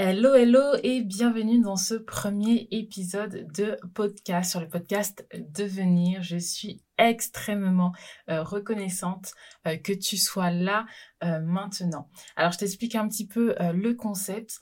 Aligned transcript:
Hello, 0.00 0.32
hello 0.32 0.76
et 0.84 1.02
bienvenue 1.02 1.60
dans 1.60 1.74
ce 1.74 1.96
premier 1.96 2.68
épisode 2.70 3.48
de 3.52 3.76
podcast 3.94 4.52
sur 4.52 4.60
le 4.60 4.68
podcast 4.68 5.26
Devenir. 5.34 6.22
Je 6.22 6.36
suis 6.36 6.84
extrêmement 6.98 7.92
euh, 8.30 8.44
reconnaissante 8.44 9.32
euh, 9.66 9.76
que 9.76 9.92
tu 9.92 10.16
sois 10.16 10.52
là 10.52 10.86
euh, 11.24 11.40
maintenant. 11.40 12.08
Alors, 12.36 12.52
je 12.52 12.58
t'explique 12.58 12.94
un 12.94 13.08
petit 13.08 13.26
peu 13.26 13.56
le 13.58 13.92
concept 13.94 14.60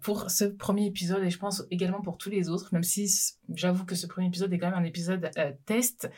pour 0.00 0.30
ce 0.30 0.46
premier 0.46 0.86
épisode 0.86 1.22
et 1.22 1.28
je 1.28 1.38
pense 1.38 1.64
également 1.70 2.00
pour 2.00 2.16
tous 2.16 2.30
les 2.30 2.48
autres, 2.48 2.70
même 2.72 2.82
si 2.82 3.10
j'avoue 3.54 3.84
que 3.84 3.94
ce 3.94 4.06
premier 4.06 4.28
épisode 4.28 4.54
est 4.54 4.58
quand 4.58 4.70
même 4.70 4.78
un 4.78 4.84
épisode 4.84 5.30
test. 5.66 6.10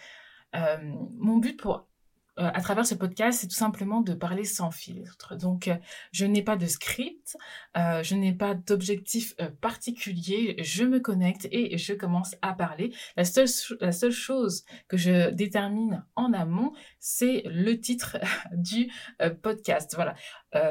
mon 0.52 1.38
but 1.38 1.60
pour 1.60 1.88
euh, 2.38 2.50
à 2.52 2.60
travers 2.60 2.84
ce 2.84 2.94
podcast, 2.94 3.40
c'est 3.40 3.46
tout 3.46 3.54
simplement 3.54 4.00
de 4.00 4.12
parler 4.12 4.44
sans 4.44 4.70
filtre. 4.70 5.36
Donc, 5.36 5.68
euh, 5.68 5.76
je 6.10 6.26
n'ai 6.26 6.42
pas 6.42 6.56
de 6.56 6.66
script, 6.66 7.36
euh, 7.76 8.02
je 8.02 8.16
n'ai 8.16 8.32
pas 8.32 8.54
d'objectif 8.54 9.34
particulier, 9.60 10.56
je 10.58 10.84
me 10.84 10.98
connecte 10.98 11.46
et 11.52 11.78
je 11.78 11.92
commence 11.92 12.34
à 12.42 12.52
parler. 12.52 12.92
La 13.16 13.24
seule, 13.24 13.48
la 13.80 13.92
seule 13.92 14.12
chose 14.12 14.64
que 14.88 14.96
je 14.96 15.30
détermine 15.30 16.04
en 16.16 16.32
amont, 16.32 16.72
c'est 16.98 17.42
le 17.46 17.78
titre 17.80 18.18
du 18.52 18.90
podcast. 19.42 19.94
Voilà. 19.94 20.14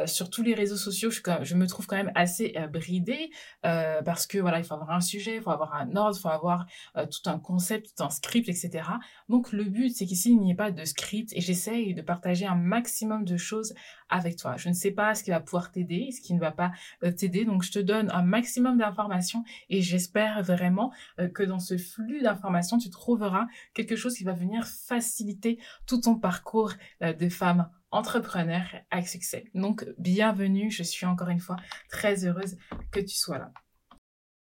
Sur 0.05 0.29
tous 0.29 0.43
les 0.43 0.53
réseaux 0.53 0.77
sociaux, 0.77 1.09
je, 1.11 1.55
me 1.55 1.67
trouve 1.67 1.87
quand 1.87 1.95
même 1.95 2.11
assez 2.15 2.55
bridée 2.71 3.29
parce 3.61 4.27
que 4.27 4.37
voilà, 4.37 4.59
il 4.59 4.63
faut 4.63 4.73
avoir 4.73 4.91
un 4.91 5.01
sujet, 5.01 5.37
il 5.37 5.41
faut 5.41 5.51
avoir 5.51 5.75
un 5.75 5.95
ordre, 5.95 6.17
il 6.17 6.21
faut 6.21 6.29
avoir 6.29 6.65
tout 6.95 7.29
un 7.29 7.39
concept, 7.39 7.93
tout 7.95 8.03
un 8.03 8.09
script, 8.09 8.49
etc. 8.49 8.83
Donc, 9.29 9.51
le 9.51 9.63
but, 9.63 9.89
c'est 9.89 10.05
qu'ici, 10.05 10.31
il 10.31 10.39
n'y 10.39 10.51
ait 10.51 10.55
pas 10.55 10.71
de 10.71 10.85
script 10.85 11.33
et 11.33 11.41
j'essaye 11.41 11.93
de 11.93 12.01
partager 12.01 12.45
un 12.45 12.55
maximum 12.55 13.25
de 13.25 13.37
choses 13.37 13.73
avec 14.09 14.37
toi. 14.37 14.55
Je 14.57 14.69
ne 14.69 14.73
sais 14.73 14.91
pas 14.91 15.15
ce 15.15 15.23
qui 15.23 15.31
va 15.31 15.39
pouvoir 15.39 15.71
t'aider, 15.71 16.11
ce 16.11 16.21
qui 16.21 16.33
ne 16.33 16.39
va 16.39 16.51
pas 16.51 16.71
euh, 17.03 17.11
t'aider, 17.11 17.45
donc 17.45 17.63
je 17.63 17.71
te 17.71 17.79
donne 17.79 18.09
un 18.11 18.21
maximum 18.21 18.77
d'informations 18.77 19.43
et 19.69 19.81
j'espère 19.81 20.43
vraiment 20.43 20.91
euh, 21.19 21.27
que 21.27 21.43
dans 21.43 21.59
ce 21.59 21.77
flux 21.77 22.21
d'informations, 22.21 22.77
tu 22.77 22.89
trouveras 22.89 23.47
quelque 23.73 23.95
chose 23.95 24.15
qui 24.15 24.23
va 24.23 24.33
venir 24.33 24.65
faciliter 24.65 25.59
tout 25.87 26.01
ton 26.01 26.15
parcours 26.15 26.73
euh, 27.01 27.13
de 27.13 27.29
femme 27.29 27.69
entrepreneur 27.93 28.63
avec 28.91 29.07
succès. 29.07 29.45
Donc, 29.53 29.85
bienvenue, 29.97 30.71
je 30.71 30.83
suis 30.83 31.05
encore 31.05 31.29
une 31.29 31.39
fois 31.39 31.57
très 31.89 32.25
heureuse 32.25 32.57
que 32.91 32.99
tu 32.99 33.15
sois 33.15 33.37
là. 33.37 33.51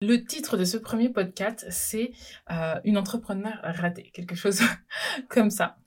Le 0.02 0.24
titre 0.24 0.56
de 0.56 0.64
ce 0.64 0.77
premier 0.77 1.08
podcast, 1.08 1.66
c'est 1.70 2.12
Une 2.84 2.98
entrepreneur 2.98 3.58
ratée, 3.62 4.10
quelque 4.12 4.34
chose 4.34 4.60
comme 5.28 5.50
ça. 5.50 5.78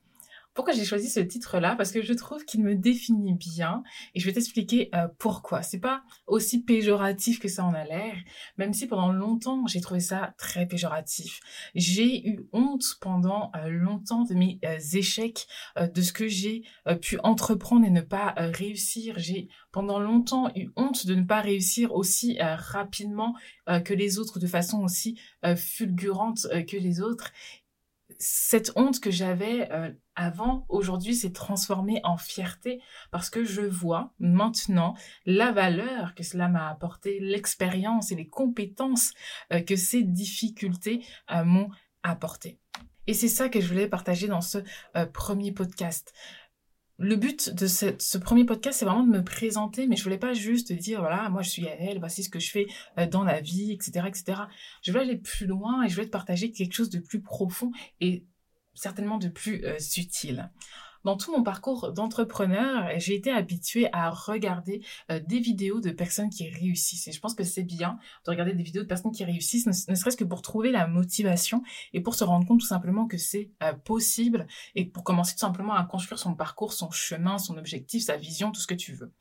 Pourquoi 0.53 0.73
j'ai 0.73 0.85
choisi 0.85 1.09
ce 1.09 1.19
titre-là? 1.19 1.75
Parce 1.75 1.91
que 1.91 2.03
je 2.03 2.13
trouve 2.13 2.45
qu'il 2.45 2.61
me 2.61 2.75
définit 2.75 3.33
bien 3.33 3.83
et 4.13 4.19
je 4.19 4.25
vais 4.25 4.33
t'expliquer 4.33 4.89
euh, 4.93 5.07
pourquoi. 5.17 5.63
C'est 5.63 5.79
pas 5.79 6.03
aussi 6.27 6.63
péjoratif 6.63 7.39
que 7.39 7.47
ça 7.47 7.65
en 7.65 7.73
a 7.73 7.83
l'air, 7.83 8.15
même 8.57 8.73
si 8.73 8.85
pendant 8.85 9.11
longtemps 9.11 9.65
j'ai 9.65 9.81
trouvé 9.81 9.99
ça 9.99 10.35
très 10.37 10.67
péjoratif. 10.67 11.39
J'ai 11.73 12.27
eu 12.27 12.47
honte 12.53 12.97
pendant 13.01 13.51
euh, 13.55 13.69
longtemps 13.69 14.23
de 14.23 14.35
mes 14.35 14.59
euh, 14.65 14.77
échecs, 14.93 15.47
de 15.77 16.01
ce 16.01 16.13
que 16.13 16.27
j'ai 16.27 16.63
pu 17.01 17.17
entreprendre 17.23 17.85
et 17.85 17.89
ne 17.89 18.01
pas 18.01 18.33
réussir. 18.37 19.15
J'ai 19.17 19.49
pendant 19.71 19.99
longtemps 19.99 20.51
eu 20.55 20.69
honte 20.75 21.07
de 21.07 21.15
ne 21.15 21.23
pas 21.23 21.41
réussir 21.41 21.93
aussi 21.93 22.37
rapidement 22.39 23.35
que 23.85 23.93
les 23.93 24.19
autres, 24.19 24.39
de 24.39 24.47
façon 24.47 24.83
aussi 24.83 25.19
fulgurante 25.55 26.47
que 26.67 26.77
les 26.77 27.01
autres 27.01 27.31
cette 28.19 28.71
honte 28.75 28.99
que 28.99 29.11
j'avais 29.11 29.71
euh, 29.71 29.91
avant, 30.15 30.65
aujourd'hui, 30.69 31.15
s'est 31.15 31.31
transformée 31.31 31.99
en 32.03 32.17
fierté 32.17 32.81
parce 33.11 33.29
que 33.29 33.43
je 33.43 33.61
vois 33.61 34.13
maintenant 34.19 34.95
la 35.25 35.51
valeur 35.51 36.15
que 36.15 36.23
cela 36.23 36.47
m'a 36.47 36.69
apporté, 36.69 37.19
l'expérience 37.19 38.11
et 38.11 38.15
les 38.15 38.27
compétences 38.27 39.13
euh, 39.51 39.61
que 39.61 39.75
ces 39.75 40.03
difficultés 40.03 41.05
euh, 41.31 41.43
m'ont 41.43 41.69
apporté. 42.03 42.59
Et 43.07 43.13
c'est 43.13 43.27
ça 43.27 43.49
que 43.49 43.59
je 43.59 43.67
voulais 43.67 43.87
partager 43.87 44.27
dans 44.27 44.41
ce 44.41 44.59
premier 45.11 45.51
podcast 45.51 46.13
le 46.99 47.15
but 47.15 47.49
de 47.53 47.67
ce, 47.67 48.17
premier 48.17 48.45
podcast, 48.45 48.79
c'est 48.79 48.85
vraiment 48.85 49.03
de 49.03 49.09
me 49.09 49.23
présenter, 49.23 49.87
mais 49.87 49.95
je 49.95 50.03
voulais 50.03 50.17
pas 50.17 50.33
juste 50.33 50.71
dire, 50.71 50.99
voilà, 50.99 51.29
moi 51.29 51.41
je 51.41 51.49
suis 51.49 51.65
elle, 51.65 51.99
voici 51.99 52.23
ce 52.23 52.29
que 52.29 52.39
je 52.39 52.51
fais 52.51 52.67
euh, 52.99 53.07
dans 53.07 53.23
la 53.23 53.41
vie, 53.41 53.71
etc., 53.71 54.05
etc. 54.07 54.41
Je 54.81 54.91
voulais 54.91 55.03
aller 55.03 55.17
plus 55.17 55.47
loin 55.47 55.83
et 55.83 55.89
je 55.89 55.95
voulais 55.95 56.05
te 56.05 56.11
partager 56.11 56.51
quelque 56.51 56.73
chose 56.73 56.89
de 56.89 56.99
plus 56.99 57.21
profond 57.21 57.71
et 57.99 58.25
certainement 58.73 59.17
de 59.17 59.27
plus 59.27 59.63
euh, 59.65 59.77
subtil 59.79 60.49
dans 61.03 61.17
tout 61.17 61.31
mon 61.31 61.43
parcours 61.43 61.91
d'entrepreneur, 61.91 62.89
j'ai 62.97 63.15
été 63.15 63.31
habituée 63.31 63.89
à 63.91 64.09
regarder 64.09 64.81
euh, 65.11 65.19
des 65.19 65.39
vidéos 65.39 65.81
de 65.81 65.91
personnes 65.91 66.29
qui 66.29 66.49
réussissent. 66.49 67.07
Et 67.07 67.11
je 67.11 67.19
pense 67.19 67.35
que 67.35 67.43
c'est 67.43 67.63
bien 67.63 67.99
de 68.25 68.31
regarder 68.31 68.53
des 68.53 68.63
vidéos 68.63 68.83
de 68.83 68.87
personnes 68.87 69.11
qui 69.11 69.25
réussissent, 69.25 69.65
ne, 69.65 69.95
serait-ce 69.95 70.17
que 70.17 70.23
pour 70.23 70.41
trouver 70.41 70.71
la 70.71 70.87
motivation 70.87 71.63
et 71.93 72.01
pour 72.01 72.15
se 72.15 72.23
rendre 72.23 72.47
compte 72.47 72.61
tout 72.61 72.65
simplement 72.65 73.05
que 73.05 73.17
c'est 73.17 73.51
euh, 73.61 73.73
possible 73.73 74.47
et 74.75 74.85
pour 74.85 75.03
commencer 75.03 75.33
tout 75.33 75.39
simplement 75.39 75.73
à 75.73 75.83
construire 75.83 76.19
son 76.19 76.35
parcours, 76.35 76.73
son 76.73 76.91
chemin, 76.91 77.37
son 77.37 77.57
objectif, 77.57 78.03
sa 78.03 78.17
vision, 78.17 78.51
tout 78.51 78.61
ce 78.61 78.67
que 78.67 78.73
tu 78.73 78.93
veux. 78.93 79.11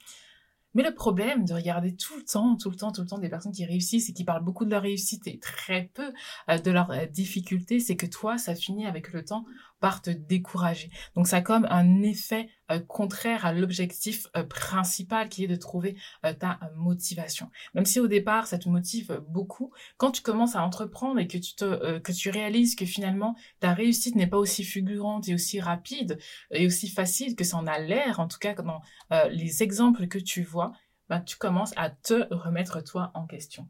Mais 0.75 0.83
le 0.83 0.95
problème 0.95 1.45
de 1.45 1.55
regarder 1.55 1.95
tout 1.95 2.17
le 2.17 2.25
temps, 2.25 2.57
tout 2.57 2.71
le 2.71 2.77
temps, 2.77 2.93
tout 2.93 3.03
le 3.03 3.07
temps 3.07 3.19
des 3.19 3.29
personnes 3.29 3.53
qui 3.53 3.65
réussissent 3.65 4.09
et 4.09 4.13
qui 4.13 4.25
parlent 4.25 4.45
beaucoup 4.45 4.65
de 4.65 4.71
leur 4.71 4.83
réussite 4.83 5.27
et 5.27 5.39
très 5.39 5.91
peu 5.95 6.13
euh, 6.49 6.59
de 6.59 6.71
leurs 6.71 6.93
difficultés, 7.09 7.81
c'est 7.81 7.97
que 7.97 8.07
toi, 8.07 8.39
ça 8.39 8.55
finit 8.55 8.87
avec 8.87 9.13
le 9.13 9.25
temps 9.25 9.45
par 9.83 10.01
te 10.01 10.11
décourager. 10.11 10.91
Donc 11.17 11.27
ça 11.27 11.39
a 11.39 11.41
comme 11.41 11.67
un 11.69 12.03
effet 12.03 12.49
euh, 12.71 12.79
contraire 12.79 13.45
à 13.45 13.53
l'objectif 13.53 14.29
euh, 14.37 14.45
principal 14.45 15.29
qui 15.29 15.43
est 15.43 15.49
de 15.49 15.57
trouver 15.57 15.97
euh, 16.25 16.33
ta 16.33 16.61
motivation. 16.77 17.51
Même 17.75 17.85
si 17.85 17.99
au 17.99 18.07
départ 18.07 18.47
ça 18.47 18.59
te 18.59 18.69
motive 18.69 19.21
beaucoup, 19.29 19.73
quand 19.97 20.13
tu 20.13 20.23
commences 20.23 20.55
à 20.55 20.63
entreprendre 20.63 21.19
et 21.19 21.27
que 21.27 21.37
tu 21.37 21.57
te 21.57 21.99
que 21.99 22.13
tu 22.13 22.31
réalises 22.31 22.77
que 22.77 22.87
finalement 22.87 23.35
ta 23.59 23.75
réussite 23.75 24.15
n'est 24.15 24.29
pas 24.29 24.39
aussi 24.39 24.63
fulgurante 24.63 25.29
et 25.29 25.35
aussi 25.35 25.59
rapide 25.59 26.17
et 26.53 26.65
aussi 26.65 26.89
facile 26.89 27.35
que 27.35 27.43
ça 27.43 27.57
en 27.57 27.67
a 27.67 27.81
l'air, 27.81 28.21
en 28.21 28.29
tout 28.29 28.39
cas 28.39 28.55
dans 28.55 28.83
les 29.31 29.65
exemples 29.65 30.07
que 30.07 30.19
tu 30.19 30.43
vois, 30.43 30.73
ben, 31.09 31.21
tu 31.21 31.37
commences 31.37 31.73
à 31.77 31.91
te 31.91 32.33
remettre 32.33 32.85
toi 32.85 33.11
en 33.15 33.27
question. 33.27 33.69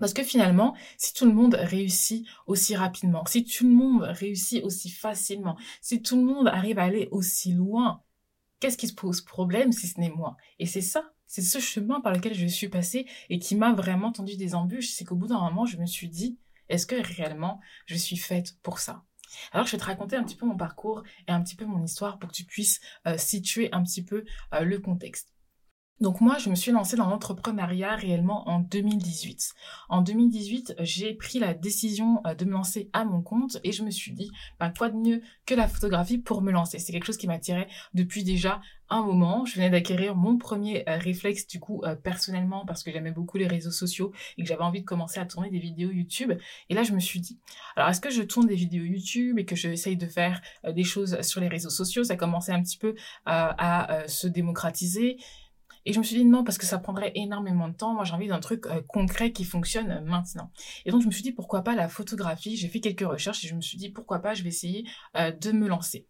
Parce 0.00 0.14
que 0.14 0.22
finalement, 0.22 0.74
si 0.96 1.12
tout 1.12 1.26
le 1.26 1.32
monde 1.32 1.54
réussit 1.54 2.26
aussi 2.46 2.76
rapidement, 2.76 3.24
si 3.26 3.44
tout 3.44 3.64
le 3.64 3.74
monde 3.74 4.02
réussit 4.02 4.62
aussi 4.64 4.90
facilement, 4.90 5.56
si 5.80 6.02
tout 6.02 6.16
le 6.16 6.24
monde 6.24 6.48
arrive 6.48 6.78
à 6.78 6.84
aller 6.84 7.08
aussi 7.10 7.52
loin, 7.52 8.02
qu'est-ce 8.60 8.78
qui 8.78 8.88
se 8.88 8.94
pose 8.94 9.20
problème 9.20 9.72
si 9.72 9.86
ce 9.86 10.00
n'est 10.00 10.10
moi? 10.10 10.36
Et 10.58 10.66
c'est 10.66 10.82
ça, 10.82 11.12
c'est 11.26 11.42
ce 11.42 11.58
chemin 11.58 12.00
par 12.00 12.12
lequel 12.12 12.34
je 12.34 12.46
suis 12.46 12.68
passée 12.68 13.06
et 13.28 13.38
qui 13.38 13.56
m'a 13.56 13.72
vraiment 13.72 14.12
tendu 14.12 14.36
des 14.36 14.54
embûches. 14.54 14.90
C'est 14.90 15.04
qu'au 15.04 15.16
bout 15.16 15.26
d'un 15.26 15.40
moment, 15.40 15.66
je 15.66 15.76
me 15.76 15.86
suis 15.86 16.08
dit, 16.08 16.38
est-ce 16.68 16.86
que 16.86 16.96
réellement 16.96 17.60
je 17.86 17.96
suis 17.96 18.16
faite 18.16 18.56
pour 18.62 18.78
ça? 18.78 19.04
Alors, 19.52 19.66
je 19.66 19.72
vais 19.72 19.78
te 19.78 19.84
raconter 19.84 20.16
un 20.16 20.24
petit 20.24 20.36
peu 20.36 20.46
mon 20.46 20.56
parcours 20.56 21.02
et 21.26 21.32
un 21.32 21.42
petit 21.42 21.56
peu 21.56 21.66
mon 21.66 21.82
histoire 21.82 22.18
pour 22.18 22.30
que 22.30 22.34
tu 22.34 22.44
puisses 22.44 22.80
euh, 23.06 23.18
situer 23.18 23.68
un 23.72 23.82
petit 23.82 24.02
peu 24.02 24.24
euh, 24.54 24.60
le 24.60 24.78
contexte. 24.78 25.34
Donc 26.00 26.20
moi, 26.20 26.38
je 26.38 26.48
me 26.48 26.54
suis 26.54 26.70
lancée 26.70 26.96
dans 26.96 27.08
l'entrepreneuriat 27.08 27.96
réellement 27.96 28.48
en 28.48 28.60
2018. 28.60 29.54
En 29.88 30.00
2018, 30.00 30.76
j'ai 30.78 31.14
pris 31.14 31.40
la 31.40 31.54
décision 31.54 32.20
euh, 32.26 32.34
de 32.34 32.44
me 32.44 32.52
lancer 32.52 32.88
à 32.92 33.04
mon 33.04 33.20
compte 33.20 33.58
et 33.64 33.72
je 33.72 33.82
me 33.82 33.90
suis 33.90 34.12
dit, 34.12 34.30
bah, 34.60 34.72
quoi 34.76 34.90
de 34.90 34.96
mieux 34.96 35.22
que 35.44 35.54
la 35.54 35.66
photographie 35.66 36.18
pour 36.18 36.40
me 36.40 36.52
lancer? 36.52 36.78
C'est 36.78 36.92
quelque 36.92 37.06
chose 37.06 37.16
qui 37.16 37.26
m'attirait 37.26 37.66
depuis 37.94 38.22
déjà 38.22 38.60
un 38.90 39.02
moment. 39.02 39.44
Je 39.44 39.56
venais 39.56 39.70
d'acquérir 39.70 40.14
mon 40.14 40.38
premier 40.38 40.88
euh, 40.88 40.98
réflexe 40.98 41.48
du 41.48 41.58
coup 41.58 41.82
euh, 41.84 41.96
personnellement 41.96 42.64
parce 42.64 42.84
que 42.84 42.92
j'aimais 42.92 43.10
beaucoup 43.10 43.36
les 43.36 43.48
réseaux 43.48 43.72
sociaux 43.72 44.12
et 44.36 44.42
que 44.42 44.48
j'avais 44.48 44.62
envie 44.62 44.82
de 44.82 44.86
commencer 44.86 45.18
à 45.18 45.26
tourner 45.26 45.50
des 45.50 45.58
vidéos 45.58 45.90
YouTube. 45.90 46.32
Et 46.68 46.74
là, 46.74 46.84
je 46.84 46.92
me 46.92 47.00
suis 47.00 47.18
dit, 47.18 47.40
alors 47.74 47.88
est-ce 47.88 48.00
que 48.00 48.10
je 48.10 48.22
tourne 48.22 48.46
des 48.46 48.54
vidéos 48.54 48.84
YouTube 48.84 49.36
et 49.40 49.44
que 49.44 49.56
j'essaye 49.56 49.96
de 49.96 50.06
faire 50.06 50.40
des 50.64 50.84
choses 50.84 51.20
sur 51.22 51.40
les 51.40 51.48
réseaux 51.48 51.70
sociaux? 51.70 52.04
Ça 52.04 52.14
commençait 52.16 52.52
un 52.52 52.62
petit 52.62 52.78
peu 52.78 52.94
à 53.26 54.04
se 54.06 54.26
démocratiser. 54.28 55.18
Et 55.88 55.94
je 55.94 55.98
me 55.98 56.04
suis 56.04 56.16
dit 56.16 56.26
non, 56.26 56.44
parce 56.44 56.58
que 56.58 56.66
ça 56.66 56.78
prendrait 56.78 57.12
énormément 57.14 57.66
de 57.66 57.72
temps. 57.72 57.94
Moi, 57.94 58.04
j'ai 58.04 58.12
envie 58.12 58.28
d'un 58.28 58.40
truc 58.40 58.66
euh, 58.66 58.82
concret 58.86 59.32
qui 59.32 59.44
fonctionne 59.44 59.90
euh, 59.90 60.00
maintenant. 60.02 60.52
Et 60.84 60.90
donc, 60.90 61.00
je 61.00 61.06
me 61.06 61.10
suis 61.10 61.22
dit 61.22 61.32
pourquoi 61.32 61.62
pas 61.62 61.74
la 61.74 61.88
photographie? 61.88 62.58
J'ai 62.58 62.68
fait 62.68 62.80
quelques 62.80 63.08
recherches 63.08 63.42
et 63.46 63.48
je 63.48 63.54
me 63.54 63.62
suis 63.62 63.78
dit 63.78 63.88
pourquoi 63.88 64.18
pas, 64.18 64.34
je 64.34 64.42
vais 64.42 64.50
essayer 64.50 64.84
euh, 65.16 65.32
de 65.32 65.50
me 65.50 65.66
lancer. 65.66 66.06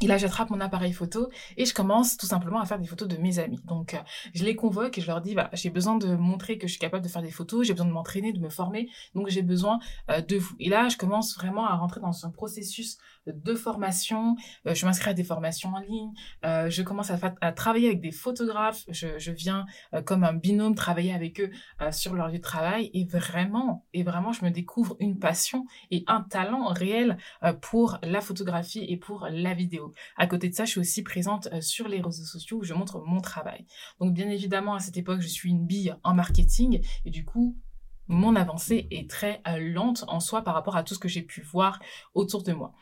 Et 0.00 0.08
là, 0.08 0.18
j'attrape 0.18 0.50
mon 0.50 0.58
appareil 0.58 0.92
photo 0.92 1.28
et 1.56 1.64
je 1.66 1.72
commence 1.72 2.16
tout 2.16 2.26
simplement 2.26 2.58
à 2.58 2.66
faire 2.66 2.80
des 2.80 2.88
photos 2.88 3.06
de 3.06 3.16
mes 3.16 3.38
amis. 3.38 3.60
Donc, 3.66 3.96
je 4.34 4.42
les 4.44 4.56
convoque 4.56 4.98
et 4.98 5.00
je 5.00 5.06
leur 5.06 5.20
dis, 5.20 5.36
bah, 5.36 5.50
j'ai 5.52 5.70
besoin 5.70 5.96
de 5.96 6.16
montrer 6.16 6.58
que 6.58 6.66
je 6.66 6.72
suis 6.72 6.80
capable 6.80 7.04
de 7.04 7.08
faire 7.08 7.22
des 7.22 7.30
photos, 7.30 7.64
j'ai 7.64 7.74
besoin 7.74 7.86
de 7.86 7.92
m'entraîner, 7.92 8.32
de 8.32 8.40
me 8.40 8.48
former, 8.48 8.88
donc 9.14 9.28
j'ai 9.28 9.42
besoin 9.42 9.78
de 10.08 10.36
vous. 10.36 10.56
Et 10.58 10.68
là, 10.68 10.88
je 10.88 10.96
commence 10.96 11.36
vraiment 11.36 11.68
à 11.68 11.76
rentrer 11.76 12.00
dans 12.00 12.26
un 12.26 12.30
processus 12.30 12.98
de 13.26 13.54
formation, 13.54 14.36
euh, 14.66 14.74
je 14.74 14.84
m'inscris 14.86 15.10
à 15.10 15.14
des 15.14 15.24
formations 15.24 15.70
en 15.74 15.78
ligne, 15.78 16.12
euh, 16.44 16.68
je 16.70 16.82
commence 16.82 17.10
à, 17.10 17.52
travailler 17.52 17.88
avec 17.88 18.00
des 18.00 18.10
photographes, 18.10 18.84
je, 18.88 19.18
je 19.18 19.32
viens 19.32 19.66
euh, 19.94 20.02
comme 20.02 20.24
un 20.24 20.32
binôme 20.32 20.74
travailler 20.74 21.12
avec 21.12 21.40
eux 21.40 21.50
sur 21.90 22.14
leur 22.14 22.28
lieu 22.28 22.38
de 22.38 22.42
travail 22.42 22.90
et 22.94 23.04
vraiment, 23.04 23.86
et 23.92 24.02
vraiment, 24.02 24.32
je 24.32 24.44
me 24.44 24.50
découvre 24.50 24.96
une 25.00 25.18
passion 25.18 25.66
et 25.90 26.04
un 26.06 26.22
talent 26.22 26.66
réel 26.68 27.16
pour 27.60 27.98
la 28.02 28.20
photographie 28.20 28.84
et 28.88 28.96
pour 28.96 29.26
la 29.30 29.54
vidéo. 29.54 29.92
À 30.16 30.26
côté 30.26 30.48
de 30.48 30.54
ça, 30.54 30.64
je 30.64 30.70
suis 30.72 30.80
aussi 30.80 31.02
présente 31.02 31.48
sur 31.60 31.88
les 31.88 32.00
réseaux 32.00 32.24
sociaux 32.24 32.58
où 32.58 32.64
je 32.64 32.74
montre 32.74 33.00
mon 33.00 33.20
travail. 33.20 33.66
Donc 34.00 34.14
bien 34.14 34.28
évidemment, 34.28 34.74
à 34.74 34.80
cette 34.80 34.96
époque, 34.96 35.20
je 35.20 35.28
suis 35.28 35.50
une 35.50 35.66
bille 35.66 35.94
en 36.02 36.14
marketing 36.14 36.84
et 37.04 37.10
du 37.10 37.24
coup, 37.24 37.56
mon 38.08 38.36
avancée 38.36 38.88
est 38.90 39.08
très 39.08 39.42
lente 39.58 40.04
en 40.08 40.20
soi 40.20 40.42
par 40.42 40.54
rapport 40.54 40.76
à 40.76 40.82
tout 40.82 40.94
ce 40.94 40.98
que 40.98 41.08
j'ai 41.08 41.22
pu 41.22 41.40
voir 41.42 41.80
autour 42.14 42.42
de 42.42 42.52
moi. 42.52 42.74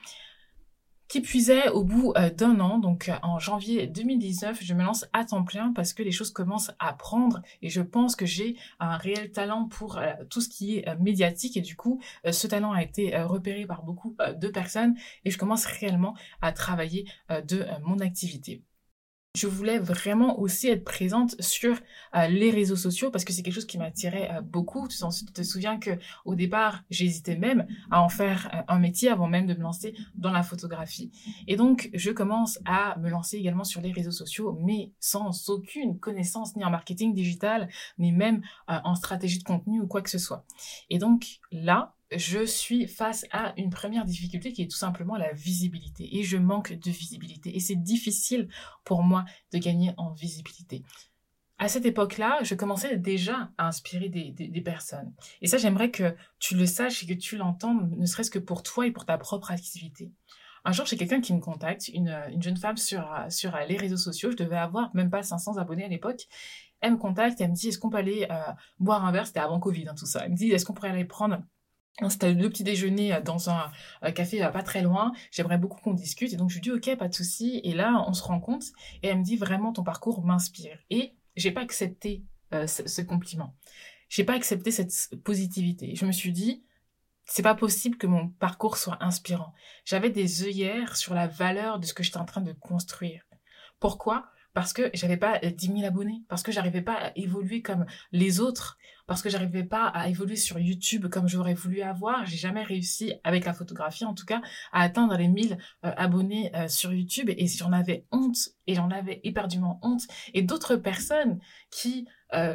Qui 1.11 1.21
puisait, 1.21 1.69
au 1.71 1.83
bout 1.83 2.13
euh, 2.17 2.31
d'un 2.31 2.61
an, 2.61 2.79
donc 2.79 3.09
euh, 3.09 3.17
en 3.25 3.41
janvier 3.41 3.89
2019, 3.89 4.61
je 4.63 4.75
me 4.75 4.85
lance 4.85 5.07
à 5.13 5.25
temps 5.25 5.43
plein 5.43 5.73
parce 5.73 5.93
que 5.93 6.05
les 6.05 6.13
choses 6.13 6.31
commencent 6.31 6.71
à 6.79 6.93
prendre 6.93 7.43
et 7.63 7.69
je 7.69 7.83
pense 7.83 8.15
que 8.15 8.27
j'ai 8.27 8.57
un 8.79 8.97
réel 8.97 9.33
talent 9.33 9.65
pour 9.65 10.01
tout 10.29 10.41
ce 10.41 10.49
qui 10.49 10.77
est 10.77 10.97
médiatique 11.01 11.57
et 11.57 11.63
du 11.63 11.75
coup, 11.75 12.01
ce 12.31 12.47
talent 12.47 12.71
a 12.71 12.85
été 12.85 13.21
repéré 13.23 13.67
par 13.67 13.83
beaucoup 13.83 14.15
de 14.37 14.49
personnes 14.49 14.95
et 15.25 15.33
je 15.33 15.39
commence 15.39 15.67
réellement 15.67 16.15
à 16.43 16.53
travailler 16.53 17.07
de 17.29 17.67
mon 17.83 17.99
activité 17.99 18.63
je 19.37 19.47
voulais 19.47 19.79
vraiment 19.79 20.41
aussi 20.41 20.69
être 20.69 20.85
présente 20.85 21.41
sur 21.41 21.79
euh, 22.17 22.27
les 22.27 22.51
réseaux 22.51 22.77
sociaux 22.77 23.11
parce 23.11 23.25
que 23.25 23.33
c'est 23.33 23.43
quelque 23.43 23.55
chose 23.55 23.67
qui 23.67 23.79
m'attirait 23.79 24.29
euh, 24.33 24.41
beaucoup. 24.41 24.89
Tu, 24.89 24.99
te 25.33 25.43
souviens 25.43 25.79
que 25.79 25.91
au 26.25 26.35
départ, 26.35 26.83
j'hésitais 26.91 27.37
même 27.37 27.67
à 27.93 28.03
en 28.03 28.09
faire 28.09 28.51
euh, 28.53 28.63
un 28.67 28.81
métier 28.81 29.09
avant 29.09 29.29
même 29.29 29.47
de 29.47 29.55
me 29.55 29.63
lancer 29.63 29.95
dans 30.17 30.33
la 30.33 30.43
photographie. 30.43 31.13
Et 31.47 31.57
donc, 31.57 31.91
je 31.95 32.11
commence 32.11 32.59
à 32.65 32.99
me 32.99 33.09
lancer 33.09 33.37
également 33.37 33.65
sur 33.65 33.81
les 33.81 33.93
réseaux 33.93 34.11
sociaux, 34.11 34.59
mais 34.61 34.93
sans 34.99 35.49
aucune 35.49 36.01
connaissance 36.01 36.57
ni 36.57 36.65
en 36.65 36.71
marketing 36.71 37.15
digital, 37.15 37.69
ni 37.99 38.13
même 38.13 38.43
en 38.67 38.95
stratégie 38.95 39.39
de 39.39 39.45
contenu 39.45 39.81
ou 39.81 39.87
quoi 39.87 40.03
que 40.03 40.11
ce 40.11 40.19
soit. 40.19 40.45
Et 40.89 40.99
donc 40.99 41.41
là, 41.53 41.95
je 42.13 42.45
suis 42.45 42.87
face 42.87 43.25
à 43.31 43.55
une 43.57 43.71
première 43.71 44.05
difficulté 44.05 44.53
qui 44.53 44.63
est 44.63 44.71
tout 44.71 44.77
simplement 44.77 45.17
la 45.17 45.33
visibilité. 45.33 46.17
Et 46.17 46.23
je 46.23 46.37
manque 46.37 46.73
de 46.73 46.91
visibilité. 46.91 47.55
Et 47.55 47.61
c'est 47.61 47.77
difficile 47.77 48.49
pour 48.85 49.03
moi 49.03 49.25
de 49.53 49.59
gagner 49.59 49.93
en 49.97 50.13
visibilité. 50.13 50.83
À 51.59 51.69
cette 51.69 51.85
époque-là, 51.85 52.39
je 52.43 52.55
commençais 52.55 52.97
déjà 52.97 53.51
à 53.59 53.69
inspirer 53.69 54.09
des, 54.09 54.63
personnes. 54.63 55.13
Et 55.43 55.47
ça, 55.47 55.59
j'aimerais 55.59 55.91
que 55.91 56.17
tu 56.39 56.57
le 56.57 56.65
saches 56.65 57.03
et 57.03 57.07
que 57.07 57.13
tu 57.13 57.37
l'entendes, 57.37 57.91
ne 57.97 58.07
serait-ce 58.07 58.31
que 58.31 58.39
pour 58.39 58.63
toi 58.63 58.87
et 58.87 58.91
pour 58.91 59.05
ta 59.05 59.19
propre 59.19 59.51
activité. 59.51 60.11
Un 60.65 60.73
jour, 60.73 60.87
j'ai 60.87 60.97
quelqu'un 60.97 61.21
qui 61.21 61.35
me 61.35 61.41
contacte, 61.41 61.89
une, 61.89 62.19
jeune 62.41 62.57
femme 62.57 62.79
sur, 62.79 63.07
les 63.69 63.77
réseaux 63.77 63.99
sociaux. 63.99 64.31
Je 64.31 64.37
devais 64.37 64.57
avoir 64.57 64.95
même 64.95 65.11
pas 65.11 65.23
500 65.23 65.59
abonnés 65.59 65.85
à 65.85 65.89
l'époque. 65.89 66.29
Elle 66.81 66.93
me 66.93 66.97
contacte, 66.97 67.41
elle 67.43 67.51
me 67.51 67.55
dit, 67.55 67.69
est-ce 67.69 67.79
qu'on 67.79 67.91
peut 67.91 67.99
aller 67.99 68.27
euh, 68.31 68.41
boire 68.79 69.05
un 69.05 69.13
verre? 69.13 69.27
C'était 69.27 69.41
avant 69.41 69.61
Covid, 69.61 69.87
hein, 69.89 69.95
tout 69.95 70.07
ça. 70.07 70.25
Elle 70.25 70.31
me 70.31 70.37
dit, 70.37 70.51
est-ce 70.51 70.65
qu'on 70.65 70.73
pourrait 70.73 70.89
aller 70.89 71.05
prendre 71.05 71.43
c'était 72.09 72.33
le 72.33 72.49
petit 72.49 72.65
déjeuner 72.65 73.15
euh, 73.15 73.21
dans 73.21 73.51
un, 73.51 73.71
café 74.15 74.43
euh, 74.43 74.49
pas 74.49 74.63
très 74.63 74.83
loin. 74.83 75.13
J'aimerais 75.31 75.59
beaucoup 75.59 75.81
qu'on 75.81 75.95
discute. 75.95 76.33
Et 76.33 76.37
donc, 76.37 76.51
je 76.51 76.55
lui 76.55 76.61
dis, 76.63 76.71
OK, 76.71 76.97
pas 76.97 77.09
de 77.09 77.15
souci. 77.15 77.61
Et 77.65 77.75
là, 77.75 78.05
on 78.07 78.13
se 78.13 78.23
rend 78.23 78.41
compte. 78.41 78.65
Et 79.03 79.09
elle 79.09 79.19
me 79.19 79.25
dit, 79.25 79.37
vraiment, 79.37 79.73
ton 79.73 79.83
parcours 79.83 80.25
m'inspire. 80.25 80.79
Et 80.91 81.15
j'ai 81.37 81.51
pas 81.51 81.61
accepté 81.61 82.25
euh, 82.55 82.67
ce, 82.67 82.87
ce, 82.89 83.03
compliment. 83.03 83.55
J'ai 84.09 84.25
pas 84.25 84.35
accepté 84.35 84.71
cette 84.71 84.93
positivité. 85.23 85.95
Je 85.95 86.07
me 86.07 86.13
suis 86.13 86.33
dit, 86.33 86.65
c'est 87.25 87.43
pas 87.43 87.55
possible 87.55 87.97
que 87.97 88.07
mon 88.07 88.29
parcours 88.29 88.77
soit 88.77 88.99
inspirant. 89.01 89.53
J'avais 89.85 90.11
des 90.11 90.43
œillères 90.43 90.97
sur 90.97 91.15
la 91.15 91.29
valeur 91.29 91.79
de 91.79 91.87
ce 91.87 91.95
que 91.95 92.03
j'étais 92.03 92.19
en 92.19 92.25
train 92.25 92.41
de 92.41 92.53
construire. 92.53 93.25
Pourquoi? 93.79 94.27
Parce 94.53 94.73
que 94.73 94.91
j'avais 94.95 95.17
pas 95.17 95.39
10 95.39 95.67
000 95.67 95.85
abonnés, 95.85 96.25
parce 96.29 96.43
que 96.43 96.51
j'arrivais 96.51 96.83
pas 96.83 96.95
à 96.95 97.13
évoluer 97.17 97.63
comme 97.63 97.87
les 98.11 98.41
autres, 98.41 98.79
parce 99.11 99.23
que 99.23 99.29
j'arrivais 99.29 99.65
pas 99.65 99.89
à 99.89 100.09
évoluer 100.09 100.37
sur 100.37 100.61
YouTube 100.61 101.09
comme 101.09 101.29
j'aurais 101.29 101.55
voulu 101.55 101.83
avoir. 101.83 102.25
J'ai 102.27 102.37
jamais 102.37 102.63
réussi, 102.63 103.13
avec 103.25 103.45
la 103.45 103.53
photographie 103.53 104.05
en 104.05 104.15
tout 104.15 104.25
cas, 104.25 104.41
à 104.71 104.83
atteindre 104.83 105.17
les 105.17 105.27
1000 105.27 105.55
euh, 105.85 105.93
abonnés 105.97 106.55
euh, 106.55 106.69
sur 106.69 106.93
YouTube 106.93 107.29
et 107.29 107.49
j'en 107.49 107.73
avais 107.73 108.07
honte 108.13 108.37
et 108.69 108.77
j'en 108.77 108.89
avais 108.89 109.21
éperdument 109.25 109.81
honte. 109.83 110.03
Et 110.33 110.43
d'autres 110.43 110.77
personnes 110.77 111.41
qui, 111.73 112.07
euh, 112.35 112.55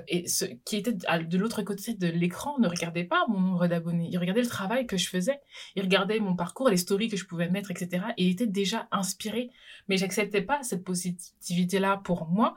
qui 0.64 0.78
étaient 0.78 0.94
de 0.94 1.38
l'autre 1.38 1.62
côté 1.62 1.94
de 1.94 2.08
l'écran 2.08 2.58
ne 2.60 2.70
regardaient 2.70 3.04
pas 3.04 3.26
mon 3.28 3.42
nombre 3.42 3.68
d'abonnés. 3.68 4.08
Ils 4.10 4.18
regardaient 4.18 4.42
le 4.42 4.48
travail 4.48 4.88
que 4.88 4.96
je 4.96 5.10
faisais. 5.10 5.42
Ils 5.76 5.84
regardaient 5.84 6.22
mon 6.22 6.38
parcours, 6.38 6.70
les 6.70 6.78
stories 6.78 7.10
que 7.10 7.18
je 7.18 7.26
pouvais 7.26 7.50
mettre, 7.50 7.70
etc. 7.72 8.06
Et 8.16 8.30
étaient 8.30 8.48
déjà 8.48 8.88
inspirés. 8.94 9.50
Mais 9.90 9.98
j'acceptais 9.98 10.42
pas 10.42 10.64
cette 10.64 10.86
positivité-là 10.86 12.00
pour 12.06 12.30
moi 12.30 12.56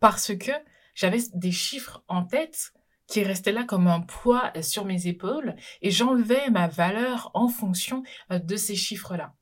parce 0.00 0.34
que 0.34 0.52
j'avais 0.94 1.18
des 1.34 1.52
chiffres 1.52 2.02
en 2.08 2.24
tête 2.24 2.72
qui 3.06 3.22
restait 3.22 3.52
là 3.52 3.64
comme 3.64 3.86
un 3.86 4.00
poids 4.00 4.52
euh, 4.56 4.62
sur 4.62 4.84
mes 4.84 5.06
épaules 5.06 5.56
et 5.82 5.90
j'enlevais 5.90 6.50
ma 6.50 6.68
valeur 6.68 7.30
en 7.34 7.48
fonction 7.48 8.02
euh, 8.30 8.38
de 8.38 8.56
ces 8.56 8.76
chiffres-là. 8.76 9.34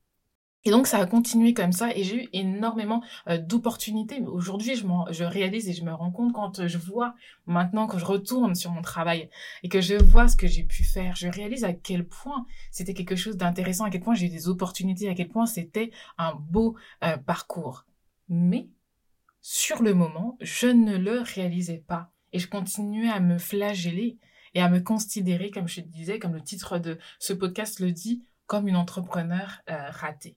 Et 0.64 0.70
donc 0.70 0.86
ça 0.86 0.98
a 0.98 1.06
continué 1.06 1.54
comme 1.54 1.72
ça 1.72 1.90
et 1.90 2.04
j'ai 2.04 2.24
eu 2.24 2.28
énormément 2.32 3.02
euh, 3.28 3.36
d'opportunités. 3.36 4.20
Aujourd'hui, 4.20 4.76
je, 4.76 4.84
je 5.10 5.24
réalise 5.24 5.68
et 5.68 5.72
je 5.72 5.84
me 5.84 5.92
rends 5.92 6.12
compte 6.12 6.32
quand 6.32 6.68
je 6.68 6.78
vois 6.78 7.14
maintenant 7.46 7.88
que 7.88 7.98
je 7.98 8.04
retourne 8.04 8.54
sur 8.54 8.70
mon 8.70 8.82
travail 8.82 9.28
et 9.64 9.68
que 9.68 9.80
je 9.80 9.96
vois 9.96 10.28
ce 10.28 10.36
que 10.36 10.46
j'ai 10.46 10.62
pu 10.62 10.84
faire, 10.84 11.16
je 11.16 11.26
réalise 11.26 11.64
à 11.64 11.72
quel 11.72 12.06
point 12.06 12.46
c'était 12.70 12.94
quelque 12.94 13.16
chose 13.16 13.36
d'intéressant, 13.36 13.84
à 13.84 13.90
quel 13.90 14.02
point 14.02 14.14
j'ai 14.14 14.26
eu 14.26 14.30
des 14.30 14.48
opportunités, 14.48 15.08
à 15.08 15.14
quel 15.14 15.28
point 15.28 15.46
c'était 15.46 15.90
un 16.16 16.34
beau 16.34 16.76
parcours. 17.26 17.84
Mais 18.28 18.68
sur 19.40 19.82
le 19.82 19.94
moment, 19.94 20.38
je 20.40 20.68
ne 20.68 20.96
le 20.96 21.22
réalisais 21.22 21.82
pas. 21.88 22.11
Et 22.32 22.38
je 22.38 22.48
continuais 22.48 23.10
à 23.10 23.20
me 23.20 23.38
flageller 23.38 24.18
et 24.54 24.60
à 24.60 24.68
me 24.68 24.80
considérer, 24.80 25.50
comme 25.50 25.68
je 25.68 25.80
te 25.80 25.88
disais, 25.88 26.18
comme 26.18 26.34
le 26.34 26.42
titre 26.42 26.78
de 26.78 26.98
ce 27.18 27.32
podcast 27.32 27.80
le 27.80 27.92
dit, 27.92 28.24
comme 28.46 28.68
une 28.68 28.76
entrepreneur 28.76 29.60
euh, 29.70 29.90
ratée. 29.90 30.36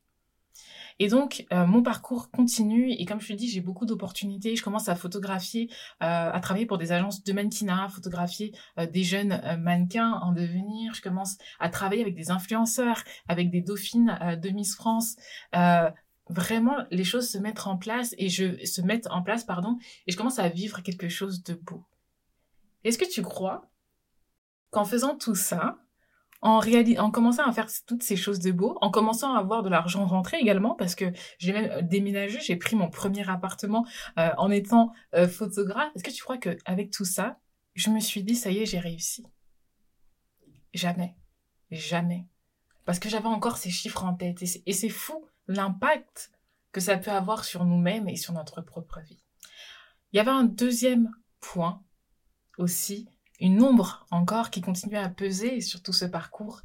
Et 0.99 1.09
donc, 1.09 1.45
euh, 1.51 1.65
mon 1.65 1.83
parcours 1.83 2.31
continue 2.31 2.89
et 2.89 3.05
comme 3.05 3.19
je 3.19 3.27
te 3.27 3.33
dis, 3.33 3.49
j'ai 3.49 3.59
beaucoup 3.59 3.85
d'opportunités. 3.85 4.55
Je 4.55 4.63
commence 4.63 4.87
à 4.87 4.95
photographier, 4.95 5.69
euh, 6.01 6.31
à 6.31 6.39
travailler 6.39 6.65
pour 6.65 6.77
des 6.77 6.93
agences 6.93 7.25
de 7.25 7.33
mannequinat, 7.33 7.89
photographier 7.89 8.53
des 8.77 9.03
jeunes 9.03 9.41
mannequins 9.59 10.13
en 10.21 10.31
devenir. 10.31 10.93
Je 10.93 11.01
commence 11.01 11.37
à 11.59 11.67
travailler 11.67 12.01
avec 12.01 12.15
des 12.15 12.31
influenceurs, 12.31 13.03
avec 13.27 13.51
des 13.51 13.59
dauphines 13.59 14.17
de 14.41 14.49
Miss 14.51 14.75
France. 14.75 15.17
Vraiment, 16.29 16.85
les 16.91 17.03
choses 17.03 17.29
se 17.29 17.37
mettent 17.37 17.67
en 17.67 17.77
place 17.77 18.15
et 18.17 18.29
je 18.29 18.65
se 18.65 18.81
mettent 18.81 19.07
en 19.07 19.21
place, 19.21 19.43
pardon, 19.43 19.77
et 20.07 20.11
je 20.11 20.17
commence 20.17 20.39
à 20.39 20.49
vivre 20.49 20.81
quelque 20.81 21.09
chose 21.09 21.43
de 21.43 21.53
beau. 21.53 21.85
Est-ce 22.83 22.97
que 22.97 23.09
tu 23.09 23.21
crois 23.21 23.69
qu'en 24.71 24.85
faisant 24.85 25.15
tout 25.15 25.35
ça, 25.35 25.79
en, 26.41 26.59
en 26.59 27.11
commençant 27.11 27.47
à 27.47 27.51
faire 27.51 27.67
toutes 27.87 28.03
ces 28.03 28.15
choses 28.15 28.39
de 28.39 28.51
beau, 28.51 28.77
en 28.81 28.91
commençant 28.91 29.33
à 29.33 29.39
avoir 29.39 29.63
de 29.63 29.69
l'argent 29.69 30.05
rentré 30.05 30.37
également, 30.37 30.75
parce 30.75 30.95
que 30.95 31.05
j'ai 31.39 31.53
même 31.53 31.71
euh, 31.71 31.81
déménagé, 31.81 32.39
j'ai 32.41 32.55
pris 32.55 32.75
mon 32.75 32.89
premier 32.89 33.27
appartement 33.29 33.85
euh, 34.19 34.29
en 34.37 34.51
étant 34.51 34.91
euh, 35.15 35.27
photographe, 35.27 35.91
est-ce 35.95 36.03
que 36.03 36.11
tu 36.11 36.21
crois 36.21 36.37
qu'avec 36.37 36.91
tout 36.91 37.05
ça, 37.05 37.39
je 37.73 37.89
me 37.89 37.99
suis 37.99 38.23
dit, 38.23 38.35
ça 38.35 38.51
y 38.51 38.59
est, 38.59 38.65
j'ai 38.65 38.79
réussi? 38.79 39.25
Jamais. 40.73 41.15
Jamais. 41.71 42.27
Parce 42.85 42.99
que 42.99 43.09
j'avais 43.09 43.27
encore 43.27 43.57
ces 43.57 43.71
chiffres 43.71 44.03
en 44.03 44.13
tête. 44.13 44.43
Et 44.65 44.73
c'est 44.73 44.89
fou 44.89 45.25
l'impact 45.47 46.31
que 46.71 46.81
ça 46.81 46.97
peut 46.97 47.11
avoir 47.11 47.45
sur 47.45 47.65
nous-mêmes 47.65 48.09
et 48.09 48.15
sur 48.15 48.33
notre 48.33 48.61
propre 48.61 48.99
vie. 49.01 49.23
Il 50.11 50.17
y 50.17 50.19
avait 50.19 50.31
un 50.31 50.43
deuxième 50.43 51.09
point 51.39 51.83
aussi 52.57 53.07
une 53.39 53.61
ombre 53.61 54.05
encore 54.11 54.49
qui 54.49 54.61
continue 54.61 54.97
à 54.97 55.09
peser 55.09 55.61
sur 55.61 55.81
tout 55.81 55.93
ce 55.93 56.05
parcours 56.05 56.61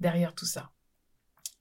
derrière 0.00 0.34
tout 0.34 0.46
ça. 0.46 0.70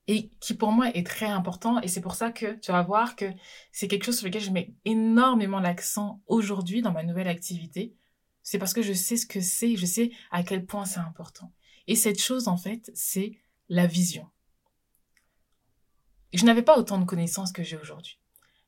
Et 0.07 0.29
qui 0.39 0.55
pour 0.55 0.71
moi 0.71 0.89
est 0.89 1.05
très 1.05 1.27
important 1.27 1.79
et 1.79 1.87
c'est 1.87 2.01
pour 2.01 2.15
ça 2.15 2.31
que 2.31 2.59
tu 2.59 2.71
vas 2.71 2.81
voir 2.81 3.15
que 3.15 3.25
c'est 3.71 3.87
quelque 3.87 4.03
chose 4.03 4.17
sur 4.17 4.27
lequel 4.27 4.41
je 4.41 4.51
mets 4.51 4.73
énormément 4.83 5.59
l'accent 5.59 6.21
aujourd'hui 6.25 6.81
dans 6.81 6.91
ma 6.91 7.03
nouvelle 7.03 7.27
activité. 7.27 7.95
C'est 8.43 8.57
parce 8.57 8.73
que 8.73 8.81
je 8.81 8.93
sais 8.93 9.15
ce 9.15 9.27
que 9.27 9.39
c'est, 9.39 9.75
je 9.75 9.85
sais 9.85 10.11
à 10.31 10.43
quel 10.43 10.65
point 10.65 10.85
c'est 10.85 10.99
important. 10.99 11.53
Et 11.87 11.95
cette 11.95 12.19
chose 12.19 12.47
en 12.47 12.57
fait, 12.57 12.91
c'est 12.93 13.37
la 13.69 13.85
vision. 13.85 14.27
Je 16.33 16.45
n'avais 16.45 16.61
pas 16.61 16.77
autant 16.77 16.97
de 16.97 17.05
connaissances 17.05 17.51
que 17.51 17.63
j'ai 17.63 17.77
aujourd'hui. 17.77 18.17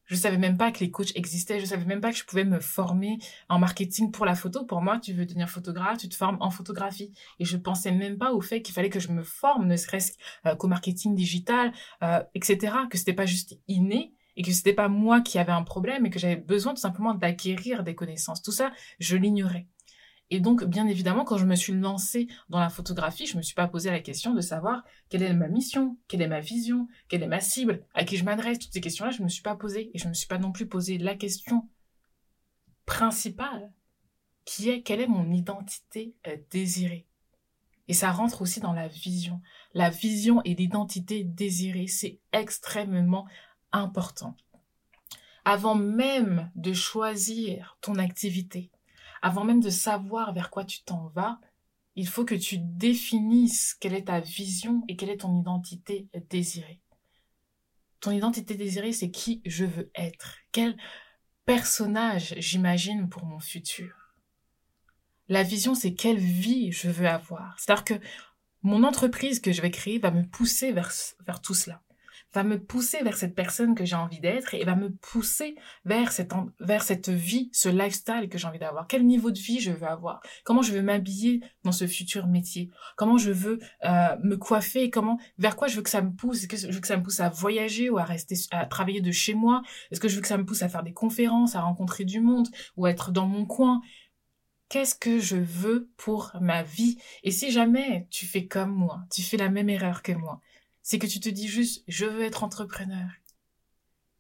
Je 0.06 0.16
savais 0.16 0.38
même 0.38 0.58
pas 0.58 0.72
que 0.72 0.80
les 0.80 0.92
coachs 0.92 1.16
existaient. 1.16 1.60
Je 1.60 1.66
savais 1.66 1.86
même 1.86 2.02
pas 2.02 2.12
que 2.12 2.18
je 2.18 2.26
pouvais 2.26 2.44
me 2.44 2.60
former 2.60 3.20
en 3.48 3.58
marketing 3.58 4.12
pour 4.12 4.26
la 4.26 4.36
photo. 4.36 4.66
Pour 4.66 4.82
moi, 4.82 5.00
tu 5.00 5.14
veux 5.14 5.26
devenir 5.26 5.50
photographe, 5.50 5.98
tu 5.98 6.10
te 6.10 6.16
formes 6.16 6.38
en 6.42 6.50
photographie. 6.50 7.14
Et 7.40 7.46
je 7.46 7.56
pensais 7.58 7.92
même 7.92 8.18
pas 8.18 8.34
au 8.34 8.42
fait 8.42 8.62
qu'il 8.62 8.74
fallait 8.74 8.90
que 8.90 9.00
je 9.00 9.10
me 9.10 9.24
forme, 9.24 9.66
ne 9.66 9.78
serait-ce 9.78 10.14
euh, 10.46 10.56
qu'au 10.56 10.68
marketing 10.68 11.16
digital, 11.16 11.72
euh, 12.04 12.22
etc. 12.36 12.76
Que 12.90 12.98
c'était 12.98 13.14
pas 13.14 13.26
juste 13.26 13.58
inné 13.68 14.14
et 14.36 14.42
que 14.42 14.52
c'était 14.52 14.74
pas 14.74 14.90
moi 14.90 15.22
qui 15.22 15.40
avais 15.40 15.52
un 15.52 15.64
problème 15.64 16.06
et 16.06 16.10
que 16.10 16.20
j'avais 16.20 16.36
besoin 16.36 16.74
tout 16.74 16.82
simplement 16.82 17.14
d'acquérir 17.14 17.84
des 17.84 17.96
connaissances. 17.96 18.42
Tout 18.42 18.52
ça, 18.52 18.72
je 19.00 19.16
l'ignorais. 19.16 19.68
Et 20.34 20.40
donc, 20.40 20.64
bien 20.64 20.88
évidemment, 20.88 21.26
quand 21.26 21.38
je 21.38 21.46
me 21.46 21.54
suis 21.54 21.74
lancée 21.74 22.28
dans 22.50 22.60
la 22.60 22.70
photographie, 22.70 23.28
je 23.28 23.38
me 23.38 23.44
suis 23.44 23.54
pas 23.54 23.68
posé 23.68 23.92
la 23.92 24.00
question 24.00 24.34
de 24.34 24.42
savoir 24.42 24.84
quelle 25.08 25.22
est 25.22 25.32
ma 25.32 25.48
mission, 25.48 25.96
quelle 26.08 26.24
est 26.24 26.28
ma 26.28 26.40
vision, 26.40 26.88
quelle 27.08 27.22
est 27.22 27.28
ma 27.28 27.40
cible, 27.40 27.86
à 27.94 28.04
qui 28.04 28.18
je 28.18 28.24
m'adresse. 28.24 28.58
Toutes 28.58 28.74
ces 28.74 28.82
questions-là, 28.82 29.12
je 29.12 29.22
me 29.22 29.28
suis 29.28 29.44
pas 29.44 29.56
posé. 29.56 29.92
Et 29.94 30.00
je 30.00 30.08
me 30.08 30.14
suis 30.16 30.26
pas 30.26 30.40
non 30.40 30.52
plus 30.52 30.66
posé 30.66 30.98
la 30.98 31.14
question 31.14 31.70
principale, 32.88 33.72
qui 34.44 34.72
est 34.72 34.82
quelle 34.82 35.02
est 35.02 35.08
mon 35.08 35.32
identité 35.32 36.16
euh, 36.26 36.36
désirée? 36.50 37.06
Et 37.88 37.94
ça 37.94 38.12
rentre 38.12 38.42
aussi 38.42 38.60
dans 38.60 38.74
la 38.74 38.88
vision. 38.88 39.40
La 39.76 39.92
vision 39.92 40.42
et 40.46 40.56
l'identité 40.56 41.24
désirée, 41.24 41.86
c'est 41.86 42.22
extrêmement 42.32 43.28
important. 43.72 44.36
Avant 45.46 45.76
même 45.76 46.50
de 46.56 46.74
choisir 46.74 47.78
ton 47.82 47.98
activité, 47.98 48.72
avant 49.24 49.46
même 49.46 49.62
de 49.62 49.70
savoir 49.70 50.34
vers 50.34 50.50
quoi 50.50 50.66
tu 50.66 50.84
t'en 50.84 51.08
vas, 51.16 51.40
il 51.96 52.08
faut 52.08 52.26
que 52.26 52.36
tu 52.36 52.58
définisses 52.60 53.74
quelle 53.74 53.94
est 53.94 54.08
ta 54.08 54.20
vision 54.20 54.84
et 54.90 54.98
quelle 54.98 55.10
est 55.10 55.22
ton 55.22 55.40
identité 55.40 56.10
désirée. 56.30 56.82
Ton 58.02 58.12
identité 58.12 58.56
désirée, 58.56 58.92
c'est 58.92 59.12
qui 59.12 59.42
je 59.46 59.64
veux 59.64 59.90
être. 59.96 60.36
Quel 60.52 60.76
personnage 61.46 62.36
j'imagine 62.38 63.08
pour 63.08 63.26
mon 63.26 63.40
futur. 63.40 63.96
La 65.30 65.44
vision, 65.44 65.74
c'est 65.74 65.94
quelle 65.94 66.20
vie 66.20 66.74
je 66.74 66.90
veux 66.90 67.08
avoir. 67.08 67.58
C'est-à-dire 67.58 67.86
que 67.86 68.06
mon 68.62 68.84
entreprise 68.84 69.40
que 69.40 69.54
je 69.54 69.62
vais 69.62 69.72
créer 69.72 70.00
va 70.00 70.12
me 70.12 70.24
pousser 70.24 70.74
vers, 70.74 70.92
vers 71.26 71.42
tout 71.42 71.54
cela 71.54 71.82
va 72.34 72.44
me 72.44 72.60
pousser 72.60 73.04
vers 73.04 73.16
cette 73.16 73.36
personne 73.36 73.76
que 73.76 73.86
j'ai 73.86 73.96
envie 73.96 74.20
d'être 74.20 74.54
et 74.54 74.64
va 74.64 74.76
me 74.76 74.90
pousser 74.90 75.56
vers 75.86 76.12
cette, 76.12 76.32
vers 76.60 76.84
cette 76.84 77.10
vie, 77.10 77.50
ce 77.54 77.70
lifestyle 77.70 78.28
que 78.30 78.38
j'ai 78.38 78.48
envie 78.48 78.60
d'avoir. 78.60 78.88
Quel 78.88 79.06
niveau 79.06 79.32
de 79.32 79.40
vie 79.40 79.60
je 79.60 79.72
veux 79.72 79.88
avoir? 79.88 80.22
Comment 80.44 80.62
je 80.62 80.74
veux 80.74 80.82
m'habiller 80.82 81.42
dans 81.64 81.72
ce 81.72 81.86
futur 81.86 82.28
métier? 82.28 82.70
Comment 82.98 83.18
je 83.18 83.32
veux 83.32 83.60
euh, 83.86 84.16
me 84.24 84.36
coiffer? 84.36 84.90
Comment, 84.90 85.20
vers 85.38 85.56
quoi 85.56 85.68
je 85.68 85.76
veux 85.76 85.84
que 85.84 85.90
ça 85.90 86.02
me 86.02 86.12
pousse? 86.12 86.40
Est-ce 86.40 86.48
que 86.48 86.58
je 86.58 86.72
veux 86.72 86.82
que 86.82 86.88
ça 86.88 86.98
me 86.98 87.04
pousse 87.04 87.20
à 87.20 87.30
voyager 87.30 87.90
ou 87.90 87.98
à 87.98 88.04
rester, 88.04 88.36
à 88.52 88.66
travailler 88.66 89.02
de 89.02 89.12
chez 89.12 89.36
moi? 89.36 89.62
Est-ce 89.92 90.00
que 90.00 90.08
je 90.08 90.16
veux 90.16 90.22
que 90.22 90.28
ça 90.28 90.38
me 90.38 90.46
pousse 90.46 90.64
à 90.64 90.70
faire 90.70 90.84
des 90.84 90.94
conférences, 90.94 91.56
à 91.56 91.62
rencontrer 91.62 92.06
du 92.06 92.20
monde 92.20 92.48
ou 92.78 92.86
à 92.86 92.92
être 92.92 93.12
dans 93.12 93.28
mon 93.28 93.46
coin? 93.46 93.82
Qu'est-ce 94.70 94.96
que 94.96 95.20
je 95.20 95.36
veux 95.36 95.92
pour 95.98 96.32
ma 96.42 96.64
vie? 96.64 96.98
Et 97.22 97.30
si 97.30 97.52
jamais 97.52 98.08
tu 98.10 98.26
fais 98.26 98.48
comme 98.48 98.72
moi, 98.72 99.02
tu 99.12 99.22
fais 99.22 99.38
la 99.38 99.50
même 99.50 99.70
erreur 99.70 100.02
que 100.02 100.14
moi, 100.14 100.42
c'est 100.84 101.00
que 101.00 101.08
tu 101.08 101.20
te 101.20 101.30
dis 101.30 101.48
juste, 101.48 101.84
je 101.88 102.06
veux 102.06 102.22
être 102.22 102.44
entrepreneur. 102.44 103.10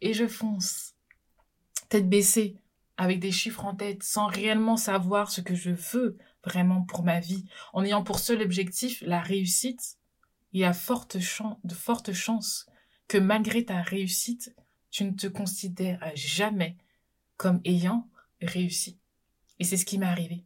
Et 0.02 0.14
je 0.14 0.28
fonce. 0.28 0.96
Tête 1.90 2.10
baissée, 2.10 2.58
avec 2.98 3.20
des 3.20 3.32
chiffres 3.32 3.66
en 3.66 3.76
tête, 3.76 4.02
sans 4.02 4.28
réellement 4.28 4.78
savoir 4.78 5.30
ce 5.30 5.42
que 5.42 5.56
je 5.56 5.72
veux 5.72 6.18
vraiment 6.44 6.82
pour 6.82 7.04
ma 7.04 7.20
vie, 7.20 7.46
en 7.74 7.84
ayant 7.84 8.04
pour 8.04 8.20
seul 8.20 8.42
objectif 8.42 9.02
la 9.06 9.22
réussite, 9.22 9.98
il 10.54 10.62
y 10.62 10.66
a 10.66 10.72
de 10.72 11.74
fortes 11.74 12.14
chances 12.14 12.66
que 13.08 13.18
malgré 13.18 13.66
ta 13.66 13.82
réussite, 13.82 14.56
tu 14.90 15.04
ne 15.04 15.12
te 15.12 15.28
considères 15.28 16.12
jamais 16.16 16.78
comme 17.38 17.60
ayant 17.66 18.10
réussi. 18.42 19.00
Et 19.60 19.64
c'est 19.64 19.78
ce 19.78 19.86
qui 19.86 19.98
m'est 19.98 20.06
arrivé 20.06 20.46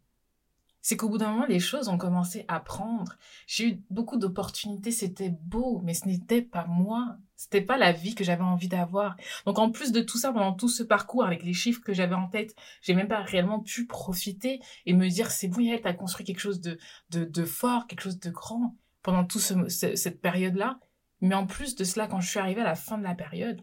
c'est 0.88 0.96
qu'au 0.96 1.10
bout 1.10 1.18
d'un 1.18 1.32
moment, 1.32 1.46
les 1.48 1.60
choses 1.60 1.90
ont 1.90 1.98
commencé 1.98 2.46
à 2.48 2.62
prendre. 2.62 3.18
J'ai 3.46 3.68
eu 3.68 3.84
beaucoup 3.90 4.16
d'opportunités, 4.16 4.92
c'était 4.92 5.32
beau, 5.42 5.82
mais 5.84 5.94
ce 5.94 6.08
n'était 6.08 6.42
pas 6.42 6.66
moi. 6.66 7.18
C'était 7.36 7.60
pas 7.60 7.78
la 7.78 7.92
vie 7.92 8.16
que 8.16 8.24
j'avais 8.24 8.46
envie 8.46 8.70
d'avoir. 8.70 9.18
Donc, 9.46 9.60
en 9.60 9.70
plus 9.70 9.92
de 9.92 10.00
tout 10.00 10.18
ça, 10.18 10.32
pendant 10.32 10.54
tout 10.54 10.70
ce 10.70 10.84
parcours, 10.84 11.26
avec 11.26 11.44
les 11.44 11.52
chiffres 11.52 11.82
que 11.82 11.92
j'avais 11.92 12.16
en 12.16 12.30
tête, 12.30 12.56
j'ai 12.82 12.94
même 12.94 13.10
pas 13.10 13.22
réellement 13.22 13.60
pu 13.60 13.86
profiter 13.86 14.62
et 14.86 14.94
me 14.94 15.10
dire, 15.10 15.30
c'est 15.30 15.50
bon, 15.50 15.58
tu 15.58 15.86
as 15.86 15.94
construit 15.94 16.26
quelque 16.26 16.40
chose 16.40 16.62
de, 16.62 16.80
de, 17.10 17.26
de, 17.26 17.44
fort, 17.44 17.88
quelque 17.88 18.04
chose 18.04 18.22
de 18.22 18.30
grand 18.30 18.78
pendant 19.04 19.26
toute 19.26 19.42
ce, 19.42 19.68
cette 19.68 20.22
période-là. 20.22 20.80
Mais 21.20 21.36
en 21.36 21.48
plus 21.48 21.76
de 21.76 21.84
cela, 21.84 22.08
quand 22.08 22.22
je 22.22 22.30
suis 22.30 22.40
arrivée 22.40 22.62
à 22.62 22.64
la 22.64 22.76
fin 22.76 22.98
de 22.98 23.04
la 23.04 23.14
période, 23.14 23.62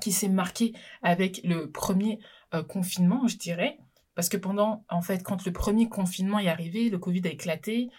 qui 0.00 0.10
s'est 0.10 0.30
marquée 0.30 0.72
avec 1.02 1.42
le 1.44 1.70
premier 1.70 2.18
euh, 2.54 2.62
confinement, 2.62 3.26
je 3.28 3.36
dirais, 3.36 3.78
parce 4.16 4.30
que 4.30 4.38
pendant, 4.38 4.84
en 4.88 5.02
fait, 5.02 5.22
quand 5.22 5.44
le 5.44 5.52
premier 5.52 5.90
confinement 5.90 6.38
est 6.38 6.48
arrivé, 6.48 6.88
le 6.88 6.98
Covid 6.98 7.20
a 7.26 7.30
éclaté, 7.30 7.90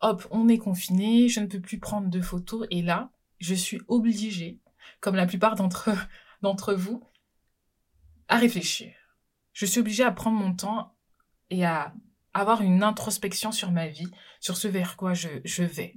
hop, 0.00 0.24
on 0.30 0.48
est 0.48 0.58
confiné, 0.58 1.28
je 1.28 1.40
ne 1.40 1.46
peux 1.46 1.60
plus 1.60 1.80
prendre 1.80 2.08
de 2.08 2.20
photos. 2.20 2.64
Et 2.70 2.80
là, 2.80 3.10
je 3.40 3.54
suis 3.56 3.80
obligée, 3.88 4.60
comme 5.00 5.16
la 5.16 5.26
plupart 5.26 5.56
d'entre, 5.56 5.90
vous, 6.74 7.02
à 8.28 8.38
réfléchir. 8.38 8.94
Je 9.52 9.66
suis 9.66 9.80
obligée 9.80 10.04
à 10.04 10.12
prendre 10.12 10.38
mon 10.38 10.54
temps 10.54 10.96
et 11.50 11.64
à 11.64 11.92
avoir 12.34 12.62
une 12.62 12.84
introspection 12.84 13.50
sur 13.50 13.72
ma 13.72 13.88
vie, 13.88 14.10
sur 14.38 14.56
ce 14.56 14.68
vers 14.68 14.96
quoi 14.96 15.12
je, 15.12 15.28
je 15.44 15.64
vais. 15.64 15.96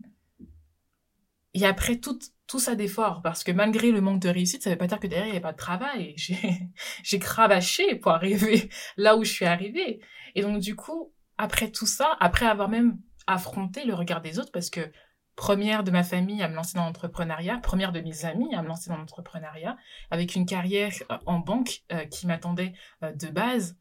Et 1.53 1.65
après 1.67 1.97
toute 1.97 2.31
tout 2.47 2.59
ça 2.59 2.75
d'effort 2.75 3.21
parce 3.21 3.43
que 3.43 3.51
malgré 3.51 3.91
le 3.91 4.01
manque 4.01 4.21
de 4.21 4.29
réussite, 4.29 4.63
ça 4.63 4.69
veut 4.69 4.77
pas 4.77 4.87
dire 4.87 4.99
que 4.99 5.07
derrière 5.07 5.27
il 5.27 5.31
n'y 5.31 5.37
a 5.37 5.41
pas 5.41 5.51
de 5.51 5.57
travail. 5.57 6.13
J'ai, 6.17 6.69
j'ai 7.03 7.19
cravaché 7.19 7.95
pour 7.95 8.11
arriver 8.11 8.69
là 8.97 9.15
où 9.17 9.23
je 9.23 9.31
suis 9.31 9.45
arrivée. 9.45 9.99
Et 10.35 10.41
donc 10.41 10.59
du 10.59 10.75
coup, 10.75 11.13
après 11.37 11.71
tout 11.71 11.85
ça, 11.85 12.17
après 12.19 12.45
avoir 12.45 12.69
même 12.69 12.99
affronté 13.27 13.83
le 13.85 13.93
regard 13.93 14.21
des 14.21 14.39
autres, 14.39 14.51
parce 14.51 14.69
que 14.69 14.91
première 15.37 15.83
de 15.83 15.91
ma 15.91 16.03
famille 16.03 16.41
à 16.41 16.49
me 16.49 16.55
lancer 16.55 16.77
dans 16.77 16.85
l'entrepreneuriat, 16.85 17.59
première 17.59 17.91
de 17.91 18.01
mes 18.01 18.25
amis 18.25 18.53
à 18.55 18.61
me 18.63 18.67
lancer 18.67 18.89
dans 18.89 18.97
l'entrepreneuriat, 18.97 19.77
avec 20.09 20.35
une 20.35 20.45
carrière 20.45 20.91
euh, 21.11 21.17
en 21.25 21.39
banque 21.39 21.83
euh, 21.93 22.05
qui 22.05 22.27
m'attendait 22.27 22.73
euh, 23.03 23.13
de 23.13 23.27
base, 23.27 23.77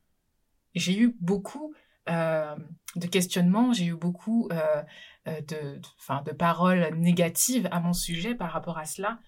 j'ai 0.74 0.96
eu 0.96 1.16
beaucoup 1.20 1.74
de 2.06 3.06
questionnements, 3.06 3.72
j'ai 3.72 3.86
eu 3.86 3.96
beaucoup 3.96 4.48
euh, 5.26 5.40
de, 5.42 5.80
enfin, 5.98 6.22
de 6.22 6.32
paroles 6.32 6.94
négatives 6.96 7.68
à 7.72 7.80
mon 7.80 7.92
sujet 7.92 8.34
par 8.34 8.52
rapport 8.52 8.78
à 8.78 8.84
cela. 8.84 9.18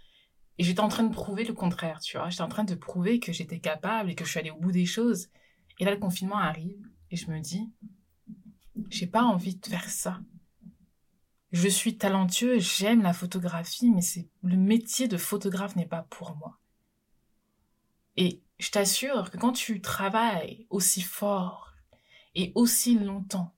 Et 0.58 0.64
j'étais 0.64 0.80
en 0.80 0.88
train 0.88 1.04
de 1.04 1.12
prouver 1.12 1.44
le 1.44 1.54
contraire, 1.54 2.00
tu 2.00 2.16
vois. 2.16 2.28
J'étais 2.30 2.42
en 2.42 2.48
train 2.48 2.64
de 2.64 2.74
prouver 2.74 3.20
que 3.20 3.32
j'étais 3.32 3.60
capable 3.60 4.10
et 4.10 4.14
que 4.14 4.24
je 4.24 4.30
suis 4.30 4.40
allée 4.40 4.50
au 4.50 4.58
bout 4.58 4.72
des 4.72 4.86
choses. 4.86 5.28
Et 5.78 5.84
là, 5.84 5.92
le 5.92 5.98
confinement 5.98 6.38
arrive 6.38 6.82
et 7.10 7.16
je 7.16 7.30
me 7.30 7.40
dis, 7.40 7.70
j'ai 8.90 9.06
pas 9.06 9.22
envie 9.22 9.56
de 9.56 9.66
faire 9.66 9.88
ça. 9.88 10.20
Je 11.50 11.68
suis 11.68 11.96
talentueux, 11.96 12.58
j'aime 12.58 13.02
la 13.02 13.12
photographie, 13.12 13.90
mais 13.90 14.02
c'est 14.02 14.28
le 14.42 14.56
métier 14.56 15.08
de 15.08 15.16
photographe 15.16 15.76
n'est 15.76 15.86
pas 15.86 16.06
pour 16.10 16.36
moi. 16.36 16.58
Et 18.16 18.42
je 18.58 18.70
t'assure 18.70 19.30
que 19.30 19.36
quand 19.38 19.52
tu 19.52 19.80
travailles 19.80 20.66
aussi 20.70 21.00
fort 21.00 21.67
et 22.34 22.52
aussi 22.54 22.98
longtemps 22.98 23.54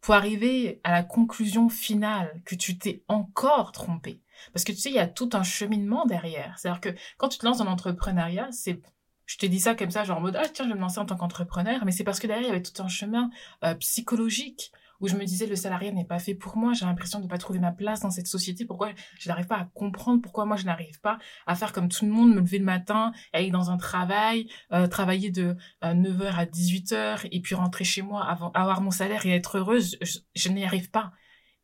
pour 0.00 0.14
arriver 0.14 0.80
à 0.84 0.92
la 0.92 1.02
conclusion 1.02 1.68
finale 1.68 2.42
que 2.44 2.54
tu 2.54 2.76
t'es 2.76 3.02
encore 3.08 3.72
trompé. 3.72 4.20
Parce 4.52 4.64
que 4.64 4.72
tu 4.72 4.78
sais, 4.78 4.90
il 4.90 4.96
y 4.96 4.98
a 4.98 5.06
tout 5.06 5.30
un 5.32 5.42
cheminement 5.42 6.04
derrière. 6.04 6.58
C'est-à-dire 6.58 6.80
que 6.80 6.94
quand 7.16 7.28
tu 7.28 7.38
te 7.38 7.46
lances 7.46 7.58
dans 7.58 7.64
l'entrepreneuriat, 7.64 8.48
c'est 8.52 8.82
je 9.26 9.38
te 9.38 9.46
dis 9.46 9.60
ça 9.60 9.74
comme 9.74 9.90
ça, 9.90 10.04
genre 10.04 10.18
en 10.18 10.20
mode, 10.20 10.36
ah 10.36 10.46
tiens, 10.52 10.66
je 10.66 10.70
vais 10.70 10.76
me 10.76 10.80
lancer 10.80 10.98
en 10.98 11.06
tant 11.06 11.16
qu'entrepreneur, 11.16 11.84
mais 11.86 11.92
c'est 11.92 12.04
parce 12.04 12.20
que 12.20 12.26
derrière, 12.26 12.44
il 12.44 12.48
y 12.48 12.50
avait 12.50 12.62
tout 12.62 12.82
un 12.82 12.88
chemin 12.88 13.30
euh, 13.64 13.74
psychologique 13.76 14.70
où 15.04 15.08
je 15.08 15.16
me 15.16 15.24
disais 15.24 15.46
le 15.46 15.54
salarié 15.54 15.92
n'est 15.92 16.06
pas 16.06 16.18
fait 16.18 16.34
pour 16.34 16.56
moi, 16.56 16.72
j'ai 16.72 16.86
l'impression 16.86 17.18
de 17.18 17.24
ne 17.24 17.28
pas 17.28 17.36
trouver 17.36 17.58
ma 17.58 17.72
place 17.72 18.00
dans 18.00 18.10
cette 18.10 18.26
société, 18.26 18.64
pourquoi 18.64 18.90
je 19.18 19.28
n'arrive 19.28 19.46
pas 19.46 19.58
à 19.58 19.64
comprendre 19.74 20.22
pourquoi 20.22 20.46
moi 20.46 20.56
je 20.56 20.64
n'arrive 20.64 20.98
pas 21.00 21.18
à 21.46 21.54
faire 21.54 21.72
comme 21.72 21.90
tout 21.90 22.06
le 22.06 22.10
monde, 22.10 22.34
me 22.34 22.40
lever 22.40 22.58
le 22.58 22.64
matin, 22.64 23.12
aller 23.34 23.50
dans 23.50 23.70
un 23.70 23.76
travail, 23.76 24.48
euh, 24.72 24.86
travailler 24.86 25.30
de 25.30 25.56
9h 25.82 26.22
euh, 26.22 26.30
à 26.34 26.46
18h 26.46 27.28
et 27.30 27.40
puis 27.42 27.54
rentrer 27.54 27.84
chez 27.84 28.00
moi 28.00 28.24
avant 28.24 28.50
avoir 28.52 28.80
mon 28.80 28.90
salaire 28.90 29.26
et 29.26 29.30
être 29.30 29.58
heureuse, 29.58 29.98
je, 30.00 30.48
n'y 30.48 30.64
arrive 30.64 30.90
pas. 30.90 31.12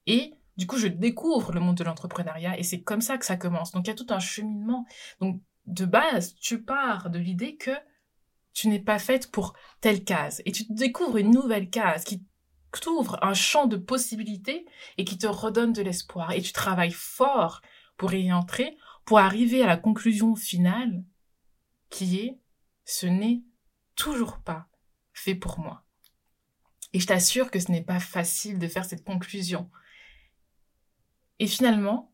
Et 0.06 0.34
du 0.58 0.66
coup, 0.66 0.76
je 0.76 0.88
découvre 0.88 1.52
le 1.52 1.60
monde 1.60 1.76
de 1.76 1.84
l'entrepreneuriat 1.84 2.58
et 2.58 2.62
c'est 2.62 2.82
comme 2.82 3.00
ça 3.00 3.16
que 3.16 3.24
ça 3.24 3.36
commence. 3.36 3.72
Donc 3.72 3.86
il 3.86 3.88
y 3.88 3.92
a 3.92 3.96
tout 3.96 4.06
un 4.10 4.18
cheminement. 4.18 4.84
Donc 5.20 5.40
de 5.64 5.86
base, 5.86 6.34
tu 6.34 6.62
pars 6.62 7.08
de 7.08 7.18
l'idée 7.18 7.56
que 7.56 7.70
tu 8.52 8.68
n'es 8.68 8.80
pas 8.80 8.98
faite 8.98 9.30
pour 9.30 9.54
telle 9.80 10.04
case 10.04 10.42
et 10.44 10.52
tu 10.52 10.64
découvres 10.68 11.16
une 11.16 11.30
nouvelle 11.30 11.70
case 11.70 12.04
qui 12.04 12.22
t'ouvre 12.70 13.18
un 13.22 13.34
champ 13.34 13.66
de 13.66 13.76
possibilités 13.76 14.66
et 14.98 15.04
qui 15.04 15.18
te 15.18 15.26
redonne 15.26 15.72
de 15.72 15.82
l'espoir. 15.82 16.32
Et 16.32 16.42
tu 16.42 16.52
travailles 16.52 16.92
fort 16.92 17.62
pour 17.96 18.12
y 18.14 18.32
entrer, 18.32 18.76
pour 19.04 19.18
arriver 19.18 19.62
à 19.62 19.66
la 19.66 19.76
conclusion 19.76 20.36
finale 20.36 21.04
qui 21.90 22.18
est 22.18 22.38
ce 22.84 23.06
n'est 23.06 23.42
toujours 23.96 24.38
pas 24.38 24.68
fait 25.12 25.34
pour 25.34 25.58
moi. 25.58 25.84
Et 26.92 27.00
je 27.00 27.06
t'assure 27.06 27.50
que 27.50 27.60
ce 27.60 27.70
n'est 27.70 27.84
pas 27.84 28.00
facile 28.00 28.58
de 28.58 28.68
faire 28.68 28.84
cette 28.84 29.04
conclusion. 29.04 29.70
Et 31.38 31.46
finalement, 31.46 32.12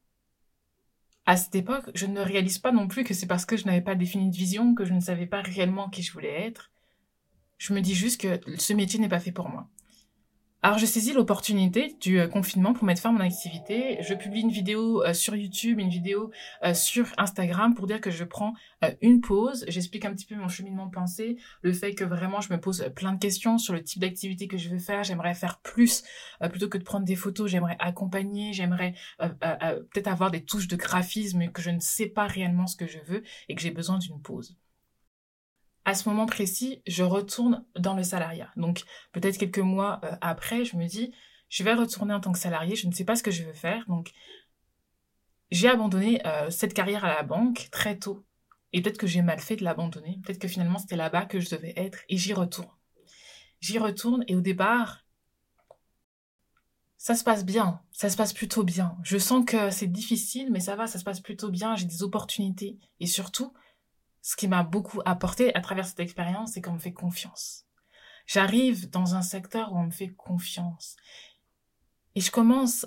à 1.25 1.37
cette 1.37 1.55
époque, 1.55 1.91
je 1.95 2.07
ne 2.07 2.21
réalise 2.21 2.59
pas 2.59 2.73
non 2.73 2.87
plus 2.87 3.05
que 3.05 3.15
c'est 3.15 3.27
parce 3.27 3.47
que 3.47 3.57
je 3.57 3.65
n'avais 3.67 3.81
pas 3.81 3.95
défini 3.95 4.31
de 4.31 4.37
vision, 4.37 4.75
que 4.75 4.85
je 4.85 4.93
ne 4.93 5.01
savais 5.01 5.27
pas 5.27 5.43
réellement 5.43 5.91
qui 5.91 6.03
je 6.03 6.13
voulais 6.13 6.47
être. 6.47 6.71
Je 7.59 7.73
me 7.73 7.81
dis 7.81 7.95
juste 7.95 8.21
que 8.21 8.41
ce 8.59 8.73
métier 8.73 9.01
n'est 9.01 9.09
pas 9.09 9.19
fait 9.19 9.33
pour 9.33 9.49
moi. 9.49 9.69
Alors 10.67 10.79
je 10.79 10.87
saisis 10.87 11.13
l'opportunité 11.13 11.97
du 12.01 12.19
euh, 12.19 12.27
confinement 12.27 12.73
pour 12.73 12.83
mettre 12.83 13.01
fin 13.01 13.11
à 13.11 13.13
mon 13.13 13.21
activité. 13.21 13.99
Je 14.01 14.15
publie 14.15 14.41
une 14.41 14.51
vidéo 14.51 15.01
euh, 15.05 15.13
sur 15.13 15.37
YouTube, 15.37 15.79
une 15.79 15.91
vidéo 15.91 16.33
euh, 16.65 16.75
sur 16.75 17.07
Instagram 17.19 17.73
pour 17.77 17.87
dire 17.87 18.01
que 18.01 18.11
je 18.11 18.25
prends 18.25 18.53
une 19.01 19.21
pause. 19.21 19.65
J'explique 19.69 20.05
un 20.05 20.13
petit 20.13 20.27
peu 20.27 20.35
mon 20.35 20.49
cheminement 20.49 20.87
de 20.87 20.91
pensée, 20.91 21.37
le 21.63 21.73
fait 21.73 21.95
que 21.95 22.03
vraiment 22.03 22.41
je 22.41 22.53
me 22.53 22.59
pose 22.59 22.91
plein 22.97 23.13
de 23.13 23.21
questions 23.21 23.59
sur 23.59 23.75
le 23.75 23.85
type 23.85 24.01
d'activité 24.01 24.49
que 24.49 24.59
je 24.59 24.69
veux 24.69 24.81
faire. 24.81 25.05
J'aimerais 25.05 25.35
faire 25.35 25.61
plus 25.61 26.03
plutôt 26.51 26.69
que 26.69 26.79
de 26.79 26.83
prendre 26.83 27.05
des 27.05 27.15
photos. 27.15 27.49
J'aimerais 27.49 27.77
accompagner, 27.79 28.53
j'aimerais 28.53 28.95
peut-être 29.21 30.09
avoir 30.09 30.33
des 30.33 30.45
touches 30.45 30.67
de 30.67 30.75
graphisme 30.75 31.49
que 31.53 31.63
je 31.63 31.71
ne 31.71 31.79
sais 31.79 32.09
pas 32.09 32.27
réellement 32.27 32.67
ce 32.67 32.75
que 32.75 32.89
je 32.89 32.99
veux 33.07 33.23
et 33.49 33.55
que 33.55 33.63
j'ai 33.63 33.71
besoin 33.71 33.99
d'une 33.99 34.21
pause 34.21 34.57
à 35.87 35.95
ce 35.95 36.09
moment 36.09 36.27
précis, 36.27 36.83
je 36.87 37.05
retourne 37.05 37.65
dans 37.79 37.95
le 37.95 38.03
salariat. 38.03 38.51
Donc 38.57 38.83
peut-être 39.13 39.39
quelques 39.39 39.61
mois 39.61 40.01
euh, 40.03 40.17
après, 40.21 40.65
je 40.65 40.77
me 40.77 40.85
dis, 40.87 41.15
je 41.49 41.63
vais 41.63 41.75
retourner 41.75 42.13
en 42.13 42.21
tant 42.21 42.33
que 42.33 42.41
salarié, 42.41 42.75
je 42.75 42.89
ne 42.89 42.93
sais 42.93 43.05
pas 43.05 43.15
ce 43.15 43.23
que 43.23 43.31
je 43.31 43.45
veux 43.45 43.53
faire. 43.53 43.85
Donc 43.87 44.11
j'ai 45.53 45.69
abandonné 45.69 46.27
euh, 46.27 46.51
cette 46.51 46.75
carrière 46.75 47.05
à 47.05 47.15
la 47.15 47.23
banque 47.23 47.69
très 47.71 47.97
tôt. 47.97 48.27
Et 48.73 48.83
peut-être 48.83 48.99
que 48.99 49.07
j'ai 49.07 49.23
mal 49.23 49.39
fait 49.39 49.55
de 49.55 49.63
l'abandonner. 49.63 50.19
Peut-être 50.25 50.41
que 50.41 50.49
finalement 50.49 50.79
c'était 50.79 50.97
là-bas 50.97 51.25
que 51.25 51.39
je 51.39 51.51
devais 51.51 51.73
être. 51.77 52.01
Et 52.09 52.17
j'y 52.17 52.35
retourne. 52.35 52.69
J'y 53.61 53.79
retourne 53.79 54.25
et 54.27 54.35
au 54.35 54.41
départ, 54.41 55.05
ça 56.99 57.15
se 57.15 57.23
passe 57.23 57.45
bien. 57.45 57.81
Ça 57.93 58.11
se 58.11 58.17
passe 58.17 58.33
plutôt 58.33 58.65
bien. 58.65 58.99
Je 59.05 59.19
sens 59.19 59.45
que 59.45 59.71
c'est 59.71 59.87
difficile, 59.87 60.51
mais 60.51 60.59
ça 60.59 60.75
va, 60.75 60.89
ça 60.89 60.99
se 60.99 61.05
passe 61.05 61.21
plutôt 61.21 61.51
bien. 61.51 61.77
J'ai 61.77 61.87
des 61.87 62.03
opportunités. 62.03 62.77
Et 62.99 63.07
surtout, 63.07 63.53
ce 64.27 64.35
qui 64.35 64.49
m'a 64.49 64.65
beaucoup 64.65 65.01
apporté 65.05 65.55
à 65.55 65.61
travers 65.61 65.87
cette 65.87 66.01
expérience, 66.01 66.51
c'est 66.55 66.61
qu'on 66.61 66.73
me 66.73 66.81
fait 66.81 66.93
confiance. 66.93 67.65
J'arrive 68.27 68.91
dans 68.91 69.15
un 69.15 69.23
secteur 69.23 69.73
où 69.73 69.79
on 69.79 69.85
me 69.85 69.93
fait 69.93 70.09
confiance. 70.09 70.97
Et 72.17 72.21
je 72.21 72.33
commence 72.33 72.87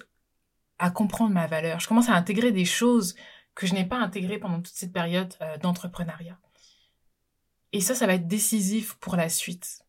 à 0.80 0.92
comprendre 0.92 1.34
ma 1.34 1.48
valeur. 1.48 1.80
Je 1.80 1.88
commence 1.88 2.10
à 2.10 2.14
intégrer 2.14 2.52
des 2.52 2.66
choses 2.66 3.16
que 3.56 3.66
je 3.66 3.74
n'ai 3.74 3.86
pas 3.86 4.00
intégrées 4.00 4.38
pendant 4.38 4.58
toute 4.58 4.74
cette 4.74 4.92
période 4.92 5.34
euh, 5.40 5.58
d'entrepreneuriat. 5.60 6.38
Et 7.72 7.80
ça, 7.80 7.96
ça 7.96 8.06
va 8.06 8.16
être 8.16 8.28
décisif 8.28 8.96
pour 8.96 9.16
la 9.16 9.30
suite. 9.30 9.86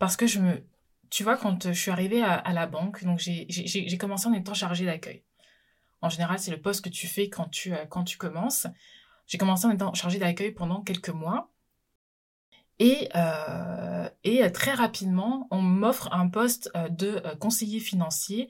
Parce 0.00 0.16
que 0.16 0.26
je 0.26 0.40
me... 0.40 0.66
Tu 1.08 1.22
vois, 1.22 1.36
quand 1.36 1.68
je 1.68 1.80
suis 1.80 1.92
arrivée 1.92 2.24
à, 2.24 2.52
la 2.52 2.66
banque, 2.66 3.04
donc 3.04 3.20
j'ai 3.20 3.98
commencé 3.98 4.26
en 4.26 4.32
étant 4.32 4.54
chargée 4.54 4.86
d'accueil. 4.86 5.22
En 6.00 6.08
général, 6.08 6.40
c'est 6.40 6.50
le 6.50 6.60
poste 6.60 6.82
que 6.84 6.88
tu 6.88 7.06
fais 7.06 7.28
quand 7.28 7.48
tu, 7.48 7.72
euh, 7.72 7.86
quand 7.86 8.02
tu 8.02 8.18
commences. 8.18 8.66
J'ai 9.26 9.38
commencé 9.38 9.66
en 9.66 9.70
étant 9.70 9.94
chargée 9.94 10.18
d'accueil 10.18 10.52
pendant 10.52 10.82
quelques 10.82 11.10
mois. 11.10 11.50
Et, 12.78 13.08
euh, 13.14 14.08
très 14.52 14.74
rapidement, 14.74 15.46
on 15.50 15.62
m'offre 15.62 16.12
un 16.12 16.28
poste 16.28 16.70
de 16.90 17.22
conseiller 17.38 17.80
financier 17.80 18.48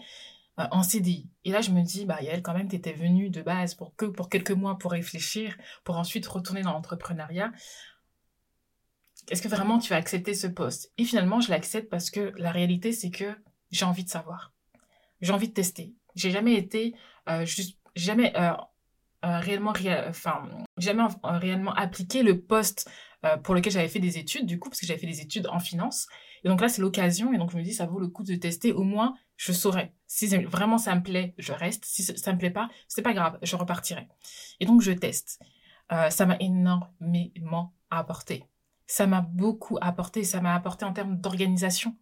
euh, 0.61 0.67
en 0.71 0.85
CDI. 0.85 1.29
Et 1.45 1.51
là, 1.51 1.61
je 1.61 1.73
me 1.73 1.83
dis, 1.83 2.05
bah, 2.05 2.23
Yael, 2.23 2.41
quand 2.41 2.55
même, 2.55 2.69
tu 2.69 2.77
étais 2.77 2.93
venue 2.93 3.29
de 3.29 3.43
base 3.43 3.75
pour 3.75 3.97
que 3.97 4.05
pour 4.07 4.29
quelques 4.29 4.53
mois 4.53 4.79
pour 4.79 4.93
réfléchir, 4.93 5.57
pour 5.83 5.97
ensuite 5.97 6.25
retourner 6.27 6.63
dans 6.63 6.73
l'entrepreneuriat. 6.73 7.51
Est-ce 9.31 9.43
que 9.43 9.49
vraiment 9.49 9.79
tu 9.79 9.91
vas 9.91 9.97
accepter 9.97 10.33
ce 10.33 10.47
poste? 10.47 10.93
Et 10.97 11.05
finalement, 11.05 11.41
je 11.41 11.51
l'accepte 11.51 11.91
parce 11.91 12.09
que 12.09 12.33
la 12.37 12.53
réalité, 12.53 12.93
c'est 12.93 13.11
que 13.11 13.37
j'ai 13.73 13.85
envie 13.85 14.05
de 14.05 14.09
savoir. 14.09 14.53
J'ai 15.23 15.33
envie 15.33 15.49
de 15.49 15.55
tester. 15.55 15.97
J'ai 16.15 16.31
jamais 16.31 16.55
été, 16.55 16.95
euh, 17.29 17.45
juste, 17.45 17.77
jamais 17.97 18.33
euh, 18.37 18.53
euh 19.25 19.39
réellement, 19.39 19.73
jamais 20.77 21.03
réellement 21.23 21.73
appliqué 21.75 22.23
le 22.23 22.41
poste 22.41 22.91
pour 23.43 23.55
lequel 23.55 23.73
j'avais 23.73 23.89
fait 23.89 24.01
des 24.01 24.19
études, 24.19 24.45
du 24.45 24.59
coup, 24.59 24.69
parce 24.69 24.81
que 24.81 24.87
j'avais 24.87 25.01
fait 25.01 25.07
des 25.07 25.23
études 25.23 25.47
en 25.47 25.59
finance. 25.59 26.07
Et 26.45 26.49
donc 26.49 26.61
là, 26.61 26.69
c'est 26.69 26.83
l'occasion. 26.83 27.33
Et 27.33 27.39
donc, 27.39 27.51
je 27.51 27.57
me 27.57 27.63
dis, 27.63 27.73
ça 27.73 27.87
vaut 27.87 27.99
le 27.99 28.09
coup 28.09 28.23
de 28.23 28.35
tester. 28.35 28.73
Au 28.73 28.83
moins, 28.83 29.15
je 29.37 29.53
saurais. 29.53 29.95
Si 30.07 30.27
vraiment 30.27 30.79
ça 30.79 30.95
me 30.95 31.03
plaît, 31.03 31.35
je 31.39 31.53
reste. 31.53 31.85
Si 31.87 32.03
ça 32.03 32.33
me 32.33 32.39
plaît 32.39 32.51
pas, 32.51 32.69
c'est 32.87 33.03
pas 33.03 33.15
grave, 33.15 33.39
je 33.43 33.57
repartirai. 33.57 34.09
Et 34.61 34.67
donc, 34.67 34.83
je 34.83 34.93
teste. 34.93 35.41
Euh, 35.93 36.11
ça 36.11 36.27
m'a 36.27 36.37
énormément 36.41 37.75
apporté. 37.91 38.45
Ça 38.87 39.07
m'a 39.07 39.23
beaucoup 39.23 39.79
apporté. 39.81 40.23
Ça 40.23 40.41
m'a 40.41 40.55
apporté 40.55 40.85
en 40.85 40.93
termes 40.93 41.17
d'organisation. 41.17 41.97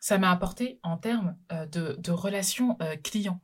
Ça 0.00 0.18
m'a 0.18 0.30
apporté 0.30 0.78
en 0.82 0.96
termes 0.96 1.36
euh, 1.52 1.66
de, 1.66 2.10
relations 2.10 2.76
euh, 2.80 2.96
clients. 2.96 3.40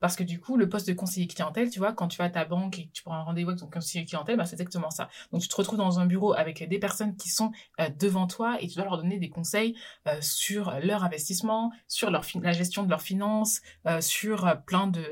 Parce 0.00 0.16
que 0.16 0.22
du 0.22 0.40
coup, 0.40 0.56
le 0.56 0.68
poste 0.68 0.86
de 0.88 0.92
conseiller 0.92 1.26
clientèle, 1.26 1.70
tu 1.70 1.78
vois, 1.78 1.92
quand 1.92 2.08
tu 2.08 2.18
vas 2.18 2.24
à 2.24 2.30
ta 2.30 2.44
banque 2.44 2.78
et 2.78 2.86
que 2.86 2.92
tu 2.92 3.02
prends 3.02 3.14
un 3.14 3.22
rendez-vous 3.22 3.50
avec 3.50 3.60
ton 3.60 3.66
conseiller 3.68 4.04
clientèle, 4.04 4.36
bah, 4.36 4.44
c'est 4.44 4.54
exactement 4.54 4.90
ça. 4.90 5.08
Donc, 5.32 5.42
tu 5.42 5.48
te 5.48 5.56
retrouves 5.56 5.78
dans 5.78 5.98
un 5.98 6.06
bureau 6.06 6.32
avec 6.34 6.66
des 6.68 6.78
personnes 6.78 7.16
qui 7.16 7.28
sont 7.28 7.52
euh, 7.80 7.88
devant 7.98 8.26
toi 8.26 8.58
et 8.60 8.68
tu 8.68 8.76
dois 8.76 8.84
leur 8.84 8.96
donner 8.98 9.18
des 9.18 9.28
conseils 9.28 9.76
euh, 10.06 10.16
sur 10.20 10.72
leur 10.82 11.04
investissement, 11.04 11.72
sur 11.88 12.10
leur 12.10 12.24
la 12.40 12.52
gestion 12.52 12.82
de 12.84 12.90
leurs 12.90 13.02
finances, 13.02 13.60
euh, 13.86 14.00
sur 14.00 14.62
plein 14.66 14.86
de, 14.86 15.02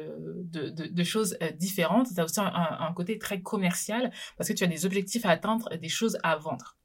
de, 0.44 0.68
de, 0.68 1.04
choses 1.04 1.38
différentes. 1.58 2.08
Tu 2.14 2.20
as 2.20 2.24
aussi 2.24 2.40
un, 2.40 2.52
un 2.52 2.92
côté 2.92 3.18
très 3.18 3.40
commercial 3.40 4.12
parce 4.36 4.48
que 4.48 4.54
tu 4.54 4.64
as 4.64 4.66
des 4.66 4.86
objectifs 4.86 5.24
à 5.24 5.30
atteindre, 5.30 5.74
des 5.76 5.88
choses 5.88 6.18
à 6.22 6.36
vendre. 6.36 6.76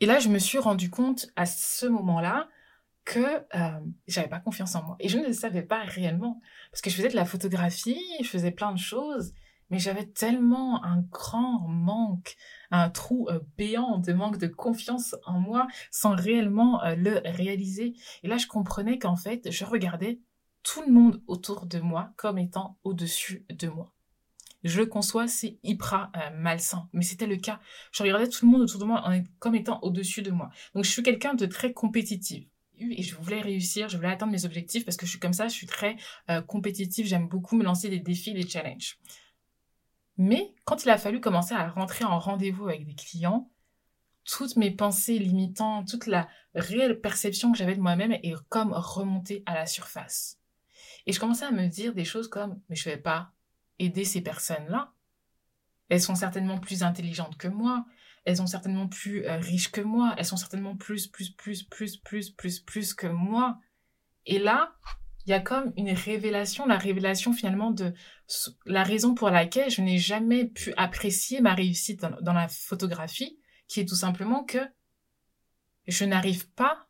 Et 0.00 0.06
là, 0.06 0.18
je 0.18 0.28
me 0.28 0.38
suis 0.38 0.58
rendu 0.58 0.90
compte 0.90 1.28
à 1.36 1.46
ce 1.46 1.86
moment-là 1.86 2.48
que 3.04 3.20
euh, 3.20 3.80
j'avais 4.06 4.28
pas 4.28 4.40
confiance 4.40 4.74
en 4.74 4.82
moi. 4.82 4.96
Et 4.98 5.08
je 5.08 5.18
ne 5.18 5.26
le 5.26 5.32
savais 5.32 5.62
pas 5.62 5.82
réellement. 5.82 6.40
Parce 6.70 6.80
que 6.80 6.90
je 6.90 6.96
faisais 6.96 7.10
de 7.10 7.16
la 7.16 7.24
photographie, 7.24 8.00
je 8.22 8.28
faisais 8.28 8.50
plein 8.50 8.72
de 8.72 8.78
choses, 8.78 9.34
mais 9.70 9.78
j'avais 9.78 10.06
tellement 10.06 10.82
un 10.84 11.00
grand 11.10 11.60
manque, 11.68 12.36
un 12.70 12.90
trou 12.90 13.28
euh, 13.28 13.40
béant 13.56 13.98
de 13.98 14.12
manque 14.12 14.38
de 14.38 14.46
confiance 14.46 15.14
en 15.26 15.38
moi 15.38 15.66
sans 15.90 16.14
réellement 16.14 16.82
euh, 16.84 16.94
le 16.96 17.20
réaliser. 17.24 17.94
Et 18.22 18.28
là, 18.28 18.38
je 18.38 18.46
comprenais 18.46 18.98
qu'en 18.98 19.16
fait, 19.16 19.50
je 19.50 19.64
regardais 19.64 20.20
tout 20.62 20.82
le 20.86 20.92
monde 20.92 21.22
autour 21.26 21.66
de 21.66 21.80
moi 21.80 22.10
comme 22.16 22.38
étant 22.38 22.78
au-dessus 22.84 23.44
de 23.50 23.68
moi. 23.68 23.92
Je 24.62 24.80
le 24.80 24.86
conçois, 24.86 25.28
c'est 25.28 25.58
hyper 25.62 26.10
malsain, 26.36 26.88
mais 26.94 27.02
c'était 27.02 27.26
le 27.26 27.36
cas. 27.36 27.60
Je 27.92 28.02
regardais 28.02 28.30
tout 28.30 28.46
le 28.46 28.50
monde 28.50 28.62
autour 28.62 28.80
de 28.80 28.86
moi 28.86 29.04
comme 29.38 29.54
étant 29.54 29.78
au-dessus 29.82 30.22
de 30.22 30.30
moi. 30.30 30.48
Donc 30.74 30.84
je 30.84 30.90
suis 30.90 31.02
quelqu'un 31.02 31.34
de 31.34 31.44
très 31.44 31.74
et 32.78 33.02
je 33.02 33.16
voulais 33.16 33.40
réussir, 33.40 33.88
je 33.88 33.96
voulais 33.96 34.10
atteindre 34.10 34.32
mes 34.32 34.44
objectifs 34.44 34.84
parce 34.84 34.96
que 34.96 35.06
je 35.06 35.10
suis 35.10 35.20
comme 35.20 35.32
ça, 35.32 35.48
je 35.48 35.54
suis 35.54 35.66
très 35.66 35.96
euh, 36.30 36.42
compétitive, 36.42 37.06
j'aime 37.06 37.28
beaucoup 37.28 37.56
me 37.56 37.64
lancer 37.64 37.88
des 37.88 38.00
défis, 38.00 38.34
des 38.34 38.46
challenges. 38.46 38.98
Mais 40.16 40.54
quand 40.64 40.84
il 40.84 40.90
a 40.90 40.98
fallu 40.98 41.20
commencer 41.20 41.54
à 41.54 41.68
rentrer 41.68 42.04
en 42.04 42.18
rendez-vous 42.18 42.68
avec 42.68 42.84
des 42.84 42.94
clients, 42.94 43.50
toutes 44.24 44.56
mes 44.56 44.70
pensées 44.70 45.18
limitantes, 45.18 45.88
toute 45.88 46.06
la 46.06 46.28
réelle 46.54 47.00
perception 47.00 47.52
que 47.52 47.58
j'avais 47.58 47.76
de 47.76 47.80
moi-même 47.80 48.12
est 48.12 48.34
comme 48.48 48.72
remontée 48.72 49.42
à 49.46 49.54
la 49.54 49.66
surface. 49.66 50.38
Et 51.06 51.12
je 51.12 51.20
commençais 51.20 51.44
à 51.44 51.50
me 51.50 51.66
dire 51.66 51.94
des 51.94 52.04
choses 52.04 52.28
comme 52.28 52.60
mais 52.68 52.76
je 52.76 52.88
vais 52.88 52.96
pas 52.96 53.32
aider 53.78 54.04
ces 54.04 54.22
personnes-là. 54.22 54.92
Elles 55.90 56.00
sont 56.00 56.14
certainement 56.14 56.58
plus 56.58 56.82
intelligentes 56.82 57.36
que 57.36 57.48
moi 57.48 57.84
elles 58.24 58.38
sont 58.38 58.46
certainement 58.46 58.88
plus 58.88 59.26
euh, 59.26 59.36
riches 59.36 59.70
que 59.70 59.80
moi, 59.80 60.14
elles 60.16 60.24
sont 60.24 60.36
certainement 60.36 60.76
plus, 60.76 61.06
plus, 61.06 61.30
plus, 61.30 61.62
plus, 61.62 61.96
plus, 61.96 62.30
plus, 62.30 62.60
plus 62.60 62.94
que 62.94 63.06
moi. 63.06 63.58
Et 64.26 64.38
là, 64.38 64.74
il 65.26 65.30
y 65.30 65.34
a 65.34 65.40
comme 65.40 65.72
une 65.76 65.90
révélation, 65.90 66.66
la 66.66 66.78
révélation 66.78 67.32
finalement 67.32 67.70
de 67.70 67.92
la 68.66 68.82
raison 68.82 69.14
pour 69.14 69.30
laquelle 69.30 69.70
je 69.70 69.82
n'ai 69.82 69.98
jamais 69.98 70.46
pu 70.46 70.72
apprécier 70.76 71.40
ma 71.40 71.54
réussite 71.54 72.00
dans, 72.00 72.16
dans 72.20 72.32
la 72.32 72.48
photographie, 72.48 73.38
qui 73.68 73.80
est 73.80 73.88
tout 73.88 73.94
simplement 73.94 74.44
que 74.44 74.58
je 75.86 76.04
n'arrive 76.04 76.50
pas 76.52 76.88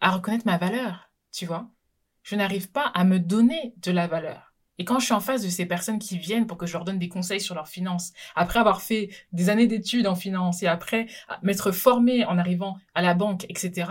à 0.00 0.10
reconnaître 0.10 0.46
ma 0.46 0.58
valeur, 0.58 1.10
tu 1.32 1.46
vois. 1.46 1.70
Je 2.22 2.36
n'arrive 2.36 2.70
pas 2.70 2.86
à 2.86 3.04
me 3.04 3.18
donner 3.18 3.74
de 3.78 3.92
la 3.92 4.06
valeur. 4.06 4.51
Et 4.78 4.84
quand 4.84 4.98
je 4.98 5.04
suis 5.04 5.14
en 5.14 5.20
face 5.20 5.42
de 5.42 5.48
ces 5.48 5.66
personnes 5.66 5.98
qui 5.98 6.18
viennent 6.18 6.46
pour 6.46 6.56
que 6.56 6.66
je 6.66 6.72
leur 6.72 6.84
donne 6.84 6.98
des 6.98 7.08
conseils 7.08 7.40
sur 7.40 7.54
leurs 7.54 7.68
finances, 7.68 8.12
après 8.34 8.58
avoir 8.58 8.82
fait 8.82 9.10
des 9.32 9.48
années 9.48 9.66
d'études 9.66 10.06
en 10.06 10.14
finance 10.14 10.62
et 10.62 10.66
après 10.66 11.06
m'être 11.42 11.72
formée 11.72 12.24
en 12.24 12.38
arrivant 12.38 12.78
à 12.94 13.02
la 13.02 13.14
banque, 13.14 13.44
etc., 13.48 13.90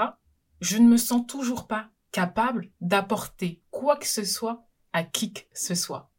je 0.60 0.78
ne 0.78 0.88
me 0.88 0.98
sens 0.98 1.26
toujours 1.28 1.68
pas 1.68 1.90
capable 2.12 2.72
d'apporter 2.82 3.62
quoi 3.72 3.96
que 3.98 4.08
ce 4.08 4.24
soit 4.24 4.68
à 4.94 5.04
qui 5.04 5.34
que 5.34 5.42
ce 5.54 5.76
soit. 5.76 6.12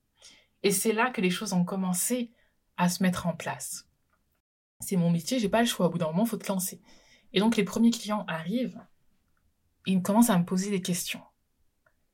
Et 0.63 0.71
c'est 0.71 0.93
là 0.93 1.11
que 1.11 1.21
les 1.21 1.31
choses 1.31 1.53
ont 1.53 1.65
commencé 1.65 2.33
à 2.77 2.89
se 2.89 3.03
mettre 3.03 3.27
en 3.27 3.35
place. 3.35 3.89
C'est 4.81 4.97
mon 4.97 5.11
métier, 5.11 5.39
j'ai 5.39 5.49
pas 5.49 5.61
le 5.61 5.67
choix. 5.67 5.87
Au 5.87 5.91
bout 5.91 5.99
d'un 5.99 6.07
moment, 6.07 6.25
faut 6.25 6.37
te 6.37 6.49
lancer. 6.49 6.81
Et 7.33 7.41
donc, 7.41 7.57
les 7.57 7.65
premiers 7.65 7.91
clients 7.91 8.25
arrivent, 8.27 8.81
ils 9.87 10.03
commencent 10.03 10.31
à 10.31 10.39
me 10.39 10.45
poser 10.45 10.71
des 10.71 10.83
questions. 10.83 11.23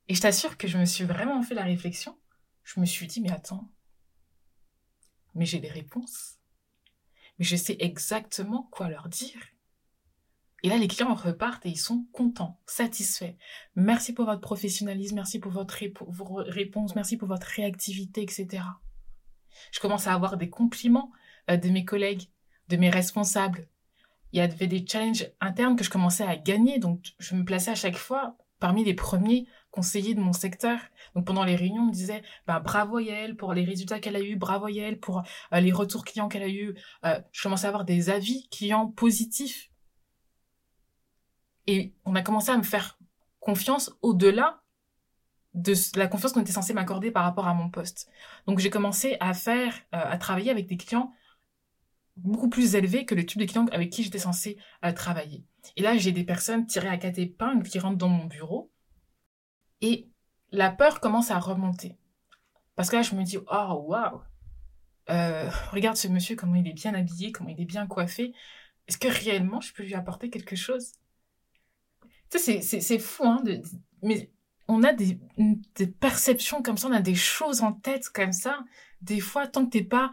Et 0.08 0.14
je 0.14 0.20
t'assure 0.20 0.56
que 0.56 0.68
je 0.68 0.78
me 0.78 0.84
suis 0.84 1.04
vraiment 1.04 1.42
fait 1.42 1.54
la 1.54 1.64
réflexion 1.64 2.17
je 2.68 2.80
me 2.80 2.84
suis 2.84 3.06
dit, 3.06 3.22
mais 3.22 3.30
attends, 3.30 3.72
mais 5.34 5.46
j'ai 5.46 5.58
des 5.58 5.70
réponses. 5.70 6.36
Mais 7.38 7.44
je 7.44 7.56
sais 7.56 7.76
exactement 7.80 8.68
quoi 8.70 8.90
leur 8.90 9.08
dire. 9.08 9.40
Et 10.62 10.68
là, 10.68 10.76
les 10.76 10.88
clients 10.88 11.14
repartent 11.14 11.64
et 11.64 11.70
ils 11.70 11.78
sont 11.78 12.06
contents, 12.12 12.60
satisfaits. 12.66 13.36
Merci 13.74 14.12
pour 14.12 14.26
votre 14.26 14.42
professionnalisme, 14.42 15.14
merci 15.14 15.38
pour 15.38 15.52
votre 15.52 15.76
réponse, 15.76 16.94
merci 16.94 17.16
pour 17.16 17.28
votre 17.28 17.46
réactivité, 17.46 18.22
etc. 18.22 18.64
Je 19.72 19.80
commence 19.80 20.06
à 20.06 20.12
avoir 20.12 20.36
des 20.36 20.50
compliments 20.50 21.10
euh, 21.48 21.56
de 21.56 21.70
mes 21.70 21.86
collègues, 21.86 22.28
de 22.68 22.76
mes 22.76 22.90
responsables. 22.90 23.66
Il 24.32 24.40
y 24.40 24.42
avait 24.42 24.66
des 24.66 24.86
challenges 24.86 25.30
internes 25.40 25.76
que 25.76 25.84
je 25.84 25.90
commençais 25.90 26.24
à 26.24 26.36
gagner, 26.36 26.78
donc 26.78 27.14
je 27.18 27.34
me 27.34 27.44
plaçais 27.44 27.70
à 27.70 27.76
chaque 27.76 27.96
fois 27.96 28.36
parmi 28.58 28.84
les 28.84 28.94
premiers 28.94 29.46
conseillers 29.70 30.14
de 30.14 30.20
mon 30.20 30.32
secteur. 30.32 30.78
Donc 31.14 31.26
pendant 31.26 31.44
les 31.44 31.56
réunions, 31.56 31.82
on 31.82 31.86
me 31.86 31.92
disait 31.92 32.22
bah, 32.46 32.60
bravo 32.60 32.98
Yael 32.98 33.36
pour 33.36 33.54
les 33.54 33.64
résultats 33.64 34.00
qu'elle 34.00 34.16
a 34.16 34.20
eu, 34.20 34.36
bravo 34.36 34.68
Yael 34.68 34.98
pour 34.98 35.22
euh, 35.52 35.60
les 35.60 35.72
retours 35.72 36.04
clients 36.04 36.28
qu'elle 36.28 36.42
a 36.42 36.48
eu. 36.48 36.74
Euh, 37.04 37.20
je 37.32 37.42
commençais 37.42 37.66
à 37.66 37.68
avoir 37.68 37.84
des 37.84 38.10
avis 38.10 38.48
clients 38.48 38.88
positifs. 38.88 39.70
Et 41.66 41.94
on 42.04 42.14
a 42.14 42.22
commencé 42.22 42.50
à 42.50 42.56
me 42.56 42.62
faire 42.62 42.98
confiance 43.40 43.92
au-delà 44.02 44.62
de 45.54 45.74
la 45.96 46.06
confiance 46.06 46.32
qu'on 46.32 46.40
était 46.40 46.52
censé 46.52 46.72
m'accorder 46.72 47.10
par 47.10 47.24
rapport 47.24 47.46
à 47.46 47.54
mon 47.54 47.68
poste. 47.68 48.10
Donc 48.46 48.58
j'ai 48.58 48.70
commencé 48.70 49.16
à 49.20 49.34
faire, 49.34 49.74
euh, 49.94 49.98
à 50.02 50.16
travailler 50.18 50.50
avec 50.50 50.66
des 50.66 50.76
clients 50.76 51.12
beaucoup 52.16 52.48
plus 52.48 52.74
élevés 52.74 53.04
que 53.04 53.14
le 53.14 53.24
type 53.24 53.38
de 53.38 53.44
clients 53.44 53.66
avec 53.70 53.90
qui 53.90 54.02
j'étais 54.02 54.18
censé 54.18 54.58
travailler. 54.96 55.44
Et 55.76 55.82
là, 55.82 55.96
j'ai 55.96 56.12
des 56.12 56.24
personnes 56.24 56.66
tirées 56.66 56.88
à 56.88 56.96
quatre 56.96 57.18
épingles 57.18 57.68
qui 57.68 57.78
rentrent 57.78 57.98
dans 57.98 58.08
mon 58.08 58.26
bureau 58.26 58.70
et 59.80 60.08
la 60.50 60.70
peur 60.70 61.00
commence 61.00 61.30
à 61.30 61.38
remonter. 61.38 61.96
Parce 62.76 62.90
que 62.90 62.96
là, 62.96 63.02
je 63.02 63.14
me 63.14 63.22
dis, 63.22 63.38
oh, 63.38 63.84
waouh, 63.86 64.22
euh, 65.10 65.50
regarde 65.72 65.96
ce 65.96 66.08
monsieur, 66.08 66.36
comment 66.36 66.54
il 66.54 66.68
est 66.68 66.72
bien 66.72 66.94
habillé, 66.94 67.32
comment 67.32 67.50
il 67.50 67.60
est 67.60 67.64
bien 67.64 67.86
coiffé. 67.86 68.34
Est-ce 68.86 68.98
que 68.98 69.08
réellement, 69.08 69.60
je 69.60 69.72
peux 69.72 69.82
lui 69.82 69.94
apporter 69.94 70.30
quelque 70.30 70.56
chose? 70.56 70.92
Tu 72.30 72.38
sais, 72.38 72.60
c'est 72.60 72.98
fou, 72.98 73.24
hein, 73.24 73.40
de, 73.42 73.62
mais 74.02 74.30
on 74.68 74.82
a 74.82 74.92
des, 74.92 75.18
des, 75.74 75.86
perceptions 75.86 76.62
comme 76.62 76.76
ça, 76.76 76.88
on 76.88 76.92
a 76.92 77.00
des 77.00 77.14
choses 77.14 77.62
en 77.62 77.72
tête 77.72 78.10
comme 78.10 78.32
ça. 78.32 78.64
Des 79.00 79.20
fois, 79.20 79.46
tant 79.46 79.64
que 79.64 79.70
t'es 79.70 79.84
pas 79.84 80.12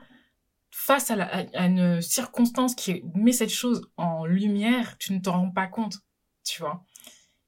face 0.77 1.09
à, 1.09 1.45
une 1.65 2.01
circonstance 2.01 2.75
qui 2.75 3.01
met 3.15 3.31
cette 3.31 3.49
chose 3.49 3.89
en 3.95 4.25
lumière, 4.25 4.97
tu 4.97 5.13
ne 5.13 5.19
t'en 5.19 5.39
rends 5.39 5.49
pas 5.49 5.67
compte, 5.67 6.01
tu 6.43 6.61
vois. 6.61 6.83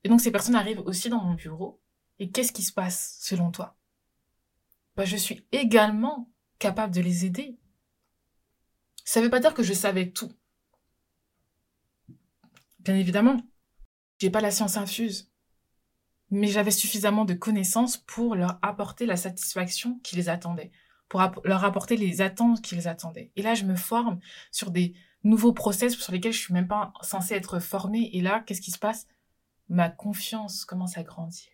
Et 0.06 0.10
donc, 0.10 0.22
ces 0.22 0.32
personnes 0.32 0.56
arrivent 0.56 0.80
aussi 0.80 1.10
dans 1.10 1.22
mon 1.22 1.34
bureau. 1.34 1.82
Et 2.20 2.32
qu'est-ce 2.32 2.54
qui 2.54 2.64
se 2.64 2.72
passe 2.72 3.18
selon 3.20 3.52
toi? 3.52 3.78
Bah, 4.96 5.04
Je 5.04 5.18
suis 5.18 5.46
également 5.52 6.32
capable 6.58 6.96
de 6.96 7.02
les 7.02 7.26
aider. 7.26 7.60
Ça 9.04 9.20
ne 9.20 9.26
veut 9.26 9.30
pas 9.30 9.42
dire 9.42 9.54
que 9.54 9.62
je 9.62 9.74
savais 9.74 10.10
tout. 10.10 10.32
Bien 12.80 12.96
évidemment, 12.96 13.42
j'ai 14.20 14.30
pas 14.30 14.42
la 14.42 14.52
science 14.52 14.78
infuse, 14.78 15.30
mais 16.32 16.48
j'avais 16.48 16.72
suffisamment 16.72 17.26
de 17.26 17.34
connaissances 17.34 17.98
pour 17.98 18.36
leur 18.36 18.58
apporter 18.62 19.06
la 19.06 19.18
satisfaction 19.18 20.00
qui 20.00 20.16
les 20.16 20.30
attendait, 20.30 20.72
pour 21.10 21.24
leur 21.44 21.64
apporter 21.64 21.98
les 21.98 22.22
attentes 22.22 22.62
qui 22.62 22.76
les 22.76 22.88
attendaient. 22.88 23.32
Et 23.36 23.42
là, 23.42 23.54
je 23.54 23.64
me 23.64 23.76
forme 23.76 24.20
sur 24.52 24.72
des 24.72 24.94
nouveaux 25.24 25.54
process 25.54 25.96
sur 25.96 26.12
lesquels 26.12 26.34
je 26.34 26.40
suis 26.40 26.54
même 26.54 26.68
pas 26.68 26.94
censée 27.02 27.36
être 27.36 27.60
formée. 27.60 28.10
Et 28.14 28.22
là, 28.22 28.44
qu'est-ce 28.46 28.62
qui 28.62 28.72
se 28.72 28.80
passe? 28.80 29.08
Ma 29.70 29.90
confiance 29.90 30.66
commence 30.66 30.98
à 30.98 31.04
grandir. 31.04 31.50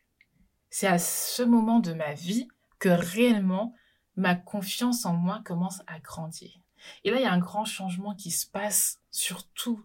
C'est 0.69 0.87
à 0.87 0.99
ce 0.99 1.43
moment 1.43 1.79
de 1.79 1.93
ma 1.93 2.13
vie 2.13 2.47
que 2.79 2.89
réellement 2.89 3.73
ma 4.15 4.35
confiance 4.35 5.05
en 5.05 5.13
moi 5.13 5.41
commence 5.45 5.81
à 5.87 5.99
grandir. 5.99 6.59
Et 7.03 7.11
là, 7.11 7.17
il 7.17 7.23
y 7.23 7.27
a 7.27 7.31
un 7.31 7.39
grand 7.39 7.65
changement 7.65 8.15
qui 8.15 8.31
se 8.31 8.45
passe 8.45 8.99
sur 9.11 9.47
tout, 9.49 9.83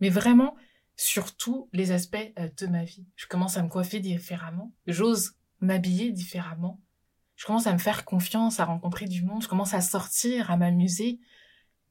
mais 0.00 0.10
vraiment 0.10 0.56
sur 0.96 1.34
tous 1.36 1.68
les 1.72 1.92
aspects 1.92 2.32
euh, 2.38 2.48
de 2.58 2.66
ma 2.66 2.84
vie. 2.84 3.06
Je 3.16 3.26
commence 3.26 3.56
à 3.56 3.62
me 3.62 3.68
coiffer 3.68 4.00
différemment, 4.00 4.72
j'ose 4.86 5.34
m'habiller 5.60 6.12
différemment, 6.12 6.80
je 7.42 7.46
commence 7.48 7.66
à 7.66 7.72
me 7.72 7.78
faire 7.78 8.04
confiance, 8.04 8.60
à 8.60 8.64
rencontrer 8.64 9.06
du 9.06 9.24
monde, 9.24 9.42
je 9.42 9.48
commence 9.48 9.74
à 9.74 9.80
sortir, 9.80 10.52
à 10.52 10.56
m'amuser, 10.56 11.18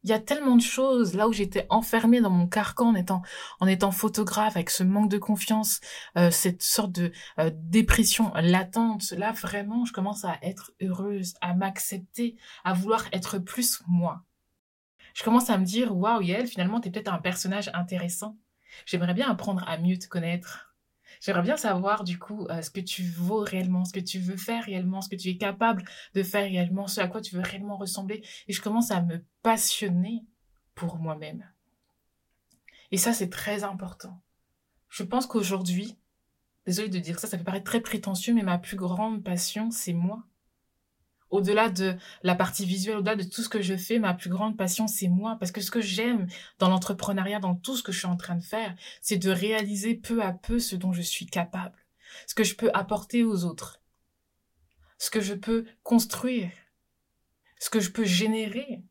il 0.01 0.09
y 0.09 0.13
a 0.13 0.19
tellement 0.19 0.55
de 0.55 0.61
choses. 0.61 1.13
Là 1.13 1.27
où 1.27 1.33
j'étais 1.33 1.67
enfermée 1.69 2.21
dans 2.21 2.29
mon 2.29 2.47
carcan 2.47 2.87
en 2.87 2.95
étant 2.95 3.21
en 3.59 3.67
étant 3.67 3.91
photographe 3.91 4.55
avec 4.55 4.69
ce 4.69 4.83
manque 4.83 5.09
de 5.09 5.17
confiance 5.17 5.81
euh, 6.17 6.31
cette 6.31 6.63
sorte 6.63 6.93
de 6.93 7.11
euh, 7.37 7.51
dépression 7.53 8.31
latente 8.35 9.11
là 9.11 9.33
vraiment 9.33 9.83
je 9.83 9.91
commence 9.91 10.23
à 10.23 10.37
être 10.41 10.71
heureuse 10.81 11.33
à 11.41 11.53
m'accepter 11.53 12.37
à 12.63 12.71
vouloir 12.71 13.03
être 13.11 13.37
plus 13.37 13.83
moi. 13.89 14.23
Je 15.13 15.23
commence 15.23 15.49
à 15.49 15.57
me 15.57 15.65
dire 15.65 15.93
waouh 15.93 16.21
Yael 16.21 16.47
finalement 16.47 16.79
t'es 16.79 16.91
peut-être 16.91 17.13
un 17.13 17.19
personnage 17.19 17.69
intéressant. 17.73 18.37
J'aimerais 18.85 19.13
bien 19.13 19.29
apprendre 19.29 19.65
à 19.67 19.77
mieux 19.77 19.97
te 19.97 20.07
connaître 20.07 20.70
J'aimerais 21.21 21.43
bien 21.43 21.55
savoir 21.55 22.03
du 22.03 22.17
coup 22.17 22.47
euh, 22.47 22.63
ce 22.63 22.71
que 22.71 22.79
tu 22.81 23.03
vaux 23.03 23.41
réellement, 23.41 23.85
ce 23.85 23.93
que 23.93 23.99
tu 23.99 24.19
veux 24.19 24.37
faire 24.37 24.65
réellement, 24.65 25.01
ce 25.01 25.09
que 25.09 25.15
tu 25.15 25.29
es 25.29 25.37
capable 25.37 25.85
de 26.15 26.23
faire 26.23 26.43
réellement, 26.43 26.87
ce 26.87 26.99
à 26.99 27.07
quoi 27.07 27.21
tu 27.21 27.35
veux 27.35 27.43
réellement 27.43 27.77
ressembler. 27.77 28.23
Et 28.47 28.53
je 28.53 28.61
commence 28.61 28.89
à 28.89 29.01
me 29.01 29.23
passionner 29.43 30.25
pour 30.73 30.97
moi-même. 30.97 31.47
Et 32.89 32.97
ça, 32.97 33.13
c'est 33.13 33.29
très 33.29 33.63
important. 33.63 34.19
Je 34.89 35.03
pense 35.03 35.27
qu'aujourd'hui, 35.27 35.95
désolée 36.65 36.89
de 36.89 36.99
dire 36.99 37.19
ça, 37.19 37.27
ça 37.27 37.37
peut 37.37 37.43
paraître 37.43 37.69
très 37.69 37.81
prétentieux, 37.81 38.33
mais 38.33 38.43
ma 38.43 38.57
plus 38.57 38.75
grande 38.75 39.23
passion, 39.23 39.69
c'est 39.69 39.93
moi 39.93 40.25
au-delà 41.31 41.69
de 41.69 41.95
la 42.23 42.35
partie 42.35 42.65
visuelle, 42.65 42.97
au-delà 42.97 43.15
de 43.15 43.23
tout 43.23 43.41
ce 43.41 43.49
que 43.49 43.61
je 43.61 43.75
fais, 43.75 43.99
ma 43.99 44.13
plus 44.13 44.29
grande 44.29 44.57
passion, 44.57 44.87
c'est 44.87 45.07
moi. 45.07 45.37
Parce 45.39 45.51
que 45.51 45.61
ce 45.61 45.71
que 45.71 45.81
j'aime 45.81 46.27
dans 46.59 46.69
l'entrepreneuriat, 46.69 47.39
dans 47.39 47.55
tout 47.55 47.75
ce 47.75 47.83
que 47.83 47.91
je 47.91 47.99
suis 47.99 48.07
en 48.07 48.17
train 48.17 48.35
de 48.35 48.43
faire, 48.43 48.75
c'est 49.01 49.17
de 49.17 49.31
réaliser 49.31 49.95
peu 49.95 50.21
à 50.21 50.33
peu 50.33 50.59
ce 50.59 50.75
dont 50.75 50.93
je 50.93 51.01
suis 51.01 51.25
capable, 51.25 51.77
ce 52.27 52.35
que 52.35 52.43
je 52.43 52.55
peux 52.55 52.69
apporter 52.73 53.23
aux 53.23 53.45
autres, 53.45 53.81
ce 54.97 55.09
que 55.09 55.21
je 55.21 55.33
peux 55.33 55.65
construire, 55.83 56.51
ce 57.59 57.69
que 57.69 57.79
je 57.79 57.91
peux 57.91 58.05
générer. 58.05 58.83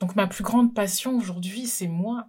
Donc 0.00 0.14
ma 0.14 0.26
plus 0.26 0.44
grande 0.44 0.74
passion 0.74 1.16
aujourd'hui, 1.16 1.66
c'est 1.66 1.88
moi. 1.88 2.28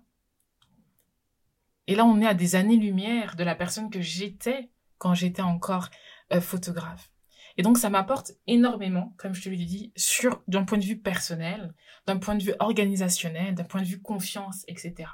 Et 1.87 1.95
là, 1.95 2.05
on 2.05 2.21
est 2.21 2.27
à 2.27 2.33
des 2.33 2.55
années-lumière 2.55 3.35
de 3.35 3.43
la 3.43 3.55
personne 3.55 3.89
que 3.89 4.01
j'étais 4.01 4.71
quand 4.97 5.13
j'étais 5.13 5.41
encore 5.41 5.89
euh, 6.31 6.39
photographe. 6.39 7.12
Et 7.57 7.61
donc, 7.61 7.77
ça 7.77 7.89
m'apporte 7.89 8.31
énormément, 8.47 9.13
comme 9.17 9.33
je 9.33 9.43
te 9.43 9.49
l'ai 9.49 9.65
dit, 9.65 9.91
sur, 9.95 10.41
d'un 10.47 10.63
point 10.63 10.77
de 10.77 10.83
vue 10.83 10.99
personnel, 10.99 11.73
d'un 12.07 12.17
point 12.17 12.35
de 12.35 12.43
vue 12.43 12.55
organisationnel, 12.59 13.53
d'un 13.53 13.63
point 13.63 13.81
de 13.81 13.87
vue 13.87 14.01
confiance, 14.01 14.63
etc. 14.67 15.09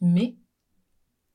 Mais, 0.00 0.36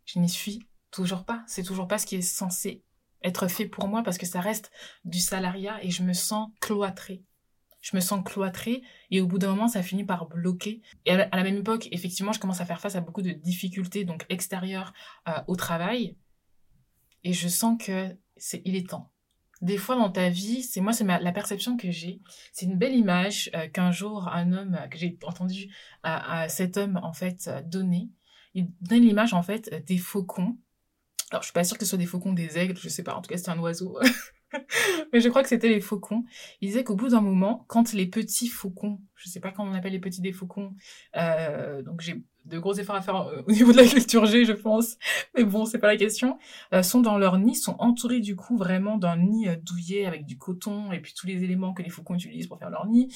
je 0.06 0.20
n'y 0.20 0.30
suis 0.30 0.66
toujours 0.92 1.26
pas. 1.26 1.44
C'est 1.48 1.64
toujours 1.64 1.88
pas 1.88 1.98
ce 1.98 2.06
qui 2.06 2.16
est 2.16 2.22
censé 2.22 2.84
être 3.24 3.48
fait 3.48 3.68
pour 3.68 3.88
moi 3.88 4.04
parce 4.04 4.18
que 4.18 4.26
ça 4.26 4.40
reste 4.40 4.72
du 5.06 5.20
salariat 5.20 5.84
et 5.84 5.92
je 5.92 6.04
me 6.04 6.14
sens 6.14 6.50
cloîtrée. 6.60 7.24
Je 7.82 7.96
me 7.96 8.02
sens 8.02 8.24
cloîtrée 8.24 8.84
et 9.10 9.22
au 9.22 9.28
bout 9.28 9.40
d'un 9.40 9.50
moment, 9.50 9.68
ça 9.68 9.84
finit 9.84 10.04
par 10.04 10.28
bloquer. 10.28 10.82
Et 11.06 11.12
à 11.12 11.36
la 11.36 11.44
même 11.44 11.58
époque, 11.58 11.88
effectivement, 11.92 12.32
je 12.32 12.40
commence 12.40 12.62
à 12.62 12.66
faire 12.66 12.80
face 12.80 12.96
à 12.96 13.02
beaucoup 13.02 13.24
de 13.24 13.32
difficultés, 13.32 14.06
donc 14.06 14.26
extérieures 14.30 14.94
euh, 15.28 15.42
au 15.48 15.56
travail. 15.56 16.16
Et 17.24 17.34
je 17.34 17.48
sens 17.48 17.78
que 17.84 18.16
il 18.66 18.76
est 18.76 18.90
temps 18.90 19.11
des 19.62 19.78
fois 19.78 19.96
dans 19.96 20.10
ta 20.12 20.30
vie, 20.30 20.64
c'est 20.64 20.82
moi, 20.82 20.94
c'est 20.94 21.04
la 21.04 21.32
perception 21.32 21.78
que 21.78 21.92
j'ai. 21.92 22.22
C'est 22.52 22.66
une 22.66 22.78
belle 22.78 22.96
image 22.96 23.52
euh, 23.56 23.68
qu'un 23.68 23.92
jour 23.92 24.28
un 24.28 24.52
homme, 24.54 24.78
que 24.90 24.98
j'ai 24.98 25.18
entendu 25.24 25.74
à, 26.04 26.50
cet 26.50 26.78
homme 26.78 27.00
en 27.02 27.14
fait 27.14 27.48
euh, 27.48 27.62
donner. 27.62 28.10
Il 28.54 28.72
donne 28.82 29.02
l'image 29.02 29.34
en 29.34 29.44
fait 29.44 29.86
des 29.86 29.98
faucons. 29.98 30.58
Alors 31.30 31.44
je 31.44 31.48
suis 31.48 31.54
pas 31.54 31.64
sûre 31.64 31.78
que 31.78 31.86
ce 31.86 31.90
soit 31.90 31.98
des 31.98 32.06
faucons, 32.06 32.34
des 32.34 32.58
aigles, 32.58 32.78
je 32.78 32.90
sais 32.90 33.04
pas. 33.04 33.16
En 33.16 33.22
tout 33.22 33.30
cas, 33.30 33.38
c'est 33.38 33.50
un 33.50 33.60
oiseau. 33.60 33.98
Mais 35.14 35.22
je 35.22 35.30
crois 35.30 35.44
que 35.44 35.50
c'était 35.50 35.70
les 35.70 35.80
faucons. 35.80 36.26
Il 36.60 36.68
disait 36.68 36.84
qu'au 36.84 36.96
bout 36.96 37.10
d'un 37.10 37.22
moment, 37.22 37.66
quand 37.68 37.94
les 37.94 38.08
petits 38.08 38.48
faucons, 38.48 39.00
je 39.16 39.30
sais 39.30 39.40
pas 39.40 39.52
comment 39.52 39.72
on 39.72 39.76
appelle 39.76 39.94
les 39.94 40.00
petits 40.00 40.22
des 40.22 40.34
faucons, 40.34 40.76
euh, 41.16 41.82
donc 41.84 42.02
j'ai 42.02 42.24
de 42.46 42.60
gros 42.60 42.74
efforts 42.74 42.96
à 42.96 43.02
faire 43.02 43.16
euh, 43.16 43.44
au 43.48 43.52
niveau 43.52 43.72
de 43.72 43.78
la 43.78 43.86
culture 43.86 44.26
G, 44.26 44.46
je 44.46 44.54
pense, 44.54 44.98
mais 45.36 45.44
bon, 45.44 45.66
c'est 45.66 45.80
pas 45.80 45.88
la 45.88 45.98
question, 45.98 46.38
euh, 46.74 46.84
sont 46.84 47.02
dans 47.02 47.18
leur 47.18 47.38
nid, 47.38 47.56
sont 47.56 47.76
entourés 47.80 48.20
du 48.20 48.36
coup 48.36 48.58
vraiment 48.58 48.98
d'un 48.98 49.18
nid 49.18 49.48
euh, 49.48 49.56
douillet 49.56 50.06
avec 50.06 50.26
du 50.26 50.38
coton 50.38 50.92
et 50.92 51.00
puis 51.00 51.14
tous 51.14 51.28
les 51.28 51.44
éléments 51.44 51.74
que 51.74 51.84
les 51.84 51.90
faucons 51.90 52.16
utilisent 52.16 52.48
pour 52.48 52.60
faire 52.60 52.70
leur 52.70 52.88
nid. 52.88 53.14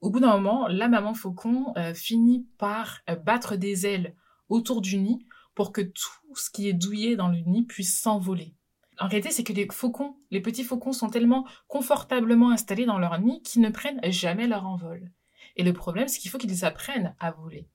au 0.00 0.10
bout 0.10 0.20
d'un 0.20 0.32
moment, 0.32 0.68
la 0.68 0.88
maman 0.88 1.14
faucon 1.14 1.74
finit 1.94 2.46
par 2.58 3.00
battre 3.24 3.56
des 3.56 3.86
ailes 3.86 4.14
autour 4.48 4.80
du 4.80 4.98
nid 4.98 5.24
pour 5.54 5.72
que 5.72 5.80
tout 5.80 6.34
ce 6.34 6.50
qui 6.50 6.68
est 6.68 6.72
douillet 6.72 7.16
dans 7.16 7.28
le 7.28 7.38
nid 7.38 7.64
puisse 7.64 7.98
s'envoler. 7.98 8.54
En 8.98 9.06
réalité, 9.06 9.30
c'est 9.30 9.44
que 9.44 9.52
les 9.52 9.68
faucons, 9.70 10.16
les 10.30 10.40
petits 10.40 10.64
faucons 10.64 10.92
sont 10.92 11.08
tellement 11.08 11.46
confortablement 11.68 12.50
installés 12.50 12.86
dans 12.86 12.98
leur 12.98 13.20
nid 13.20 13.42
qu'ils 13.42 13.62
ne 13.62 13.70
prennent 13.70 14.00
jamais 14.10 14.46
leur 14.46 14.66
envol. 14.66 15.12
Et 15.56 15.62
le 15.62 15.72
problème, 15.72 16.08
c'est 16.08 16.18
qu'il 16.18 16.30
faut 16.30 16.38
qu'ils 16.38 16.64
apprennent 16.64 17.14
à 17.20 17.30
voler. 17.30 17.68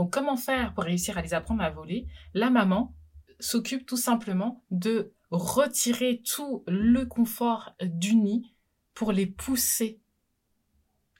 Donc 0.00 0.14
comment 0.14 0.38
faire 0.38 0.72
pour 0.72 0.84
réussir 0.84 1.18
à 1.18 1.20
les 1.20 1.34
apprendre 1.34 1.62
à 1.62 1.68
voler? 1.68 2.06
La 2.32 2.48
maman 2.48 2.94
s'occupe 3.38 3.84
tout 3.84 3.98
simplement 3.98 4.64
de 4.70 5.12
retirer 5.30 6.22
tout 6.22 6.64
le 6.66 7.04
confort 7.04 7.74
du 7.82 8.14
nid 8.14 8.54
pour 8.94 9.12
les 9.12 9.26
pousser 9.26 10.00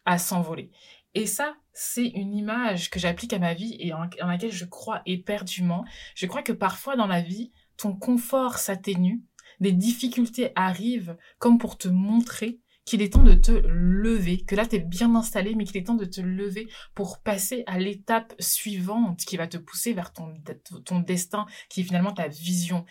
à 0.07 0.17
s'envoler. 0.17 0.71
Et 1.13 1.27
ça, 1.27 1.57
c'est 1.75 2.07
une 2.07 2.35
image 2.35 2.89
que 2.89 2.99
j'applique 2.99 3.35
à 3.35 3.39
ma 3.39 3.53
vie 3.53 3.77
et 3.81 3.93
en, 3.93 4.09
laquelle 4.27 4.51
je 4.51 4.65
crois 4.65 5.03
éperdument. 5.05 5.85
Je 6.15 6.25
crois 6.25 6.43
que 6.43 6.53
parfois 6.53 6.97
dans 6.97 7.07
la 7.07 7.21
vie, 7.21 7.53
ton 7.77 7.95
confort 7.95 8.57
s'atténue, 8.57 9.21
des 9.61 9.73
difficultés 9.73 10.53
arrivent 10.55 11.19
comme 11.39 11.59
pour 11.59 11.77
te 11.77 11.89
montrer 11.89 12.61
qu'il 12.91 13.03
est 13.03 13.13
temps 13.13 13.23
de 13.23 13.35
te 13.35 13.53
lever, 13.53 14.41
que 14.43 14.57
là 14.57 14.67
tu 14.67 14.75
es 14.75 14.81
bien 14.81 15.15
installé, 15.15 15.55
mais 15.55 15.63
qu'il 15.63 15.77
est 15.77 15.87
temps 15.87 15.95
de 15.95 16.05
te 16.05 16.21
lever 16.21 16.69
pour 16.97 17.21
passer 17.21 17.63
à 17.69 17.79
l'étape 17.79 18.35
suivante 18.41 19.21
qui 19.21 19.37
va 19.37 19.47
te 19.47 19.59
pousser 19.59 19.93
vers 19.93 20.13
ton, 20.13 20.35
ton 20.85 20.99
destin, 20.99 21.47
qui 21.69 21.83
est 21.83 21.85
finalement 21.85 22.13
ta 22.13 22.27
vision. 22.27 22.85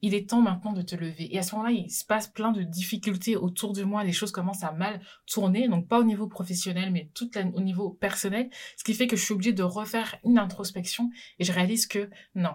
Il 0.00 0.14
est 0.14 0.30
temps 0.30 0.40
maintenant 0.40 0.72
de 0.72 0.80
te 0.80 0.96
lever. 0.96 1.34
Et 1.34 1.38
à 1.38 1.42
ce 1.42 1.54
moment-là, 1.54 1.72
il 1.72 1.90
se 1.90 2.06
passe 2.06 2.28
plein 2.28 2.50
de 2.50 2.62
difficultés 2.62 3.36
autour 3.36 3.74
de 3.74 3.82
moi, 3.82 4.04
les 4.04 4.12
choses 4.12 4.32
commencent 4.32 4.64
à 4.64 4.72
mal 4.72 5.02
tourner, 5.26 5.68
donc 5.68 5.86
pas 5.86 6.00
au 6.00 6.04
niveau 6.04 6.28
professionnel, 6.28 6.90
mais 6.90 7.10
tout 7.12 7.30
au 7.36 7.60
niveau 7.60 7.90
personnel, 7.90 8.48
ce 8.78 8.84
qui 8.84 8.94
fait 8.94 9.06
que 9.06 9.16
je 9.16 9.22
suis 9.22 9.34
obligée 9.34 9.52
de 9.52 9.62
refaire 9.62 10.16
une 10.24 10.38
introspection 10.38 11.10
et 11.38 11.44
je 11.44 11.52
réalise 11.52 11.86
que 11.86 12.08
non, 12.34 12.54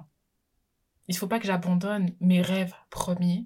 il 1.07 1.15
faut 1.15 1.27
pas 1.27 1.37
que 1.37 1.45
j'abandonne 1.45 2.09
mes 2.21 2.41
rêves 2.41 2.73
premiers, 2.89 3.45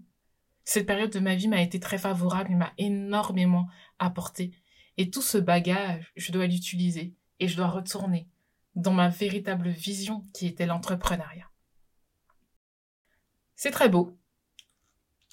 cette 0.65 0.87
période 0.87 1.11
de 1.11 1.19
ma 1.19 1.35
vie 1.35 1.47
m'a 1.47 1.61
été 1.61 1.79
très 1.79 1.99
favorable 1.99 2.51
et 2.51 2.55
m'a 2.55 2.73
énormément 2.77 3.69
apporté. 3.99 4.51
Et 4.97 5.11
tout 5.11 5.21
ce 5.21 5.37
bagage, 5.37 6.11
je 6.15 6.31
dois 6.31 6.47
l'utiliser 6.47 7.15
et 7.39 7.47
je 7.47 7.55
dois 7.55 7.67
retourner 7.67 8.27
dans 8.75 8.93
ma 8.93 9.09
véritable 9.09 9.69
vision 9.69 10.25
qui 10.33 10.47
était 10.47 10.65
l'entrepreneuriat. 10.65 11.49
C'est 13.55 13.71
très 13.71 13.89
beau. 13.89 14.17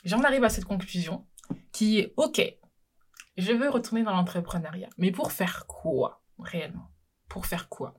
J'en 0.04 0.22
arrive 0.22 0.44
à 0.44 0.48
cette 0.48 0.64
conclusion 0.64 1.26
qui 1.72 1.98
est 1.98 2.12
OK. 2.16 2.40
je 3.36 3.52
veux 3.52 3.70
retourner 3.70 4.02
dans 4.02 4.12
l'entrepreneuriat. 4.12 4.90
Mais 4.98 5.10
pour 5.10 5.32
faire 5.32 5.66
quoi, 5.66 6.22
réellement? 6.38 6.90
Pour 7.28 7.46
faire 7.46 7.68
quoi? 7.68 7.98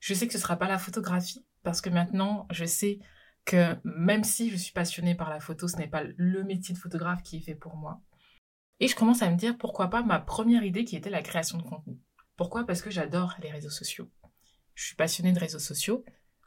Je 0.00 0.14
sais 0.14 0.26
que 0.26 0.32
ce 0.32 0.38
sera 0.38 0.56
pas 0.56 0.68
la 0.68 0.78
photographie, 0.78 1.44
parce 1.62 1.80
que 1.80 1.90
maintenant, 1.90 2.46
je 2.50 2.64
sais 2.64 2.98
que 3.48 3.76
même 3.82 4.24
si 4.24 4.50
je 4.50 4.56
suis 4.56 4.72
passionnée 4.72 5.14
par 5.14 5.30
la 5.30 5.40
photo, 5.40 5.68
ce 5.68 5.78
n'est 5.78 5.88
pas 5.88 6.02
le 6.16 6.44
métier 6.44 6.74
de 6.74 6.78
photographe 6.78 7.22
qui 7.22 7.38
est 7.38 7.40
fait 7.40 7.54
pour 7.54 7.76
moi. 7.76 8.02
Et 8.78 8.88
je 8.88 8.94
commence 8.94 9.22
à 9.22 9.30
me 9.30 9.36
dire 9.36 9.56
pourquoi 9.56 9.88
pas 9.88 10.02
ma 10.02 10.18
première 10.20 10.62
idée 10.64 10.84
qui 10.84 10.96
était 10.96 11.08
la 11.08 11.22
création 11.22 11.56
de 11.56 11.62
contenu. 11.62 11.98
Pourquoi? 12.36 12.64
Parce 12.66 12.82
que 12.82 12.90
j'adore 12.90 13.34
les 13.42 13.50
réseaux 13.50 13.70
sociaux. 13.70 14.10
Je 14.74 14.84
suis 14.84 14.96
passionnée 14.96 15.32
de 15.32 15.40
réseaux 15.40 15.58
sociaux, 15.58 16.04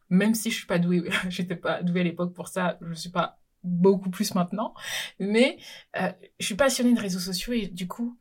même 0.09 0.35
si 0.35 0.51
je 0.51 0.57
suis 0.57 0.67
pas 0.67 0.77
douée, 0.77 1.09
j'étais 1.29 1.55
pas 1.55 1.81
douée 1.81 2.01
à 2.01 2.03
l'époque 2.03 2.35
pour 2.35 2.47
ça, 2.47 2.77
je 2.81 2.93
suis 2.93 3.09
pas 3.09 3.41
beaucoup 3.63 4.11
plus 4.11 4.35
maintenant, 4.35 4.75
mais 5.19 5.57
euh, 5.97 6.11
je 6.39 6.45
suis 6.45 6.55
passionnée 6.55 6.93
de 6.93 6.99
réseaux 6.99 7.19
sociaux 7.19 7.53
et 7.53 7.67
du 7.67 7.87
coup, 7.87 8.19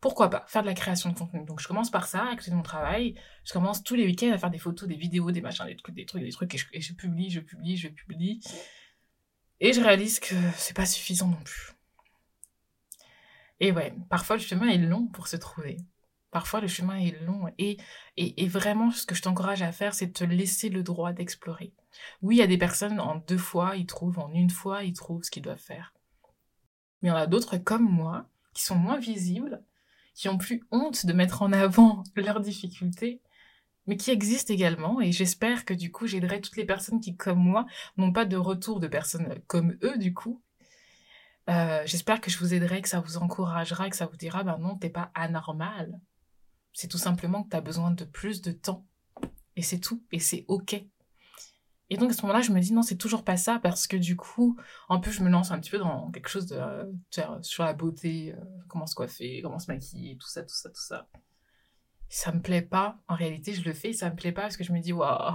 pourquoi 0.00 0.30
pas 0.30 0.44
faire 0.46 0.62
de 0.62 0.68
la 0.68 0.74
création 0.74 1.10
de 1.10 1.18
contenu. 1.18 1.44
Donc 1.44 1.60
je 1.60 1.68
commence 1.68 1.90
par 1.90 2.06
ça, 2.06 2.24
à 2.24 2.54
mon 2.54 2.62
travail, 2.62 3.14
je 3.44 3.52
commence 3.52 3.82
tous 3.82 3.94
les 3.94 4.04
week-ends 4.04 4.32
à 4.32 4.38
faire 4.38 4.50
des 4.50 4.58
photos, 4.58 4.88
des 4.88 4.96
vidéos, 4.96 5.30
des 5.30 5.40
machins, 5.40 5.66
des 5.66 5.76
trucs, 5.76 5.94
des 5.94 6.06
trucs, 6.06 6.22
des 6.22 6.30
trucs, 6.30 6.54
et 6.54 6.58
je, 6.58 6.66
et 6.72 6.80
je 6.80 6.92
publie, 6.94 7.30
je 7.30 7.40
publie, 7.40 7.76
je 7.76 7.88
publie, 7.88 8.40
et 9.60 9.72
je 9.72 9.80
réalise 9.80 10.20
que 10.20 10.34
c'est 10.56 10.76
pas 10.76 10.86
suffisant 10.86 11.28
non 11.28 11.42
plus. 11.42 11.72
Et 13.60 13.72
ouais, 13.72 13.94
parfois 14.08 14.36
le 14.36 14.42
chemin 14.42 14.68
est 14.68 14.78
long 14.78 15.06
pour 15.08 15.26
se 15.26 15.36
trouver. 15.36 15.78
Parfois, 16.30 16.60
le 16.60 16.68
chemin 16.68 16.98
est 16.98 17.18
long 17.22 17.46
et, 17.56 17.78
et, 18.18 18.42
et 18.42 18.48
vraiment, 18.48 18.90
ce 18.90 19.06
que 19.06 19.14
je 19.14 19.22
t'encourage 19.22 19.62
à 19.62 19.72
faire, 19.72 19.94
c'est 19.94 20.08
de 20.08 20.12
te 20.12 20.24
laisser 20.24 20.68
le 20.68 20.82
droit 20.82 21.14
d'explorer. 21.14 21.72
Oui, 22.20 22.36
il 22.36 22.38
y 22.38 22.42
a 22.42 22.46
des 22.46 22.58
personnes, 22.58 23.00
en 23.00 23.16
deux 23.16 23.38
fois, 23.38 23.76
ils 23.76 23.86
trouvent, 23.86 24.18
en 24.18 24.30
une 24.32 24.50
fois, 24.50 24.84
ils 24.84 24.92
trouvent 24.92 25.22
ce 25.22 25.30
qu'ils 25.30 25.42
doivent 25.42 25.58
faire. 25.58 25.94
Mais 27.00 27.08
il 27.08 27.12
y 27.12 27.14
en 27.14 27.16
a 27.16 27.26
d'autres 27.26 27.56
comme 27.56 27.90
moi, 27.90 28.28
qui 28.52 28.62
sont 28.62 28.76
moins 28.76 28.98
visibles, 28.98 29.62
qui 30.18 30.28
ont 30.28 30.36
plus 30.36 30.64
honte 30.72 31.06
de 31.06 31.12
mettre 31.12 31.42
en 31.42 31.52
avant 31.52 32.02
leurs 32.16 32.40
difficultés, 32.40 33.22
mais 33.86 33.96
qui 33.96 34.10
existent 34.10 34.52
également. 34.52 35.00
Et 35.00 35.12
j'espère 35.12 35.64
que 35.64 35.72
du 35.72 35.92
coup, 35.92 36.08
j'aiderai 36.08 36.40
toutes 36.40 36.56
les 36.56 36.64
personnes 36.64 37.00
qui, 37.00 37.16
comme 37.16 37.38
moi, 37.38 37.66
n'ont 37.96 38.12
pas 38.12 38.24
de 38.24 38.36
retour 38.36 38.80
de 38.80 38.88
personnes 38.88 39.40
comme 39.46 39.78
eux, 39.84 39.96
du 39.96 40.14
coup. 40.14 40.42
Euh, 41.48 41.82
j'espère 41.86 42.20
que 42.20 42.32
je 42.32 42.38
vous 42.38 42.52
aiderai, 42.52 42.82
que 42.82 42.88
ça 42.88 42.98
vous 42.98 43.16
encouragera, 43.16 43.88
que 43.88 43.94
ça 43.94 44.06
vous 44.06 44.16
dira, 44.16 44.42
ben 44.42 44.58
non, 44.58 44.76
t'es 44.76 44.90
pas 44.90 45.12
anormal. 45.14 46.00
C'est 46.72 46.88
tout 46.88 46.98
simplement 46.98 47.44
que 47.44 47.50
tu 47.50 47.56
as 47.56 47.60
besoin 47.60 47.92
de 47.92 48.04
plus 48.04 48.42
de 48.42 48.50
temps. 48.50 48.84
Et 49.54 49.62
c'est 49.62 49.78
tout. 49.78 50.02
Et 50.10 50.18
c'est 50.18 50.44
OK. 50.48 50.84
Et 51.90 51.96
donc 51.96 52.10
à 52.10 52.12
ce 52.12 52.22
moment-là, 52.22 52.42
je 52.42 52.52
me 52.52 52.60
dis 52.60 52.72
non, 52.72 52.82
c'est 52.82 52.96
toujours 52.96 53.24
pas 53.24 53.36
ça 53.36 53.58
parce 53.62 53.86
que 53.86 53.96
du 53.96 54.16
coup, 54.16 54.58
en 54.88 55.00
plus, 55.00 55.12
je 55.12 55.22
me 55.22 55.30
lance 55.30 55.50
un 55.50 55.58
petit 55.58 55.70
peu 55.70 55.78
dans 55.78 56.10
quelque 56.10 56.28
chose 56.28 56.46
de 56.46 56.58
sur 57.42 57.64
la 57.64 57.72
beauté, 57.72 58.34
euh, 58.34 58.44
comment 58.68 58.86
se 58.86 58.94
coiffer, 58.94 59.40
comment 59.42 59.58
se 59.58 59.70
maquiller, 59.70 60.16
tout 60.16 60.28
ça, 60.28 60.42
tout 60.42 60.54
ça, 60.54 60.68
tout 60.68 60.82
ça. 60.82 61.08
Ça 62.08 62.32
me 62.32 62.40
plaît 62.40 62.62
pas. 62.62 62.98
En 63.08 63.14
réalité, 63.14 63.54
je 63.54 63.62
le 63.62 63.72
fais, 63.72 63.92
ça 63.92 64.10
me 64.10 64.16
plaît 64.16 64.32
pas 64.32 64.42
parce 64.42 64.56
que 64.56 64.64
je 64.64 64.72
me 64.72 64.80
dis 64.80 64.92
waouh. 64.92 65.34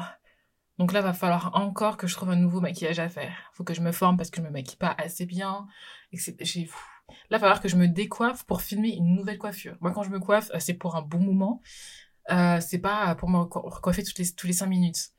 Donc 0.80 0.92
là, 0.92 1.02
va 1.02 1.14
falloir 1.14 1.52
encore 1.56 1.98
que 1.98 2.08
je 2.08 2.16
trouve 2.16 2.32
un 2.32 2.36
nouveau 2.36 2.60
maquillage 2.60 3.00
à 3.00 3.10
faire. 3.10 3.36
Faut 3.54 3.64
que 3.64 3.74
je 3.74 3.82
me 3.82 3.92
forme 3.92 4.18
parce 4.18 4.32
que 4.32 4.42
je 4.42 4.46
me 4.46 4.52
maquille 4.52 4.78
pas 4.78 4.96
assez 4.98 5.26
bien. 5.26 5.68
Et 6.12 6.18
j'ai 6.42 6.68
Là, 7.08 7.16
il 7.30 7.32
va 7.34 7.40
falloir 7.40 7.62
que 7.62 7.68
je 7.68 7.76
me 7.76 7.88
décoiffe 7.88 8.44
pour 8.46 8.62
filmer 8.62 8.96
une 8.96 9.16
nouvelle 9.16 9.38
coiffure. 9.38 9.76
Moi, 9.82 9.92
quand 9.92 10.04
je 10.04 10.10
me 10.10 10.20
coiffe, 10.20 10.50
euh, 10.54 10.60
c'est 10.60 10.74
pour 10.74 10.96
un 10.96 11.02
bon 11.02 11.20
moment. 11.20 11.62
Euh, 12.32 12.60
c'est 12.62 12.80
pas 12.80 13.16
pour 13.16 13.30
me 13.30 13.40
recoiffer 13.40 14.04
toutes 14.04 14.18
les, 14.18 14.32
tous 14.32 14.48
les 14.48 14.54
cinq 14.54 14.68
minutes. 14.68 15.13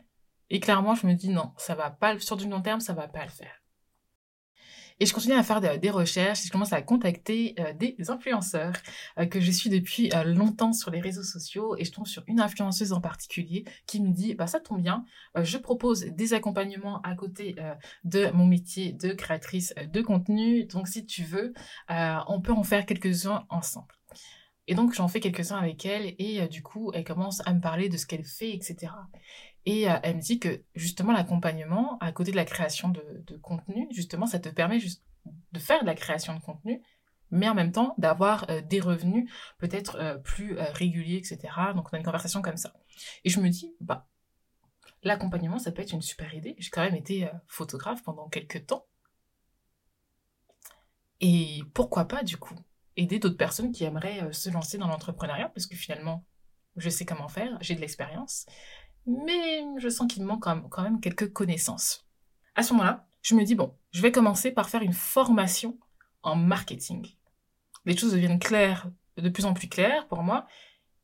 Et 0.55 0.61
clairement, 0.61 0.95
je 0.95 1.05
me 1.09 1.15
dis 1.15 1.31
non, 1.31 1.51
ça 1.57 1.75
va 1.75 1.91
pas, 1.91 2.17
sur 2.21 2.37
du 2.37 2.49
long 2.49 2.63
terme, 2.63 2.79
ça 2.79 2.93
va 2.93 3.09
pas 3.09 3.25
le 3.25 3.31
faire. 3.31 3.61
Et 5.01 5.07
je 5.07 5.13
continue 5.13 5.35
à 5.35 5.43
faire 5.43 5.61
des 5.61 5.91
recherches 5.91 6.43
et 6.43 6.47
je 6.47 6.53
commence 6.53 6.73
à 6.73 6.81
contacter 6.81 7.57
euh, 7.59 7.73
des 7.73 7.97
influenceurs 8.09 8.75
euh, 9.19 9.27
que 9.27 9.41
je 9.41 9.51
suis 9.51 9.69
depuis 9.69 10.13
euh, 10.15 10.23
longtemps 10.23 10.73
sur 10.73 10.93
les 10.93 11.01
réseaux 11.01 11.25
sociaux 11.25 11.75
et 11.77 11.85
je 11.85 11.91
tombe 11.91 12.07
sur 12.07 12.23
une 12.29 12.39
influenceuse 12.39 12.93
en 12.93 13.01
particulier 13.01 13.65
qui 13.87 14.01
me 14.01 14.13
dit 14.13 14.35
bah 14.37 14.47
ça 14.47 14.61
tombe 14.61 14.81
bien, 14.81 15.05
je 15.43 15.59
propose 15.59 16.03
des 16.05 16.35
accompagnements 16.35 17.01
à 17.01 17.17
côté 17.17 17.57
de 18.05 18.31
mon 18.31 18.47
métier 18.47 18.93
de 18.93 19.13
créatrice 19.13 19.75
de 19.93 20.03
contenu. 20.03 20.67
Donc 20.67 20.87
si 20.87 21.05
tu 21.05 21.25
veux, 21.25 21.53
on 21.89 22.41
peut 22.41 22.53
en 22.53 22.63
faire 22.63 22.87
quelques-uns 22.87 23.45
ensemble. 23.49 23.93
Et 24.69 24.77
donc 24.77 24.95
j'en 24.95 25.09
fais 25.09 25.19
quelques-uns 25.19 25.59
avec 25.59 25.85
elle 25.85 26.15
et 26.19 26.47
du 26.47 26.63
coup 26.63 26.93
elle 26.95 27.05
commence 27.05 27.43
à 27.45 27.53
me 27.53 27.61
parler 27.61 27.89
de 27.89 27.97
ce 27.97 28.07
qu'elle 28.07 28.25
fait, 28.25 28.55
etc. 28.55 28.93
Et 29.67 29.91
euh, 29.91 29.99
elle 30.03 30.17
me 30.17 30.21
dit 30.21 30.39
que 30.39 30.63
justement 30.75 31.13
l'accompagnement, 31.13 31.99
à 31.99 32.13
côté 32.13 32.31
de 32.31 32.37
la 32.37 32.45
création 32.45 32.89
de, 32.91 33.37
contenu, 33.43 33.89
justement, 33.91 34.27
ça 34.27 34.39
te 34.39 34.49
permet 34.49 34.79
juste 34.79 35.03
de 35.53 35.59
faire 35.59 35.81
de 35.81 35.87
la 35.87 35.95
création 35.95 36.35
de 36.35 36.41
contenu, 36.41 36.83
mais 37.31 37.49
en 37.49 37.55
même 37.55 37.73
temps 37.73 37.95
d'avoir 37.97 38.49
euh, 38.51 38.61
des 38.61 38.81
revenus 38.81 39.31
peut-être 39.59 39.97
euh, 39.97 40.19
plus 40.19 40.57
réguliers, 40.59 41.17
etc. 41.17 41.39
Donc 41.75 41.89
on 41.91 41.97
a 41.97 41.99
une 41.99 42.05
conversation 42.05 42.43
comme 42.43 42.59
ça. 42.59 42.75
Et 43.25 43.31
je 43.31 43.41
me 43.41 43.49
dis, 43.49 43.75
bah, 43.81 44.07
l'accompagnement, 45.03 45.59
ça 45.59 45.73
peut 45.73 45.83
être 45.83 45.93
une 45.93 46.03
super 46.03 46.35
idée. 46.35 46.57
J'ai 46.59 46.71
quand 46.71 46.83
même 46.83 46.95
été 46.95 47.29
photographe 47.47 48.03
pendant 48.03 48.29
quelques 48.29 48.67
temps. 48.67 48.87
Et 51.21 51.63
pourquoi 51.73 52.07
pas, 52.07 52.23
du 52.23 52.37
coup, 52.37 52.55
aider 52.97 53.19
d'autres 53.19 53.37
personnes 53.37 53.73
qui 53.73 53.85
aimeraient 53.85 54.31
se 54.33 54.51
lancer 54.51 54.77
dans 54.77 54.89
l'entrepreneuriat, 54.89 55.49
parce 55.49 55.67
que 55.67 55.77
finalement, 55.77 56.25
je 56.77 56.91
sais 56.91 57.05
comment 57.05 57.29
faire, 57.29 57.57
j'ai 57.61 57.75
de 57.75 57.81
l'expérience 57.81 58.47
mais 59.07 59.65
je 59.79 59.89
sens 59.89 60.13
qu'il 60.13 60.25
manque 60.25 60.45
quand 60.45 60.83
même 60.83 61.01
quelques 61.01 61.33
connaissances. 61.33 62.07
À 62.55 62.63
ce 62.63 62.73
moment-là, 62.73 63.07
je 63.23 63.35
me 63.35 63.45
dis, 63.45 63.55
bon, 63.55 63.75
je 63.91 64.03
vais 64.03 64.13
commencer 64.13 64.51
par 64.51 64.69
faire 64.69 64.83
une 64.83 64.93
formation 64.93 65.79
en 66.23 66.37
marketing. 66.37 67.07
Les 67.85 67.97
choses 67.97 68.13
deviennent 68.13 68.39
claires, 68.39 68.91
de 69.17 69.29
plus 69.29 69.45
en 69.45 69.55
plus 69.55 69.69
claires 69.69 70.07
pour 70.09 70.23
moi. 70.23 70.47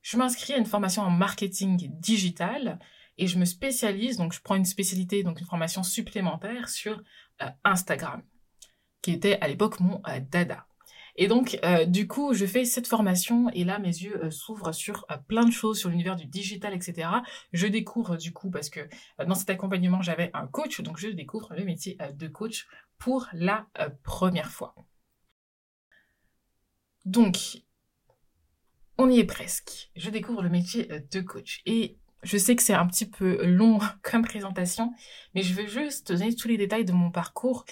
Je 0.02 0.16
m'inscris 0.16 0.54
à 0.54 0.58
une 0.58 0.66
formation 0.66 1.02
en 1.02 1.10
marketing 1.10 1.90
digital 1.98 2.78
et 3.18 3.26
je 3.26 3.38
me 3.38 3.44
spécialise, 3.44 4.16
donc 4.16 4.32
je 4.32 4.40
prends 4.40 4.54
une 4.54 4.64
spécialité, 4.64 5.22
donc 5.22 5.40
une 5.40 5.46
formation 5.46 5.82
supplémentaire 5.82 6.68
sur 6.68 7.02
euh, 7.42 7.50
Instagram, 7.64 8.22
qui 9.02 9.12
était 9.12 9.38
à 9.40 9.48
l'époque 9.48 9.80
mon 9.80 10.00
euh, 10.08 10.20
dada. 10.20 10.66
Et 11.16 11.28
donc, 11.28 11.58
euh, 11.64 11.84
du 11.84 12.06
coup, 12.06 12.32
je 12.34 12.46
fais 12.46 12.64
cette 12.64 12.86
formation 12.86 13.48
et 13.50 13.64
là, 13.64 13.78
mes 13.78 13.88
yeux 13.88 14.24
euh, 14.24 14.30
s'ouvrent 14.30 14.72
sur 14.72 15.06
euh, 15.10 15.16
plein 15.16 15.44
de 15.44 15.50
choses, 15.50 15.78
sur 15.78 15.90
l'univers 15.90 16.16
du 16.16 16.26
digital, 16.26 16.74
etc. 16.74 17.08
Je 17.52 17.66
découvre 17.66 18.16
du 18.16 18.32
coup, 18.32 18.50
parce 18.50 18.70
que 18.70 18.80
dans 19.26 19.34
cet 19.34 19.50
accompagnement, 19.50 20.02
j'avais 20.02 20.30
un 20.34 20.46
coach, 20.46 20.80
donc 20.80 20.98
je 20.98 21.08
découvre 21.08 21.52
le 21.54 21.64
métier 21.64 21.98
de 22.14 22.28
coach 22.28 22.66
pour 22.98 23.28
la 23.32 23.66
première 24.02 24.50
fois. 24.50 24.74
Donc, 27.04 27.62
on 28.98 29.08
y 29.08 29.18
est 29.18 29.24
presque. 29.24 29.90
Je 29.96 30.10
découvre 30.10 30.42
le 30.42 30.50
métier 30.50 30.86
de 31.10 31.20
coach. 31.20 31.62
Et 31.64 31.96
je 32.22 32.36
sais 32.36 32.54
que 32.54 32.62
c'est 32.62 32.74
un 32.74 32.86
petit 32.86 33.08
peu 33.08 33.44
long 33.44 33.78
comme 34.02 34.22
présentation, 34.22 34.92
mais 35.34 35.42
je 35.42 35.54
veux 35.54 35.66
juste 35.66 36.08
te 36.08 36.12
donner 36.12 36.34
tous 36.34 36.48
les 36.48 36.58
détails 36.58 36.84
de 36.84 36.92
mon 36.92 37.10
parcours 37.10 37.64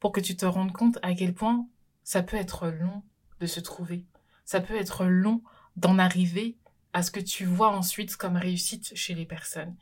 pour 0.00 0.12
que 0.12 0.20
tu 0.20 0.36
te 0.36 0.44
rendes 0.44 0.72
compte 0.72 0.98
à 1.02 1.14
quel 1.14 1.32
point 1.32 1.66
ça 2.04 2.22
peut 2.22 2.36
être 2.36 2.68
long 2.68 3.02
de 3.40 3.46
se 3.46 3.60
trouver. 3.60 4.06
Ça 4.44 4.60
peut 4.60 4.76
être 4.76 5.04
long 5.06 5.42
d'en 5.76 5.98
arriver 5.98 6.56
à 6.92 7.02
ce 7.02 7.10
que 7.10 7.20
tu 7.20 7.44
vois 7.44 7.70
ensuite 7.70 8.16
comme 8.16 8.36
réussite 8.36 8.94
chez 8.94 9.14
les 9.14 9.26
personnes. 9.26 9.74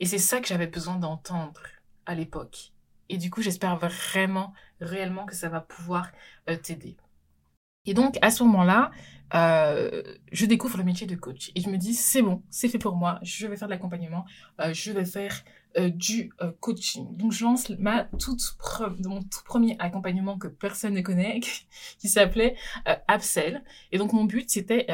Et 0.00 0.06
c'est 0.06 0.18
ça 0.18 0.40
que 0.40 0.48
j'avais 0.48 0.66
besoin 0.66 0.96
d'entendre 0.96 1.62
à 2.06 2.14
l'époque. 2.14 2.72
Et 3.08 3.18
du 3.18 3.30
coup, 3.30 3.42
j'espère 3.42 3.76
vraiment, 3.76 4.52
réellement 4.80 5.26
que 5.26 5.34
ça 5.34 5.48
va 5.48 5.60
pouvoir 5.60 6.10
euh, 6.48 6.56
t'aider. 6.56 6.96
Et 7.84 7.94
donc, 7.94 8.18
à 8.22 8.30
ce 8.30 8.42
moment-là, 8.44 8.90
euh, 9.34 10.02
je 10.30 10.46
découvre 10.46 10.78
le 10.78 10.84
métier 10.84 11.06
de 11.06 11.16
coach. 11.16 11.50
Et 11.54 11.60
je 11.60 11.68
me 11.68 11.76
dis, 11.76 11.94
c'est 11.94 12.22
bon, 12.22 12.42
c'est 12.50 12.68
fait 12.68 12.78
pour 12.78 12.96
moi, 12.96 13.18
je 13.22 13.46
vais 13.46 13.56
faire 13.56 13.68
de 13.68 13.72
l'accompagnement, 13.72 14.24
euh, 14.60 14.72
je 14.72 14.92
vais 14.92 15.04
faire 15.04 15.42
euh, 15.78 15.88
du 15.88 16.32
euh, 16.42 16.52
coaching. 16.60 17.16
Donc 17.16 17.32
je 17.32 17.44
lance 17.44 17.70
ma 17.70 18.04
toute 18.18 18.42
mon 19.04 19.22
tout 19.22 19.42
premier 19.44 19.76
accompagnement 19.78 20.36
que 20.36 20.48
personne 20.48 20.94
ne 20.94 21.00
connaît, 21.00 21.40
qui 21.98 22.08
s'appelait 22.08 22.56
euh, 22.88 22.94
Upsell. 23.10 23.62
Et 23.90 23.98
donc 23.98 24.12
mon 24.12 24.24
but 24.24 24.50
c'était 24.50 24.86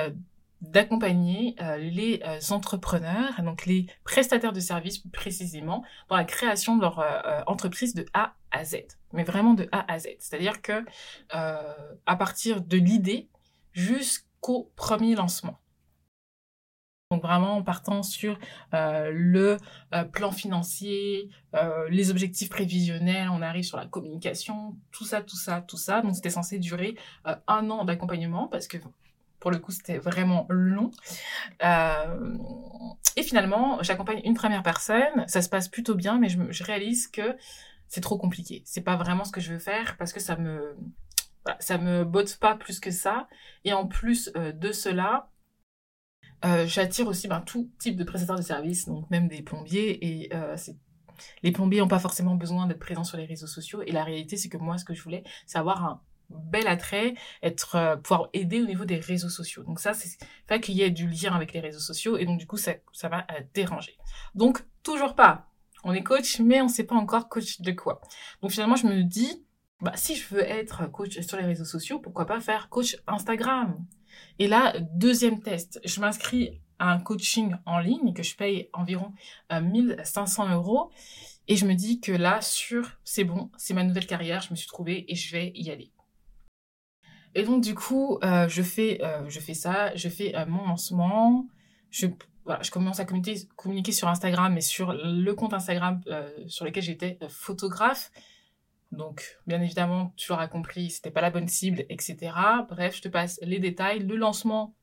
d'accompagner 0.61 1.55
les 1.79 2.21
entrepreneurs, 2.51 3.41
donc 3.43 3.65
les 3.65 3.87
prestataires 4.03 4.53
de 4.53 4.59
services 4.61 4.99
plus 4.99 5.11
précisément, 5.11 5.85
dans 6.09 6.17
la 6.17 6.25
création 6.25 6.77
de 6.77 6.83
leur 6.83 7.05
entreprise 7.47 7.95
de 7.95 8.05
A 8.13 8.35
à 8.51 8.65
Z. 8.65 8.79
Mais 9.13 9.23
vraiment 9.23 9.55
de 9.55 9.69
A 9.71 9.93
à 9.93 10.01
Z. 10.01 10.09
C'est-à-dire 10.19 10.61
que 10.61 10.85
à 11.31 12.17
partir 12.17 12.61
de 12.61 12.77
l'idée 12.77 13.29
jusqu'au 13.73 14.73
premier 14.75 15.15
lancement. 15.15 15.59
Donc 17.11 17.23
vraiment 17.23 17.57
en 17.57 17.63
partant 17.63 18.03
sur 18.03 18.39
euh, 18.75 19.11
le 19.15 19.57
euh, 19.95 20.05
plan 20.05 20.31
financier, 20.31 21.31
euh, 21.55 21.89
les 21.89 22.11
objectifs 22.11 22.51
prévisionnels, 22.51 23.31
on 23.31 23.41
arrive 23.41 23.65
sur 23.65 23.79
la 23.79 23.87
communication, 23.87 24.77
tout 24.93 25.07
ça, 25.07 25.23
tout 25.23 25.37
ça, 25.37 25.63
tout 25.63 25.79
ça. 25.79 26.03
Donc 26.03 26.17
c'était 26.17 26.29
censé 26.29 26.59
durer 26.59 26.97
un 27.25 27.71
an 27.71 27.87
d'accompagnement 27.87 28.47
parce 28.47 28.69
que 28.69 28.77
pour 29.41 29.51
le 29.51 29.59
coup 29.59 29.73
c'était 29.73 29.97
vraiment 29.97 30.47
long. 30.51 30.91
et 31.63 33.23
finalement 33.23 33.83
j'accompagne 33.83 34.21
une 34.25 34.35
première 34.35 34.63
personne, 34.63 35.25
ça 35.29 35.41
se 35.41 35.49
passe 35.49 35.69
plutôt 35.69 35.95
bien, 35.95 36.19
mais 36.19 36.29
je, 36.29 36.39
je 36.51 36.63
réalise 36.63 37.09
que 37.09 37.39
c'est 37.87 38.03
trop 38.03 38.19
compliqué. 38.19 38.61
C'est 38.67 38.83
pas 38.83 38.97
vraiment 38.97 39.25
ce 39.25 39.33
que 39.33 39.41
je 39.41 39.55
veux 39.55 39.59
faire 39.59 39.97
parce 39.97 40.13
que 40.13 40.21
ça 40.21 40.37
me 40.37 40.77
ça 41.59 41.79
me 41.79 42.05
botte 42.05 42.37
pas 42.37 42.55
plus 42.55 42.81
que 42.81 42.91
ça. 42.91 43.29
Et 43.65 43.73
en 43.73 43.87
plus 43.87 44.31
de 44.35 44.73
cela, 44.73 45.31
euh, 46.45 46.67
j'attire 46.67 47.09
aussi 47.09 47.29
ben, 47.29 47.41
tout 47.41 47.71
type 47.79 47.97
de 47.97 48.05
prestataires 48.05 48.37
de 48.37 48.43
services, 48.43 48.87
donc 48.87 49.11
même 49.11 49.29
des 49.29 49.43
plombiers. 49.43 50.07
Et 50.07 50.35
euh, 50.35 50.57
les 51.43 51.53
plombiers 51.53 51.81
n'ont 51.81 51.89
pas 51.89 51.99
forcément 51.99 52.35
besoin 52.35 52.67
d'être 52.67 52.79
présents 52.79 53.05
sur 53.05 53.17
les 53.17 53.25
réseaux 53.25 53.47
sociaux. 53.47 53.83
Et 53.87 53.93
la 53.93 54.05
réalité, 54.05 54.37
c'est 54.37 54.49
que 54.49 54.57
moi, 54.57 54.79
ce 54.79 54.85
que 54.85 54.95
je 54.95 55.03
voulais, 55.03 55.25
c'est 55.47 55.59
avoir 55.59 55.85
un 55.85 56.01
bel 56.31 56.67
attrait, 56.67 57.15
être 57.43 57.99
pouvoir 58.03 58.29
aider 58.35 58.61
au 58.61 58.67
niveau 58.67 58.85
des 58.85 58.99
réseaux 58.99 59.31
sociaux. 59.31 59.63
Donc 59.65 59.81
ça, 59.81 59.95
c'est 59.95 60.19
fait 60.47 60.61
qu'il 60.61 60.75
y 60.75 60.83
ait 60.83 60.91
du 60.91 61.09
lien 61.09 61.33
avec 61.33 61.53
les 61.55 61.61
réseaux 61.61 61.81
sociaux. 61.81 62.19
Et 62.19 62.27
donc 62.27 62.39
du 62.39 62.47
coup, 62.47 62.59
ça, 62.59 62.75
ça 62.93 63.09
va 63.09 63.27
déranger. 63.55 63.97
Donc 64.35 64.63
toujours 64.83 65.15
pas. 65.15 65.49
On 65.85 65.93
est 65.93 66.03
coach, 66.03 66.41
mais 66.41 66.61
on 66.61 66.65
ne 66.65 66.71
sait 66.71 66.85
pas 66.85 66.97
encore 66.97 67.29
coach 67.29 67.61
de 67.61 67.73
quoi. 67.73 68.01
Donc 68.43 68.51
finalement, 68.51 68.77
je 68.77 68.87
me 68.87 69.03
dis, 69.03 69.45
bah, 69.81 69.93
si 69.95 70.17
je 70.17 70.35
veux 70.35 70.43
être 70.43 70.91
coach 70.91 71.21
sur 71.21 71.37
les 71.37 71.45
réseaux 71.45 71.65
sociaux, 71.65 72.01
pourquoi 72.01 72.27
pas 72.27 72.41
faire 72.41 72.69
coach 72.69 72.97
Instagram? 73.07 73.85
Et 74.39 74.49
là, 74.49 74.75
deuxième 74.95 75.41
test, 75.41 75.81
je 75.85 76.01
m'inscris 76.01 76.61
à 76.79 76.93
un 76.93 77.01
coaching 77.01 77.55
en 77.67 77.79
ligne 77.79 78.13
que 78.15 78.23
je 78.23 78.37
paye 78.37 78.69
environ 78.73 79.13
1500 79.51 80.47
euh, 80.47 80.55
euros. 80.55 80.91
Et 81.49 81.57
je 81.57 81.67
me 81.67 81.75
dis 81.75 82.01
que 82.01 82.13
là, 82.13 82.41
sur, 82.41 82.91
c'est 83.05 83.25
bon, 83.25 83.51
c'est 83.57 83.75
ma 83.75 83.83
nouvelle 83.83 84.07
carrière, 84.07 84.43
je 84.43 84.51
me 84.51 84.57
suis 84.57 84.69
trouvée 84.69 85.05
et 85.09 85.15
je 85.15 85.33
vais 85.33 85.53
y 85.55 85.71
aller. 85.71 85.91
Et 87.35 87.43
donc, 87.43 87.63
du 87.63 87.75
coup, 87.75 88.19
euh, 88.23 88.49
je, 88.49 88.63
fais, 88.63 89.03
euh, 89.03 89.29
je 89.29 89.41
fais 89.41 89.55
ça, 89.55 89.95
je 89.95 90.09
fais 90.09 90.35
mon 90.47 90.67
lancement, 90.67 91.47
je, 91.91 92.07
commence 92.71 93.01
à 93.01 93.05
communiquer 93.05 93.93
sur 93.93 94.09
Instagram 94.09 94.57
et 94.57 94.61
sur 94.61 94.93
le 94.93 95.33
compte 95.33 95.55
Instagram 95.55 96.01
sur 96.47 96.65
lequel 96.65 96.83
j'étais 96.83 97.19
photographe. 97.29 98.11
Donc, 98.93 99.39
bien 99.47 99.61
évidemment, 99.61 100.13
tu 100.17 100.31
l'auras 100.31 100.49
compris, 100.49 100.91
c'était 100.91 101.11
pas 101.11 101.21
la 101.21 101.31
bonne 101.31 101.49
cible, 101.49 101.85
etc. 101.89 102.33
Bref, 102.69 102.97
je 102.97 103.03
te 103.03 103.09
passe 103.09 103.39
les 103.43 103.59
détails. 103.59 104.01
Le 104.01 104.17
lancement 104.17 104.75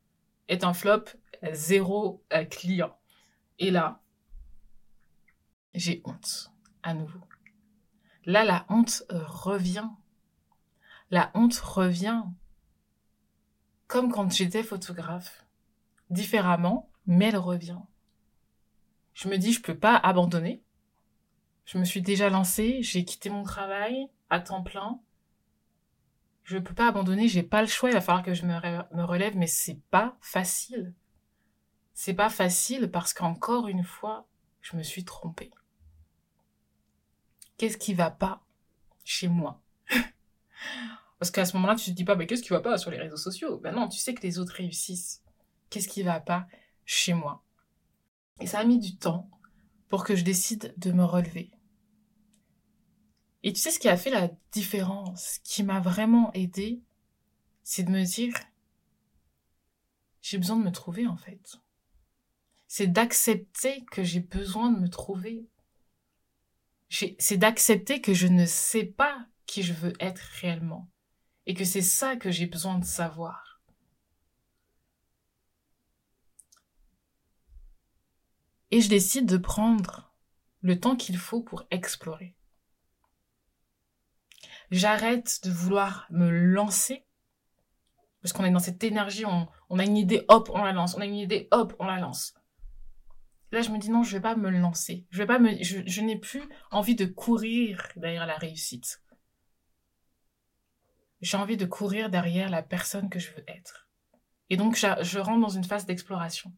est 0.48 0.64
un 0.64 0.74
flop, 0.74 1.06
zéro 1.52 2.24
euh, 2.34 2.46
client. 2.46 2.98
Et 3.58 3.72
là, 3.72 4.02
j'ai 5.74 6.02
honte, 6.06 6.52
à 6.84 6.94
nouveau. 6.94 7.20
Là, 8.26 8.44
la 8.44 8.66
honte 8.70 9.04
revient. 9.10 9.90
La 11.12 11.32
honte 11.34 11.56
revient. 11.56 12.24
Comme 13.88 14.12
quand 14.12 14.32
j'étais 14.32 14.64
photographe. 14.64 15.46
Différemment, 16.10 16.90
mais 17.06 17.28
elle 17.28 17.38
revient. 17.38 17.80
Je 19.14 19.30
me 19.30 19.38
dis, 19.38 19.54
je 19.54 19.62
peux 19.62 19.78
pas 19.78 19.96
abandonner. 19.96 20.65
Je 21.66 21.80
me 21.80 21.84
suis 21.84 22.02
déjà 22.02 22.30
lancée, 22.30 22.82
j'ai 22.84 23.06
quitté 23.06 23.30
mon 23.30 23.44
travail 23.44 24.08
à 24.30 24.40
temps 24.40 24.64
plein. 24.64 25.00
Je 26.44 26.60
peux 26.60 26.76
pas 26.76 26.88
abandonner, 26.88 27.28
j'ai 27.28 27.42
pas 27.42 27.62
le 27.62 27.68
choix, 27.68 27.90
il 27.90 27.94
va 27.94 28.02
falloir 28.02 28.24
que 28.24 28.36
je 28.36 28.46
me, 28.46 29.04
relève, 29.04 29.36
mais 29.36 29.48
c'est 29.48 29.82
pas 29.90 30.16
facile. 30.22 30.94
C'est 31.94 32.14
pas 32.14 32.30
facile 32.30 32.92
parce 32.92 33.14
qu'encore 33.14 33.68
une 33.68 33.84
fois, 33.84 34.28
je 34.62 34.78
me 34.78 34.84
suis 34.84 35.04
trompée. 35.04 35.50
Qu'est-ce 37.58 37.78
qui 37.78 37.96
va 37.96 38.12
pas 38.12 38.44
chez 39.04 39.28
moi? 39.28 39.62
Parce 41.20 41.32
qu'à 41.32 41.46
ce 41.46 41.56
moment-là, 41.56 41.76
tu 41.76 41.92
te 41.92 41.96
dis 41.96 42.04
pas, 42.04 42.16
mais 42.16 42.28
qu'est-ce 42.28 42.44
qui 42.44 42.50
va 42.50 42.60
pas 42.60 42.78
sur 42.78 42.92
les 42.92 42.98
réseaux 42.98 43.16
sociaux? 43.16 43.60
Ben 43.60 43.74
non, 43.74 43.88
tu 43.88 43.98
sais 43.98 44.14
que 44.14 44.22
les 44.24 44.40
autres 44.40 44.56
réussissent. 44.56 45.24
Qu'est-ce 45.70 45.88
qui 45.88 46.04
va 46.04 46.20
pas 46.20 46.48
chez 46.84 47.14
moi? 47.14 47.44
Et 48.42 48.48
ça 48.48 48.60
a 48.60 48.66
mis 48.66 48.78
du 48.78 48.98
temps 48.98 49.30
pour 49.88 50.04
que 50.04 50.18
je 50.18 50.26
décide 50.26 50.74
de 50.78 50.92
me 50.92 51.06
relever. 51.06 51.55
Et 53.46 53.54
tu 53.54 53.62
sais 53.62 53.70
ce 53.70 53.78
qui 53.78 53.90
a 53.90 53.96
fait 53.96 54.10
la 54.10 54.32
différence, 54.52 55.38
qui 55.44 55.62
m'a 55.62 55.80
vraiment 55.80 56.34
aidé, 56.34 56.82
c'est 57.62 57.84
de 57.84 57.92
me 57.92 58.04
dire, 58.04 58.34
j'ai 60.24 60.40
besoin 60.40 60.58
de 60.58 60.64
me 60.64 60.72
trouver 60.72 61.06
en 61.06 61.16
fait. 61.16 61.58
C'est 62.68 62.88
d'accepter 62.88 63.86
que 63.86 64.04
j'ai 64.04 64.20
besoin 64.20 64.72
de 64.72 64.80
me 64.80 64.90
trouver. 64.90 65.48
C'est 66.90 67.38
d'accepter 67.38 68.02
que 68.02 68.16
je 68.16 68.26
ne 68.26 68.48
sais 68.48 68.84
pas 68.84 69.28
qui 69.46 69.62
je 69.62 69.74
veux 69.74 69.94
être 70.00 70.24
réellement. 70.42 70.90
Et 71.46 71.54
que 71.54 71.66
c'est 71.66 71.84
ça 71.84 72.16
que 72.16 72.32
j'ai 72.32 72.48
besoin 72.48 72.80
de 72.80 72.86
savoir. 72.86 73.62
Et 78.72 78.82
je 78.82 78.90
décide 78.90 79.28
de 79.28 79.38
prendre 79.38 80.12
le 80.62 80.80
temps 80.80 80.96
qu'il 80.96 81.20
faut 81.20 81.44
pour 81.44 81.68
explorer. 81.70 82.36
J'arrête 84.72 85.42
de 85.44 85.52
vouloir 85.52 86.08
me 86.10 86.30
lancer. 86.30 87.06
Parce 88.22 88.34
qu'on 88.34 88.46
est 88.46 88.52
dans 88.52 88.60
cette 88.60 88.84
énergie, 88.84 89.24
on, 89.26 89.80
a 89.80 89.84
une 89.84 89.98
idée, 89.98 90.26
hop, 90.30 90.50
on 90.54 90.64
la 90.64 90.74
lance. 90.74 90.96
On 90.96 91.02
a 91.02 91.06
une 91.06 91.16
idée, 91.16 91.48
hop, 91.52 91.76
on 91.80 91.86
la 91.86 92.00
lance. 92.00 92.34
Là, 93.52 93.62
je 93.62 93.70
me 93.70 93.78
dis 93.78 93.92
non, 93.92 94.04
je 94.04 94.18
vais 94.18 94.22
pas 94.22 94.36
me 94.36 94.50
lancer. 94.50 95.06
Je 95.12 95.20
vais 95.20 95.28
pas 95.28 95.40
me, 95.40 95.62
je, 95.62 96.02
n'ai 96.02 96.18
plus 96.18 96.44
envie 96.72 96.96
de 96.96 97.06
courir 97.06 97.88
derrière 97.96 98.26
la 98.26 98.38
réussite. 98.38 99.02
J'ai 101.22 101.38
envie 101.38 101.58
de 101.58 101.66
courir 101.66 102.10
derrière 102.10 102.50
la 102.50 102.64
personne 102.64 103.10
que 103.10 103.20
je 103.20 103.32
veux 103.32 103.44
être. 103.48 103.88
Et 104.50 104.58
donc, 104.58 104.76
je 104.76 105.20
rentre 105.20 105.42
dans 105.42 105.50
une 105.50 105.64
phase 105.64 105.86
d'exploration. 105.86 106.52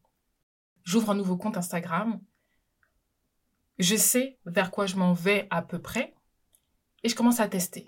J'ouvre 0.84 1.10
un 1.10 1.14
nouveau 1.14 1.36
compte 1.36 1.58
Instagram. 1.58 2.20
Je 3.78 3.94
sais 3.94 4.38
vers 4.46 4.70
quoi 4.70 4.86
je 4.86 4.96
m'en 4.96 5.12
vais 5.12 5.46
à 5.50 5.62
peu 5.62 5.80
près. 5.80 6.14
Et 7.02 7.08
je 7.08 7.14
commence 7.14 7.40
à 7.40 7.48
tester. 7.48 7.86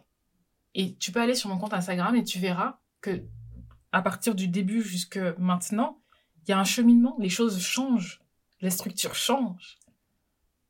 Et 0.75 0.95
tu 0.97 1.13
peux 1.13 1.21
aller 1.21 1.35
sur 1.35 1.49
mon 1.49 1.59
compte 1.59 1.75
Instagram 1.75 2.15
et 2.15 2.25
tu 2.25 2.39
verras 2.39 2.79
que 3.01 3.25
à 3.93 4.03
partir 4.03 4.35
du 4.35 4.49
début 4.49 4.83
jusque 4.83 5.19
maintenant, 5.39 5.99
il 6.45 6.51
y 6.51 6.53
a 6.53 6.59
un 6.59 6.65
cheminement, 6.65 7.17
les 7.19 7.29
choses 7.29 7.61
changent, 7.61 8.23
les 8.61 8.71
structures 8.71 9.15
changent. 9.15 9.79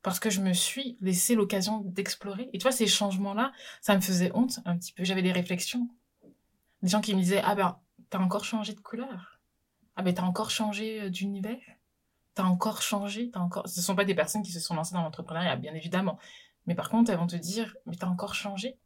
Parce 0.03 0.19
que 0.19 0.31
je 0.31 0.41
me 0.41 0.55
suis 0.55 0.97
laissé 1.03 1.35
l'occasion 1.35 1.81
d'explorer. 1.81 2.49
Et 2.55 2.59
tu 2.59 2.63
vois, 2.63 2.73
ces 2.73 2.87
changements-là, 2.87 3.53
ça 3.83 3.95
me 3.95 4.01
faisait 4.01 4.31
honte 4.35 4.61
un 4.65 4.79
petit 4.79 4.93
peu. 4.93 5.05
J'avais 5.05 5.21
des 5.21 5.33
réflexions. 5.33 5.89
Des 6.83 6.89
gens 6.89 7.03
qui 7.03 7.15
me 7.15 7.21
disaient, 7.21 7.43
ah 7.45 7.55
ben, 7.55 7.79
t'as 8.09 8.19
encore 8.19 8.45
changé 8.45 8.73
de 8.73 8.81
couleur. 8.81 9.39
Ah 9.97 10.03
ben, 10.03 10.15
t'as 10.15 10.23
encore 10.23 10.51
changé 10.51 11.03
euh, 11.03 11.11
d'univers. 11.11 11.61
T'as 12.35 12.45
encore 12.45 12.81
changé, 12.81 13.31
t'as 13.31 13.41
encore... 13.41 13.69
Ce 13.69 13.81
ne 13.81 13.85
sont 13.85 13.95
pas 13.95 14.07
des 14.07 14.15
personnes 14.15 14.43
qui 14.43 14.53
se 14.53 14.61
sont 14.61 14.75
lancées 14.75 14.95
dans 14.95 15.03
l'entrepreneuriat, 15.03 15.57
bien 15.57 15.75
évidemment. 15.75 16.19
Mais 16.67 16.75
par 16.75 16.89
contre, 16.89 17.11
elles 17.11 17.19
vont 17.19 17.27
te 17.27 17.37
dire, 17.37 17.77
mais 17.85 17.97
t'as 17.97 18.07
encore 18.07 18.35
changé. 18.35 18.79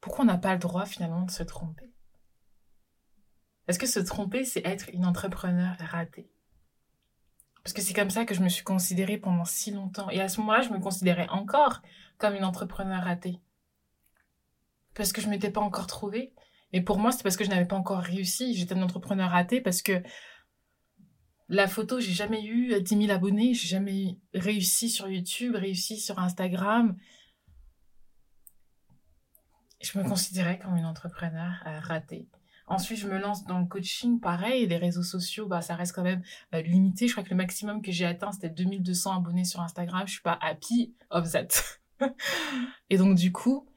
Pourquoi 0.00 0.24
on 0.24 0.28
n'a 0.28 0.38
pas 0.38 0.52
le 0.52 0.60
droit 0.60 0.86
finalement 0.86 1.22
de 1.22 1.30
se 1.30 1.42
tromper? 1.42 1.92
Est-ce 3.66 3.78
que 3.78 3.86
se 3.86 4.00
tromper, 4.00 4.44
c'est 4.44 4.66
être 4.66 4.88
une 4.92 5.04
entrepreneur 5.04 5.76
ratée? 5.78 6.30
Parce 7.62 7.74
que 7.74 7.82
c'est 7.82 7.92
comme 7.92 8.10
ça 8.10 8.24
que 8.24 8.34
je 8.34 8.40
me 8.40 8.48
suis 8.48 8.64
considérée 8.64 9.18
pendant 9.18 9.44
si 9.44 9.70
longtemps. 9.70 10.08
Et 10.08 10.20
à 10.20 10.28
ce 10.28 10.40
moment-là, 10.40 10.62
je 10.62 10.70
me 10.70 10.78
considérais 10.78 11.28
encore 11.28 11.82
comme 12.16 12.34
une 12.34 12.44
entrepreneur 12.44 13.02
ratée. 13.02 13.40
Parce 14.94 15.12
que 15.12 15.20
je 15.20 15.26
ne 15.26 15.32
m'étais 15.32 15.50
pas 15.50 15.60
encore 15.60 15.86
trouvée. 15.86 16.32
Et 16.72 16.80
pour 16.80 16.98
moi, 16.98 17.12
c'est 17.12 17.22
parce 17.22 17.36
que 17.36 17.44
je 17.44 17.50
n'avais 17.50 17.66
pas 17.66 17.76
encore 17.76 18.00
réussi. 18.00 18.54
J'étais 18.54 18.74
une 18.74 18.82
entrepreneur 18.82 19.30
ratée 19.30 19.60
parce 19.60 19.82
que 19.82 20.02
la 21.48 21.66
photo, 21.66 22.00
j'ai 22.00 22.12
jamais 22.12 22.44
eu 22.44 22.80
10 22.80 23.06
000 23.06 23.10
abonnés, 23.10 23.54
j'ai 23.54 23.68
jamais 23.68 24.18
réussi 24.34 24.90
sur 24.90 25.08
YouTube, 25.08 25.54
réussi 25.54 25.98
sur 25.98 26.18
Instagram, 26.18 26.96
je 29.80 29.98
me 29.98 30.04
considérais 30.04 30.58
comme 30.58 30.76
une 30.76 30.86
entrepreneur 30.86 31.52
euh, 31.66 31.78
ratée. 31.80 32.28
Ensuite, 32.66 32.98
je 32.98 33.08
me 33.08 33.18
lance 33.18 33.44
dans 33.46 33.58
le 33.60 33.66
coaching, 33.66 34.20
pareil, 34.20 34.66
les 34.66 34.76
réseaux 34.76 35.02
sociaux, 35.02 35.46
bah, 35.46 35.62
ça 35.62 35.74
reste 35.74 35.94
quand 35.94 36.02
même 36.02 36.22
euh, 36.54 36.60
limité. 36.60 37.08
Je 37.08 37.12
crois 37.12 37.24
que 37.24 37.30
le 37.30 37.36
maximum 37.36 37.80
que 37.80 37.90
j'ai 37.90 38.04
atteint, 38.04 38.30
c'était 38.30 38.50
2200 38.50 39.16
abonnés 39.16 39.44
sur 39.44 39.60
Instagram. 39.60 40.02
Je 40.06 40.12
suis 40.12 40.22
pas 40.22 40.38
happy 40.42 40.94
of 41.10 41.30
that. 41.32 41.48
et 42.90 42.98
donc, 42.98 43.14
du 43.16 43.32
coup, 43.32 43.67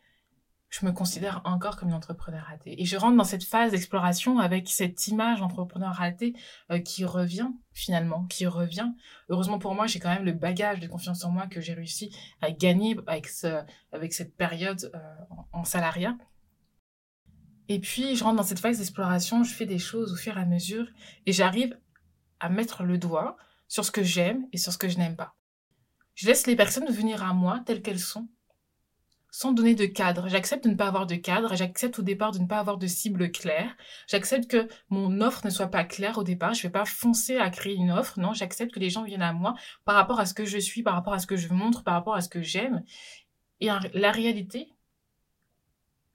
je 0.71 0.86
me 0.86 0.93
considère 0.93 1.41
encore 1.43 1.75
comme 1.75 1.89
une 1.89 1.95
entrepreneur 1.95 2.45
ratée. 2.45 2.81
Et 2.81 2.86
je 2.86 2.95
rentre 2.95 3.17
dans 3.17 3.25
cette 3.25 3.43
phase 3.43 3.71
d'exploration 3.71 4.39
avec 4.39 4.69
cette 4.69 5.05
image 5.10 5.41
d'entrepreneur 5.41 5.93
raté 5.93 6.34
euh, 6.72 6.80
qui 6.80 7.03
revient 7.03 7.49
finalement, 7.74 8.24
qui 8.28 8.47
revient. 8.47 8.89
Heureusement 9.28 9.59
pour 9.59 9.76
moi, 9.76 9.86
j'ai 9.86 9.99
quand 9.99 10.09
même 10.09 10.24
le 10.24 10.32
bagage 10.32 10.80
de 10.80 10.88
confiance 10.88 11.26
en 11.26 11.32
moi 11.32 11.47
que 11.47 11.59
j'ai 11.59 11.74
réussi 11.74 12.15
à 12.41 12.51
gagner 12.51 12.97
avec, 13.05 13.28
ce, 13.28 13.61
avec 13.91 14.13
cette 14.13 14.36
période 14.38 14.89
euh, 14.95 15.36
en, 15.51 15.65
salariat. 15.65 16.17
Et 17.67 17.80
puis, 17.80 18.15
je 18.15 18.24
rentre 18.24 18.38
dans 18.38 18.43
cette 18.43 18.59
phase 18.59 18.78
d'exploration, 18.78 19.43
je 19.43 19.53
fais 19.53 19.65
des 19.65 19.80
choses 19.80 20.13
au 20.13 20.15
fur 20.15 20.38
et 20.38 20.41
à 20.41 20.45
mesure 20.45 20.88
et 21.26 21.34
j'arrive 21.34 21.78
à 22.39 22.47
mettre 22.47 22.84
le 22.84 22.97
doigt 22.97 23.36
sur 23.67 23.84
ce 23.84 23.91
que 23.91 24.03
j'aime 24.03 24.47
et 24.53 24.57
sur 24.57 24.72
ce 24.72 24.78
que 24.78 24.88
je 24.88 24.97
n'aime 24.97 25.17
pas. 25.17 25.36
Je 26.15 26.28
laisse 26.28 26.47
les 26.47 26.55
personnes 26.55 26.89
venir 26.89 27.24
à 27.24 27.34
moi 27.34 27.61
telles 27.65 27.82
qu'elles 27.82 27.99
sont 27.99 28.30
sans 29.32 29.53
donner 29.53 29.75
de 29.75 29.86
cadre. 29.86 30.27
J'accepte 30.27 30.65
de 30.65 30.69
ne 30.69 30.75
pas 30.75 30.88
avoir 30.88 31.07
de 31.07 31.15
cadre, 31.15 31.55
j'accepte 31.55 31.99
au 31.99 32.01
départ 32.03 32.32
de 32.32 32.39
ne 32.39 32.45
pas 32.45 32.59
avoir 32.59 32.77
de 32.77 32.86
cible 32.86 33.32
claire, 33.32 33.75
j'accepte 34.07 34.49
que 34.49 34.67
mon 34.89 35.21
offre 35.21 35.45
ne 35.45 35.49
soit 35.49 35.67
pas 35.67 35.84
claire 35.86 36.17
au 36.17 36.23
départ, 36.23 36.53
je 36.53 36.59
ne 36.59 36.63
vais 36.63 36.71
pas 36.71 36.86
foncer 36.86 37.38
à 37.38 37.49
créer 37.49 37.75
une 37.75 37.91
offre, 37.91 38.19
non, 38.19 38.34
j'accepte 38.34 38.73
que 38.73 38.79
les 38.79 38.89
gens 38.89 39.03
viennent 39.03 39.21
à 39.21 39.34
moi 39.34 39.55
par 39.86 39.95
rapport 39.95 40.19
à 40.19 40.25
ce 40.25 40.34
que 40.34 40.45
je 40.45 40.57
suis, 40.57 40.84
par 40.84 40.93
rapport 40.93 41.13
à 41.13 41.19
ce 41.19 41.27
que 41.27 41.38
je 41.38 41.47
montre, 41.53 41.84
par 41.84 41.93
rapport 41.93 42.13
à 42.15 42.21
ce 42.21 42.29
que 42.29 42.41
j'aime. 42.41 42.84
Et 43.61 43.69
la 43.93 44.11
réalité, 44.11 44.73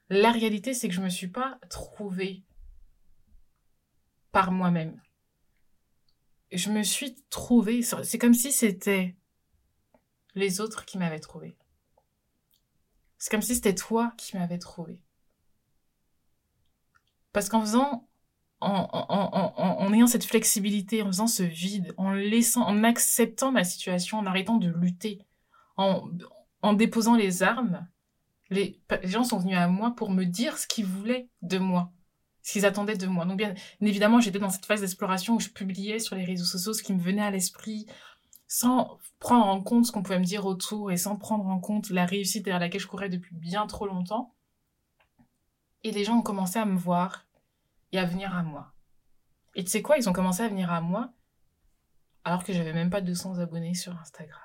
La 0.08 0.30
réalité, 0.30 0.72
c'est 0.72 0.88
que 0.88 0.94
je 0.94 1.00
me 1.00 1.08
suis 1.08 1.28
pas 1.28 1.58
trouvée 1.68 2.44
par 4.30 4.52
moi-même. 4.52 5.00
Je 6.52 6.70
me 6.70 6.82
suis 6.84 7.16
trouvée, 7.28 7.82
c'est 7.82 8.18
comme 8.18 8.34
si 8.34 8.52
c'était 8.52 9.16
les 10.34 10.60
autres 10.60 10.84
qui 10.84 10.96
m'avaient 10.98 11.18
trouvée. 11.18 11.56
C'est 13.18 13.30
comme 13.30 13.42
si 13.42 13.54
c'était 13.54 13.74
toi 13.74 14.12
qui 14.16 14.36
m'avais 14.36 14.58
trouvé. 14.58 15.00
Parce 17.32 17.48
qu'en 17.48 17.60
faisant, 17.60 18.08
en, 18.60 19.92
ayant 19.92 20.06
cette 20.06 20.24
flexibilité, 20.24 21.02
en 21.02 21.06
faisant 21.06 21.26
ce 21.26 21.42
vide, 21.42 21.94
en 21.96 22.12
laissant, 22.12 22.62
en 22.62 22.84
acceptant 22.84 23.52
ma 23.52 23.64
situation, 23.64 24.18
en 24.18 24.26
arrêtant 24.26 24.56
de 24.56 24.68
lutter, 24.68 25.26
en, 25.76 26.08
en 26.62 26.72
déposant 26.72 27.14
les 27.14 27.42
armes, 27.42 27.86
les, 28.50 28.80
gens 29.04 29.24
sont 29.24 29.38
venus 29.38 29.56
à 29.56 29.68
moi 29.68 29.94
pour 29.94 30.10
me 30.10 30.24
dire 30.24 30.58
ce 30.58 30.66
qu'ils 30.66 30.86
voulaient 30.86 31.28
de 31.42 31.58
moi, 31.58 31.92
ce 32.42 32.52
qu'ils 32.52 32.66
attendaient 32.66 32.96
de 32.96 33.06
moi. 33.06 33.24
Donc 33.24 33.38
bien 33.38 33.54
évidemment, 33.80 34.20
j'étais 34.20 34.38
dans 34.38 34.50
cette 34.50 34.66
phase 34.66 34.80
d'exploration 34.80 35.34
où 35.34 35.40
je 35.40 35.48
publiais 35.48 35.98
sur 35.98 36.16
les 36.16 36.24
réseaux 36.24 36.44
sociaux 36.44 36.72
ce 36.72 36.82
qui 36.82 36.92
me 36.92 37.00
venait 37.00 37.22
à 37.22 37.30
l'esprit, 37.30 37.86
sans 38.48 38.98
prendre 39.18 39.46
en 39.46 39.62
compte 39.62 39.86
ce 39.86 39.92
qu'on 39.92 40.02
pouvait 40.02 40.18
me 40.18 40.24
dire 40.24 40.46
autour 40.46 40.90
et 40.92 40.96
sans 40.96 41.16
prendre 41.16 41.46
en 41.46 41.58
compte 41.58 41.90
la 41.90 42.06
réussite 42.06 42.44
derrière 42.44 42.60
laquelle 42.60 42.80
je 42.80 42.86
courais 42.86 43.08
depuis 43.08 43.34
bien 43.34 43.66
trop 43.66 43.86
longtemps. 43.86 44.34
Et 45.82 45.90
les 45.90 46.04
gens 46.04 46.18
ont 46.18 46.22
commencé 46.22 46.58
à 46.58 46.64
me 46.64 46.76
voir 46.76 47.26
et 47.92 47.98
à 47.98 48.04
venir 48.04 48.34
à 48.34 48.42
moi. 48.42 48.72
Et 49.54 49.64
tu 49.64 49.70
sais 49.70 49.82
quoi, 49.82 49.96
ils 49.98 50.08
ont 50.08 50.12
commencé 50.12 50.42
à 50.42 50.48
venir 50.48 50.70
à 50.70 50.80
moi 50.80 51.12
alors 52.24 52.42
que 52.42 52.52
j'avais 52.52 52.72
même 52.72 52.90
pas 52.90 53.00
200 53.00 53.38
abonnés 53.38 53.74
sur 53.74 53.96
Instagram. 53.98 54.42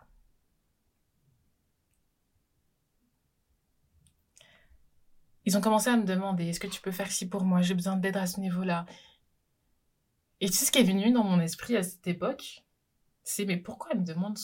Ils 5.46 5.58
ont 5.58 5.62
commencé 5.62 5.90
à 5.90 5.98
me 5.98 6.06
demander 6.06 6.48
est-ce 6.48 6.60
que 6.60 6.68
tu 6.68 6.80
peux 6.82 6.92
faire 6.92 7.12
ci 7.12 7.28
pour 7.28 7.44
moi? 7.44 7.62
J'ai 7.62 7.74
besoin 7.74 7.98
d'aide 7.98 8.18
à 8.18 8.28
ce 8.28 8.40
niveau-là. 8.40 8.86
Et 10.40 10.48
tu 10.48 10.54
sais 10.54 10.66
ce 10.66 10.72
qui 10.72 10.80
est 10.80 10.84
venu 10.84 11.12
dans 11.12 11.24
mon 11.24 11.40
esprit 11.40 11.76
à 11.76 11.84
cette 11.84 12.08
époque? 12.08 12.64
C'est 13.24 13.46
mais 13.46 13.58
pourquoi 13.58 13.92
elle 13.92 14.00
me 14.00 14.06
demande 14.06 14.38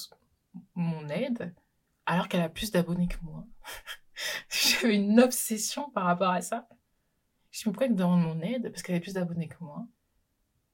mon 0.75 1.07
aide 1.09 1.53
alors 2.05 2.27
qu'elle 2.27 2.41
a 2.41 2.49
plus 2.49 2.71
d'abonnés 2.71 3.07
que 3.07 3.17
moi? 3.21 3.45
J'avais 4.49 4.95
une 4.95 5.19
obsession 5.19 5.89
par 5.91 6.05
rapport 6.05 6.31
à 6.31 6.41
ça. 6.41 6.67
Je 7.51 7.67
me 7.67 7.73
pourquoi 7.73 7.87
elle 7.87 7.93
me 7.93 7.97
demande 7.97 8.21
mon 8.21 8.41
aide 8.41 8.71
Parce 8.71 8.83
qu'elle 8.83 8.95
a 8.95 8.99
plus 8.99 9.13
d'abonnés 9.13 9.47
que 9.47 9.63
moi? 9.63 9.85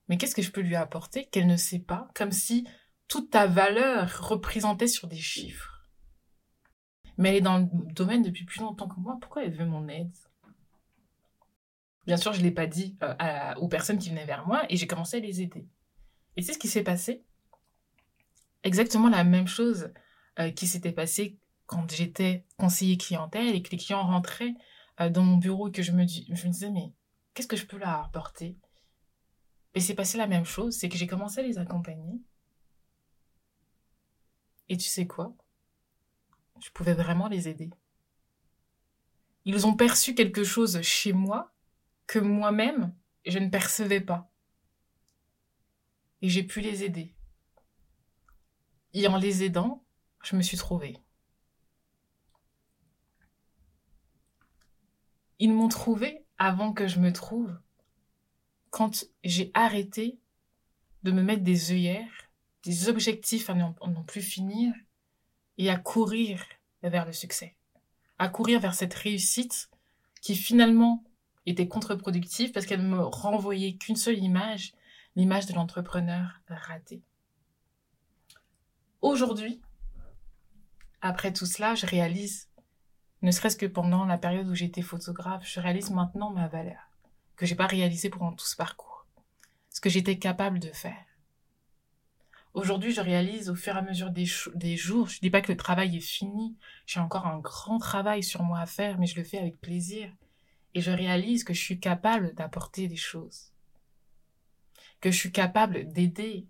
Mais 0.08 0.18
qu'est-ce 0.18 0.36
que 0.36 0.42
je 0.42 0.52
peux 0.52 0.62
lui 0.62 0.76
apporter 0.76 1.26
qu'elle 1.26 1.48
ne 1.48 1.58
sait 1.58 1.80
pas? 1.80 2.10
Comme 2.14 2.32
si 2.32 2.68
toute 3.08 3.32
ta 3.32 3.48
valeur 3.48 4.28
représentait 4.28 4.88
sur 4.88 5.08
des 5.08 5.18
chiffres 5.18 5.74
mais 7.18 7.30
elle 7.30 7.36
est 7.36 7.42
dans 7.42 7.60
le 7.60 7.94
domaine 7.94 8.24
depuis 8.24 8.46
plus 8.46 8.62
longtemps 8.62 8.88
que 8.88 9.00
moi. 9.00 9.18
Pourquoi 9.22 9.44
elle 9.44 9.54
veut 9.54 9.66
mon 9.66 9.88
aide? 9.88 10.16
Bien 12.06 12.18
sûr, 12.18 12.34
je 12.34 12.40
ne 12.40 12.44
l'ai 12.44 12.52
pas 12.52 12.68
dit 12.68 12.98
euh, 13.04 13.56
aux 13.58 13.68
personnes 13.68 13.98
qui 13.98 14.10
venaient 14.10 14.26
vers 14.26 14.46
moi 14.46 14.66
et 14.70 14.78
j'ai 14.78 14.88
commencé 14.88 15.18
à 15.18 15.20
les 15.20 15.42
aider. 15.42 15.68
Et 16.36 16.42
c'est 16.42 16.54
ce 16.54 16.60
qui 16.60 16.68
s'est 16.68 16.84
passé? 16.84 17.24
Exactement 18.64 19.10
la 19.10 19.24
même 19.24 19.48
chose 19.48 19.92
euh, 20.40 20.52
qui 20.52 20.68
s'était 20.68 20.92
passé 20.92 21.38
quand 21.66 21.92
j'étais 21.92 22.46
conseiller 22.58 22.98
clientèle 22.98 23.56
et 23.56 23.62
que 23.62 23.72
les 23.72 23.78
clients 23.78 24.06
rentraient 24.06 24.56
euh, 25.02 25.10
dans 25.10 25.24
mon 25.24 25.38
bureau 25.38 25.68
et 25.68 25.72
que 25.72 25.84
je 25.84 25.92
me, 25.92 26.06
je 26.08 26.48
me 26.48 26.52
disais, 26.52 26.72
mais 26.72 26.94
qu'est-ce 27.34 27.48
que 27.48 27.58
je 27.58 27.66
peux 27.66 27.78
leur 27.78 27.90
apporter? 27.90 28.58
Et 29.76 29.80
c'est 29.80 29.96
passé 29.96 30.18
la 30.18 30.28
même 30.28 30.46
chose, 30.46 30.76
c'est 30.76 30.88
que 30.90 30.98
j'ai 30.98 31.08
commencé 31.08 31.40
à 31.40 31.44
les 31.44 31.58
accompagner. 31.58 32.22
Et 34.70 34.78
tu 34.78 34.88
sais 34.88 35.08
quoi? 35.08 35.36
Je 36.64 36.70
pouvais 36.70 36.94
vraiment 36.94 37.28
les 37.28 37.50
aider. 37.50 37.70
Ils 39.46 39.68
ont 39.68 39.76
perçu 39.76 40.16
quelque 40.16 40.44
chose 40.44 40.82
chez 40.82 41.12
moi 41.12 41.54
que 42.08 42.20
moi-même, 42.20 42.96
je 43.26 43.40
ne 43.40 43.50
percevais 43.50 44.00
pas. 44.00 44.32
Et 46.22 46.30
j'ai 46.30 46.44
pu 46.44 46.62
les 46.62 46.84
aider. 46.84 47.14
Et 48.94 49.08
en 49.08 49.18
les 49.18 49.44
aidant, 49.44 49.84
je 50.24 50.36
me 50.36 50.42
suis 50.42 50.58
trouvée. 50.58 50.98
Ils 55.40 55.52
m'ont 55.52 55.68
trouvée 55.68 56.24
avant 56.38 56.74
que 56.74 56.88
je 56.88 57.00
me 57.00 57.12
trouve, 57.12 57.58
quand 58.70 59.06
j'ai 59.24 59.52
arrêté 59.54 60.18
de 61.04 61.12
me 61.12 61.22
mettre 61.22 61.44
des 61.44 61.72
œillères, 61.72 62.30
des 62.64 62.88
objectifs 62.88 63.50
à 63.50 63.54
n'en 63.54 64.04
plus 64.06 64.22
finir, 64.22 64.74
et 65.58 65.70
à 65.70 65.78
courir 65.78 66.44
vers 66.82 67.06
le 67.06 67.14
succès, 67.14 67.56
à 68.18 68.30
courir 68.30 68.60
vers 68.60 68.74
cette 68.74 68.94
réussite 68.94 69.70
qui 70.22 70.36
finalement 70.36 71.04
était 71.46 71.68
contre-productive 71.68 72.52
parce 72.52 72.66
qu'elle 72.66 72.82
me 72.82 73.04
renvoyait 73.04 73.76
qu'une 73.76 73.96
seule 73.96 74.20
image, 74.20 74.74
l'image 75.16 75.46
de 75.46 75.54
l'entrepreneur 75.54 76.40
raté. 76.48 77.02
Aujourd'hui, 79.04 79.62
après 81.02 81.34
tout 81.34 81.46
cela, 81.46 81.76
je 81.76 81.86
réalise, 81.86 82.48
ne 83.22 83.32
serait-ce 83.32 83.58
que 83.58 83.66
pendant 83.66 84.06
la 84.06 84.18
période 84.18 84.48
où 84.48 84.56
j'étais 84.56 84.82
photographe, 84.82 85.46
je 85.46 85.60
réalise 85.60 85.92
maintenant 85.92 86.30
ma 86.30 86.48
valeur, 86.48 86.80
que 87.36 87.46
j'ai 87.46 87.56
pas 87.56 87.68
réalisée 87.68 88.10
pendant 88.10 88.32
tout 88.32 88.46
ce 88.46 88.56
parcours, 88.56 89.06
ce 89.70 89.82
que 89.82 89.90
j'étais 89.90 90.20
capable 90.20 90.60
de 90.60 90.70
faire. 90.70 91.06
Aujourd'hui, 92.54 92.94
je 92.94 93.02
réalise 93.02 93.50
au 93.50 93.56
fur 93.56 93.76
et 93.76 93.80
à 93.80 93.82
mesure 93.82 94.10
des, 94.10 94.26
jours, 94.78 95.10
je 95.10 95.20
dis 95.20 95.30
pas 95.30 95.42
que 95.42 95.52
le 95.52 95.58
travail 95.58 95.98
est 95.98 96.00
fini, 96.00 96.56
j'ai 96.86 97.02
encore 97.02 97.28
un 97.28 97.40
grand 97.40 97.80
travail 97.80 98.24
sur 98.24 98.42
moi 98.44 98.60
à 98.60 98.66
faire, 98.66 99.00
mais 99.00 99.08
je 99.08 99.18
le 99.18 99.26
fais 99.26 99.38
avec 99.38 99.60
plaisir. 99.60 100.10
Et 100.76 100.80
je 100.80 100.92
réalise 100.92 101.44
que 101.44 101.54
je 101.54 101.62
suis 101.62 101.80
capable 101.82 102.34
d'apporter 102.36 102.88
des 102.88 102.96
choses. 102.96 103.52
Que 105.02 105.12
je 105.12 105.18
suis 105.18 105.34
capable 105.34 105.92
d'aider. 105.92 106.48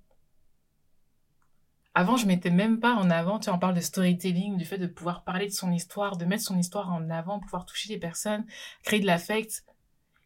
Avant, 1.96 2.18
je 2.18 2.26
mettais 2.26 2.50
même 2.50 2.80
pas 2.80 2.96
en 2.96 3.10
avant, 3.12 3.38
tu 3.38 3.46
sais, 3.46 3.52
on 3.52 3.60
parle 3.60 3.76
de 3.76 3.82
storytelling, 3.82 4.58
du 4.58 4.66
fait 4.66 4.80
de 4.80 4.88
pouvoir 4.88 5.24
parler 5.24 5.46
de 5.46 5.52
son 5.52 5.72
histoire, 5.72 6.18
de 6.18 6.26
mettre 6.26 6.44
son 6.44 6.58
histoire 6.58 6.92
en 6.92 7.10
avant, 7.10 7.40
pouvoir 7.40 7.66
toucher 7.66 7.90
les 7.90 8.00
personnes, 8.00 8.46
créer 8.84 9.00
de 9.00 9.06
l'affect. 9.06 9.64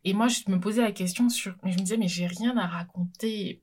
Et 0.05 0.13
moi, 0.13 0.30
je 0.30 0.43
me 0.47 0.59
posais 0.59 0.82
la 0.82 0.93
question 0.93 1.28
sur, 1.28 1.55
mais 1.63 1.72
je 1.72 1.78
me 1.78 1.84
disais, 1.84 1.97
mais 1.97 2.07
j'ai 2.07 2.28
rien 2.28 2.55
à 2.57 2.68
raconter 2.68 3.61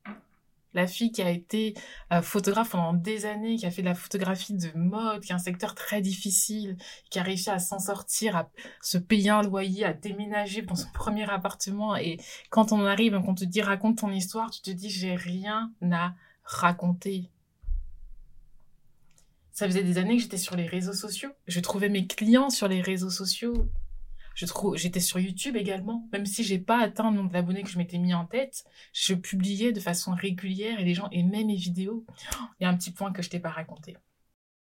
la 0.75 0.87
fille 0.87 1.13
qui 1.13 1.23
a 1.23 1.31
été 1.31 1.75
euh, 2.13 2.21
photographe 2.21 2.71
pendant 2.71 2.93
des 2.93 3.25
années, 3.25 3.57
qui 3.57 3.65
a 3.65 3.71
fait 3.71 3.83
de 3.83 3.87
la 3.87 3.95
photographie 3.95 4.55
de 4.55 4.71
mode, 4.75 5.23
qui 5.23 5.33
est 5.33 5.35
un 5.35 5.39
secteur 5.39 5.75
très 5.75 6.03
difficile, 6.03 6.77
qui 7.11 7.19
a 7.19 7.23
réussi 7.23 7.49
à 7.49 7.59
s'en 7.59 7.79
sortir, 7.79 8.37
à 8.37 8.51
se 8.83 8.99
payer 8.99 9.31
un 9.31 9.43
loyer, 9.43 9.85
à 9.85 9.95
déménager 9.95 10.63
dans 10.63 10.75
son 10.75 10.91
premier 10.95 11.31
appartement. 11.31 11.97
Et 11.97 12.19
quand 12.51 12.73
on 12.73 12.85
arrive, 12.85 13.15
quand 13.15 13.29
on 13.29 13.35
te 13.35 13.45
dit 13.45 13.63
raconte 13.63 13.99
ton 13.99 14.11
histoire, 14.11 14.51
tu 14.51 14.61
te 14.61 14.71
dis 14.71 14.91
j'ai 14.91 15.15
rien 15.15 15.73
à 15.91 16.13
raconter. 16.43 17.31
Ça 19.55 19.67
faisait 19.67 19.85
des 19.85 19.99
années 19.99 20.17
que 20.17 20.23
j'étais 20.23 20.37
sur 20.37 20.57
les 20.57 20.67
réseaux 20.67 20.93
sociaux. 20.93 21.31
Je 21.47 21.61
trouvais 21.61 21.89
mes 21.89 22.09
clients 22.09 22.51
sur 22.51 22.67
les 22.67 22.83
réseaux 22.83 23.09
sociaux. 23.09 23.71
Je 24.35 24.47
trouve, 24.47 24.77
j'étais 24.77 24.99
sur 24.99 25.21
YouTube 25.21 25.55
également, 25.55 26.09
même 26.13 26.27
si 26.27 26.43
j'ai 26.43 26.59
pas 26.59 26.81
atteint 26.81 27.09
le 27.09 27.17
nombre 27.17 27.31
d'abonnés 27.31 27.63
que 27.63 27.71
je 27.71 27.79
m'étais 27.79 27.99
mis 27.99 28.15
en 28.15 28.27
tête, 28.27 28.65
je 28.93 29.15
publiais 29.15 29.71
de 29.71 29.79
façon 29.79 30.13
régulière 30.13 30.81
et 30.81 30.85
les 30.85 30.93
gens 30.93 31.09
aimaient 31.13 31.45
mes 31.45 31.55
vidéos. 31.55 32.05
Il 32.59 32.65
y 32.65 32.67
a 32.67 32.69
un 32.69 32.77
petit 32.77 32.91
point 32.91 33.13
que 33.13 33.23
je 33.23 33.31
t'ai 33.31 33.39
pas 33.39 33.51
raconté, 33.51 33.97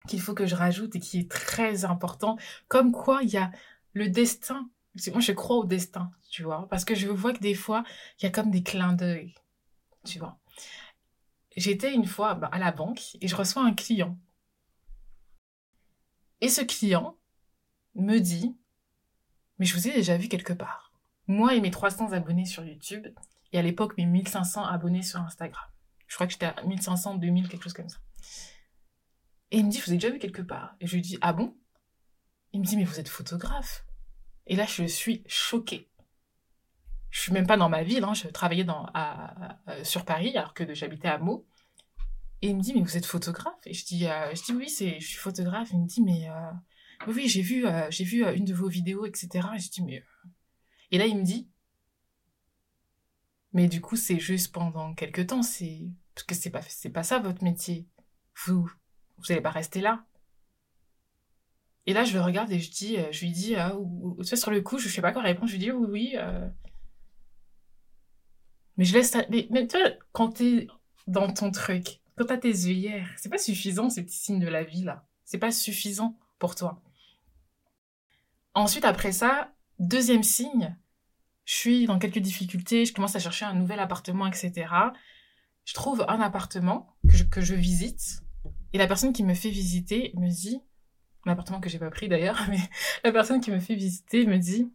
qu'il 0.08 0.20
faut 0.20 0.34
que 0.34 0.46
je 0.46 0.56
rajoute 0.56 0.96
et 0.96 1.00
qui 1.00 1.20
est 1.20 1.30
très 1.30 1.84
important, 1.84 2.36
comme 2.66 2.90
quoi 2.90 3.22
il 3.22 3.30
y 3.30 3.36
a 3.36 3.52
le 3.92 4.08
destin. 4.08 4.68
Moi, 5.12 5.20
je 5.20 5.30
crois 5.30 5.58
au 5.58 5.64
destin, 5.64 6.10
tu 6.30 6.42
vois, 6.42 6.66
parce 6.68 6.84
que 6.84 6.96
je 6.96 7.06
vois 7.06 7.32
que 7.32 7.38
des 7.38 7.54
fois, 7.54 7.84
il 8.18 8.24
y 8.24 8.26
a 8.26 8.30
comme 8.30 8.50
des 8.50 8.64
clins 8.64 8.94
d'œil, 8.94 9.36
tu 10.04 10.18
vois. 10.18 10.36
J'étais 11.56 11.94
une 11.94 12.06
fois 12.06 12.34
bah, 12.34 12.48
à 12.50 12.58
la 12.58 12.72
banque 12.72 13.16
et 13.20 13.28
je 13.28 13.36
reçois 13.36 13.62
un 13.62 13.72
client. 13.72 14.18
Et 16.40 16.48
ce 16.48 16.62
client 16.62 17.16
me 17.94 18.18
dit, 18.18 18.56
mais 19.58 19.66
je 19.66 19.74
vous 19.74 19.88
ai 19.88 19.92
déjà 19.92 20.16
vu 20.16 20.28
quelque 20.28 20.52
part. 20.52 20.92
Moi 21.26 21.54
et 21.54 21.60
mes 21.60 21.70
300 21.70 22.12
abonnés 22.12 22.46
sur 22.46 22.64
YouTube, 22.64 23.06
et 23.52 23.58
à 23.58 23.62
l'époque 23.62 23.96
mes 23.96 24.06
1500 24.06 24.64
abonnés 24.64 25.02
sur 25.02 25.20
Instagram. 25.20 25.64
Je 26.06 26.14
crois 26.16 26.26
que 26.26 26.32
j'étais 26.32 26.46
à 26.46 26.62
1500, 26.64 27.16
2000, 27.16 27.48
quelque 27.48 27.62
chose 27.62 27.72
comme 27.72 27.88
ça. 27.88 27.98
Et 29.52 29.58
il 29.58 29.66
me 29.66 29.70
dit, 29.70 29.78
je 29.78 29.84
vous 29.84 29.92
ai 29.92 29.96
déjà 29.96 30.10
vu 30.10 30.18
quelque 30.18 30.42
part? 30.42 30.74
Et 30.80 30.86
je 30.86 30.94
lui 30.94 31.02
dis, 31.02 31.18
ah 31.20 31.32
bon? 31.32 31.56
Il 32.52 32.60
me 32.60 32.64
dit, 32.64 32.76
mais 32.76 32.84
vous 32.84 32.98
êtes 32.98 33.08
photographe. 33.08 33.84
Et 34.46 34.56
là, 34.56 34.66
je 34.66 34.84
suis 34.84 35.22
choquée. 35.28 35.88
Je 37.10 37.20
suis 37.20 37.32
même 37.32 37.46
pas 37.46 37.56
dans 37.56 37.68
ma 37.68 37.82
ville, 37.84 38.04
hein. 38.04 38.14
je 38.14 38.28
travaillais 38.28 38.64
dans, 38.64 38.86
sur 39.82 40.04
Paris, 40.04 40.36
alors 40.36 40.54
que 40.54 40.74
j'habitais 40.74 41.08
à 41.08 41.18
Meaux. 41.18 41.46
Et 42.42 42.48
il 42.48 42.56
me 42.56 42.62
dit, 42.62 42.72
mais 42.74 42.80
vous 42.80 42.96
êtes 42.96 43.06
photographe? 43.06 43.60
Et 43.66 43.74
je 43.74 43.84
dis, 43.84 44.06
euh, 44.06 44.34
je 44.34 44.42
dis 44.42 44.52
oui, 44.52 44.68
c'est, 44.68 44.98
je 44.98 45.06
suis 45.06 45.18
photographe. 45.18 45.68
Il 45.72 45.80
me 45.80 45.86
dit, 45.86 46.02
mais 46.02 46.28
euh, 46.30 46.50
oui, 47.08 47.28
j'ai 47.28 47.42
vu, 47.42 47.66
euh, 47.66 47.86
j'ai 47.90 48.04
vu 48.04 48.24
une 48.34 48.44
de 48.44 48.54
vos 48.54 48.68
vidéos, 48.68 49.04
etc. 49.04 49.46
Et 49.54 49.58
je 49.58 49.70
dis, 49.70 49.82
mais. 49.82 50.02
Et 50.90 50.98
là, 50.98 51.06
il 51.06 51.16
me 51.16 51.22
dit, 51.22 51.48
mais 53.52 53.68
du 53.68 53.80
coup, 53.80 53.96
c'est 53.96 54.18
juste 54.18 54.52
pendant 54.52 54.94
quelques 54.94 55.26
temps, 55.26 55.42
c'est. 55.42 55.90
Parce 56.14 56.26
que 56.26 56.34
c'est 56.34 56.50
pas, 56.50 56.62
c'est 56.62 56.90
pas 56.90 57.02
ça 57.02 57.18
votre 57.18 57.44
métier. 57.44 57.86
Vous, 58.46 58.70
vous 59.18 59.32
allez 59.32 59.40
pas 59.42 59.50
rester 59.50 59.80
là. 59.80 60.06
Et 61.86 61.92
là, 61.92 62.04
je 62.04 62.14
le 62.14 62.22
regarde 62.22 62.50
et 62.52 62.58
je 62.58 62.70
dis, 62.70 62.96
je 63.10 63.20
lui 63.20 63.32
dis, 63.32 63.56
ou, 63.78 64.22
sais, 64.22 64.36
sur 64.36 64.50
le 64.50 64.60
coup, 64.62 64.78
je 64.78 64.88
sais 64.88 65.02
pas 65.02 65.12
quoi 65.12 65.22
répondre, 65.22 65.48
je 65.48 65.52
lui 65.52 65.58
dis 65.58 65.72
oui, 65.72 65.86
oui. 65.90 66.16
Mais 68.76 68.84
je 68.84 68.94
laisse. 68.94 69.14
Mais, 69.30 69.46
mais 69.50 69.66
tu 69.66 69.78
vois, 69.78 69.90
quand 70.12 70.30
t'es 70.30 70.68
dans 71.06 71.32
ton 71.32 71.50
truc, 71.50 71.99
quand 72.20 72.26
t'as 72.26 72.36
tes 72.36 72.66
œillères, 72.66 73.08
c'est 73.16 73.30
pas 73.30 73.38
suffisant 73.38 73.88
ces 73.88 74.04
petits 74.04 74.18
signes 74.18 74.40
de 74.40 74.48
la 74.48 74.62
vie 74.62 74.84
là. 74.84 75.06
C'est 75.24 75.38
pas 75.38 75.50
suffisant 75.50 76.18
pour 76.38 76.54
toi. 76.54 76.82
Ensuite, 78.52 78.84
après 78.84 79.12
ça, 79.12 79.54
deuxième 79.78 80.22
signe, 80.22 80.76
je 81.46 81.54
suis 81.54 81.86
dans 81.86 81.98
quelques 81.98 82.18
difficultés, 82.18 82.84
je 82.84 82.92
commence 82.92 83.16
à 83.16 83.20
chercher 83.20 83.46
un 83.46 83.54
nouvel 83.54 83.80
appartement, 83.80 84.26
etc. 84.26 84.66
Je 85.64 85.72
trouve 85.72 86.04
un 86.08 86.20
appartement 86.20 86.94
que 87.08 87.16
je, 87.16 87.24
que 87.24 87.40
je 87.40 87.54
visite 87.54 88.20
et 88.74 88.78
la 88.78 88.86
personne 88.86 89.14
qui 89.14 89.24
me 89.24 89.32
fait 89.32 89.48
visiter 89.48 90.12
me 90.14 90.28
dit, 90.28 90.60
l'appartement 91.24 91.60
que 91.60 91.70
j'ai 91.70 91.78
pas 91.78 91.90
pris 91.90 92.08
d'ailleurs, 92.08 92.44
mais 92.50 92.60
la 93.02 93.12
personne 93.12 93.40
qui 93.40 93.50
me 93.50 93.60
fait 93.60 93.76
visiter 93.76 94.26
me 94.26 94.36
dit, 94.36 94.70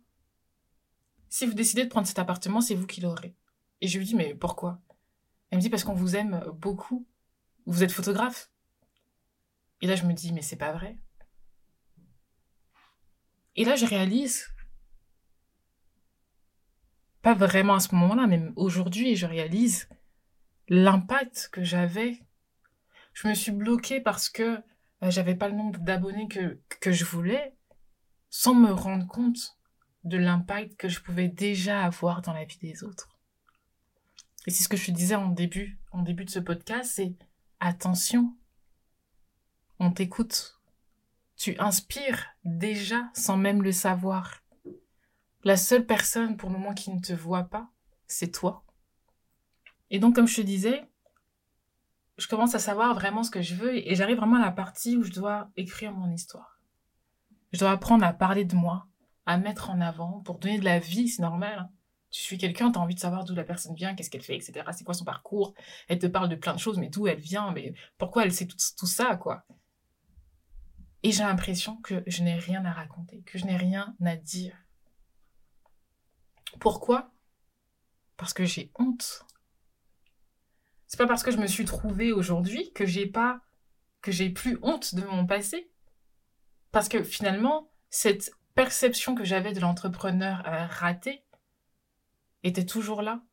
si 1.30 1.46
vous 1.46 1.54
décidez 1.54 1.84
de 1.84 1.89
prendre 1.89 2.08
cet 2.08 2.18
appartement, 2.18 2.60
c'est 2.60 2.74
vous 2.74 2.88
qui 2.88 3.02
l'aurez. 3.02 3.36
Et 3.82 3.88
je 3.88 4.00
lui 4.00 4.06
dis, 4.06 4.16
mais 4.16 4.34
pourquoi? 4.34 4.82
Elle 5.52 5.60
me 5.60 5.62
dit, 5.62 5.70
parce 5.70 5.84
qu'on 5.84 5.93
vous 5.93 6.16
aime 6.16 6.43
beaucoup. 6.56 7.06
Vous 7.66 7.84
êtes 7.84 7.91
photographe? 7.91 8.49
Et 9.82 9.88
là, 9.88 9.95
je 9.95 10.05
me 10.05 10.13
dis, 10.13 10.34
mais 10.34 10.41
c'est 10.41 10.55
pas 10.55 10.72
vrai. 10.72 10.97
Et 13.55 13.66
là, 13.66 13.76
je 13.76 13.86
réalise, 13.86 14.47
pas 17.22 17.34
vraiment 17.34 17.76
à 17.76 17.80
ce 17.80 17.95
moment-là, 17.95 18.28
mais 18.28 18.41
aujourd'hui, 18.55 19.16
je 19.16 19.26
réalise 19.26 19.89
l'impact 20.68 21.49
que 21.51 21.63
j'avais. 21.63 22.22
Je 23.13 23.28
me 23.28 23.34
suis 23.34 23.51
bloquée 23.51 24.01
parce 24.01 24.30
que 24.30 24.61
euh, 25.03 25.09
j'avais 25.09 25.36
pas 25.36 25.47
le 25.47 25.55
nombre 25.55 25.80
d'abonnés 25.80 26.28
que, 26.28 26.59
que 26.82 26.91
je 26.91 27.05
voulais, 27.05 27.55
sans 28.30 28.53
me 28.53 28.72
rendre 28.72 29.07
compte 29.07 29.57
de 30.03 30.18
l'impact 30.18 30.76
que 30.78 30.88
je 30.89 31.01
pouvais 31.01 31.28
déjà 31.28 31.84
avoir 31.84 32.22
dans 32.22 32.34
la 32.34 32.45
vie 32.45 32.59
des 32.59 32.84
autres. 32.84 33.09
Et 34.45 34.51
c'est 34.51 34.63
ce 34.63 34.70
que 34.70 34.78
je 34.78 34.86
te 34.86 34.91
disais 34.91 35.16
en 35.16 35.30
début, 35.30 35.80
en 35.91 36.03
début 36.03 36.26
de 36.26 36.30
ce 36.30 36.39
podcast, 36.39 36.91
c'est 36.93 37.16
attention, 37.66 38.36
on 39.80 39.91
t'écoute. 39.91 40.61
Tu 41.36 41.57
inspires 41.59 42.28
déjà 42.43 43.09
sans 43.13 43.38
même 43.38 43.63
le 43.63 43.72
savoir. 43.72 44.43
La 45.43 45.57
seule 45.57 45.86
personne 45.86 46.38
pour 46.38 46.49
le 46.49 46.57
moment 46.57 46.74
qui 46.74 46.91
ne 46.91 46.99
te 46.99 47.13
voit 47.13 47.43
pas, 47.43 47.70
c'est 48.07 48.32
toi. 48.32 48.63
Et 49.89 49.99
donc, 49.99 50.16
comme 50.16 50.28
je 50.28 50.38
te 50.38 50.41
disais, 50.41 50.89
je 52.18 52.28
commence 52.28 52.55
à 52.55 52.59
savoir 52.59 52.93
vraiment 52.93 53.24
ce 53.24 53.32
que 53.32 53.41
je 53.41 53.55
veux 53.55 53.76
et 53.76 53.95
j'arrive 53.95 54.18
vraiment 54.18 54.38
à 54.38 54.45
la 54.45 54.51
partie 54.51 54.95
où 54.95 55.03
je 55.03 55.11
dois 55.11 55.49
écrire 55.57 55.91
mon 55.91 56.11
histoire. 56.11 56.59
Je 57.51 57.59
dois 57.59 57.72
apprendre 57.72 58.05
à 58.05 58.13
parler 58.13 58.45
de 58.45 58.55
moi, 58.55 58.88
à 59.26 59.38
mettre 59.38 59.70
en 59.70 59.82
avant 59.82 60.22
pour 60.22 60.39
donner 60.39 60.59
de 60.59 60.66
la 60.66 60.80
vie, 60.80 61.09
c'est 61.09 61.22
normal. 61.22 61.59
Hein. 61.59 61.70
Tu 62.16 62.22
suis 62.22 62.38
quelqu'un, 62.38 62.72
tu 62.72 62.80
as 62.80 62.82
envie 62.82 62.95
de 62.95 62.99
savoir 63.01 63.26
d'où 63.26 63.36
la 63.36 63.43
personne 63.43 63.76
vient, 63.76 63.93
qu'est-ce 63.93 64.09
qu'elle 64.09 64.22
fait, 64.22 64.38
etc. 64.38 64.66
C'est 64.72 64.86
quoi 64.86 64.93
son 64.93 65.03
parcours? 65.03 65.53
Elle 65.89 65.99
te 65.99 66.07
parle 66.07 66.30
de 66.30 66.36
plein 66.36 66.53
de 66.53 66.59
choses, 66.59 66.78
mais 66.78 66.88
d'où 66.88 67.07
elle 67.07 67.20
vient, 67.20 67.51
mais 67.51 67.74
pourquoi 67.97 68.24
elle 68.24 68.32
sait 68.32 68.47
tout, 68.47 68.88
ça, 68.88 69.18
quoi? 69.18 69.43
Et 71.03 71.11
j'ai 71.11 71.24
l'impression 71.24 71.76
que 71.82 72.03
je 72.07 72.24
n'ai 72.24 72.36
rien 72.36 72.63
à 72.63 72.72
raconter, 72.72 73.22
que 73.24 73.38
je 73.38 73.43
n'ai 73.43 73.57
rien 73.57 73.97
à 74.05 74.16
dire. 74.16 74.55
Pourquoi? 76.61 77.11
Parce 78.16 78.34
que 78.34 78.45
j'ai 78.45 78.72
honte 78.80 79.26
c'est 80.88 80.97
pas 80.97 81.07
parce 81.07 81.24
que 81.24 81.32
je 81.32 81.38
me 81.38 81.47
suis 81.47 81.66
trouvée 81.66 82.13
aujourd'hui 82.13 82.72
que 82.72 82.86
j'ai 82.86 83.07
pas 83.07 83.41
que 84.01 84.13
j'ai 84.13 84.30
plus 84.30 84.57
honte 84.61 84.95
de 84.95 85.03
mon 85.03 85.26
passé. 85.26 85.70
Parce 86.72 86.88
que 86.88 87.03
finalement, 87.03 87.70
cette 87.89 88.32
perception 88.53 89.16
que 89.16 89.26
j'avais 89.26 89.51
de 89.51 89.59
l'entrepreneur 89.59 90.43
euh, 90.47 90.68
raté 90.68 91.24
était 92.48 92.66
toujours 92.66 93.02
là. 93.02 93.24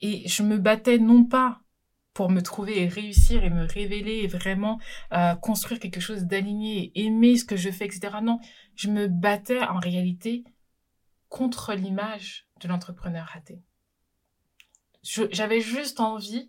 Et 0.00 0.28
je 0.28 0.42
me 0.42 0.58
battais 0.58 0.98
non 0.98 1.24
pas 1.24 1.60
pour 2.12 2.30
me 2.30 2.40
trouver 2.40 2.82
et 2.82 2.88
réussir 2.88 3.44
et 3.44 3.50
me 3.50 3.66
révéler 3.66 4.20
et 4.22 4.26
vraiment 4.26 4.80
euh, 5.12 5.34
construire 5.34 5.80
quelque 5.80 6.00
chose 6.00 6.24
d'aligné 6.24 6.92
et 6.94 7.04
aimer 7.06 7.36
ce 7.36 7.44
que 7.44 7.56
je 7.56 7.70
fais, 7.70 7.86
etc. 7.86 8.18
Non, 8.22 8.38
je 8.74 8.88
me 8.88 9.06
battais 9.06 9.62
en 9.62 9.78
réalité 9.78 10.44
contre 11.28 11.74
l'image 11.74 12.48
de 12.60 12.68
l'entrepreneur 12.68 13.26
raté 13.26 13.62
j'avais 15.30 15.60
juste 15.60 16.00
envie 16.00 16.48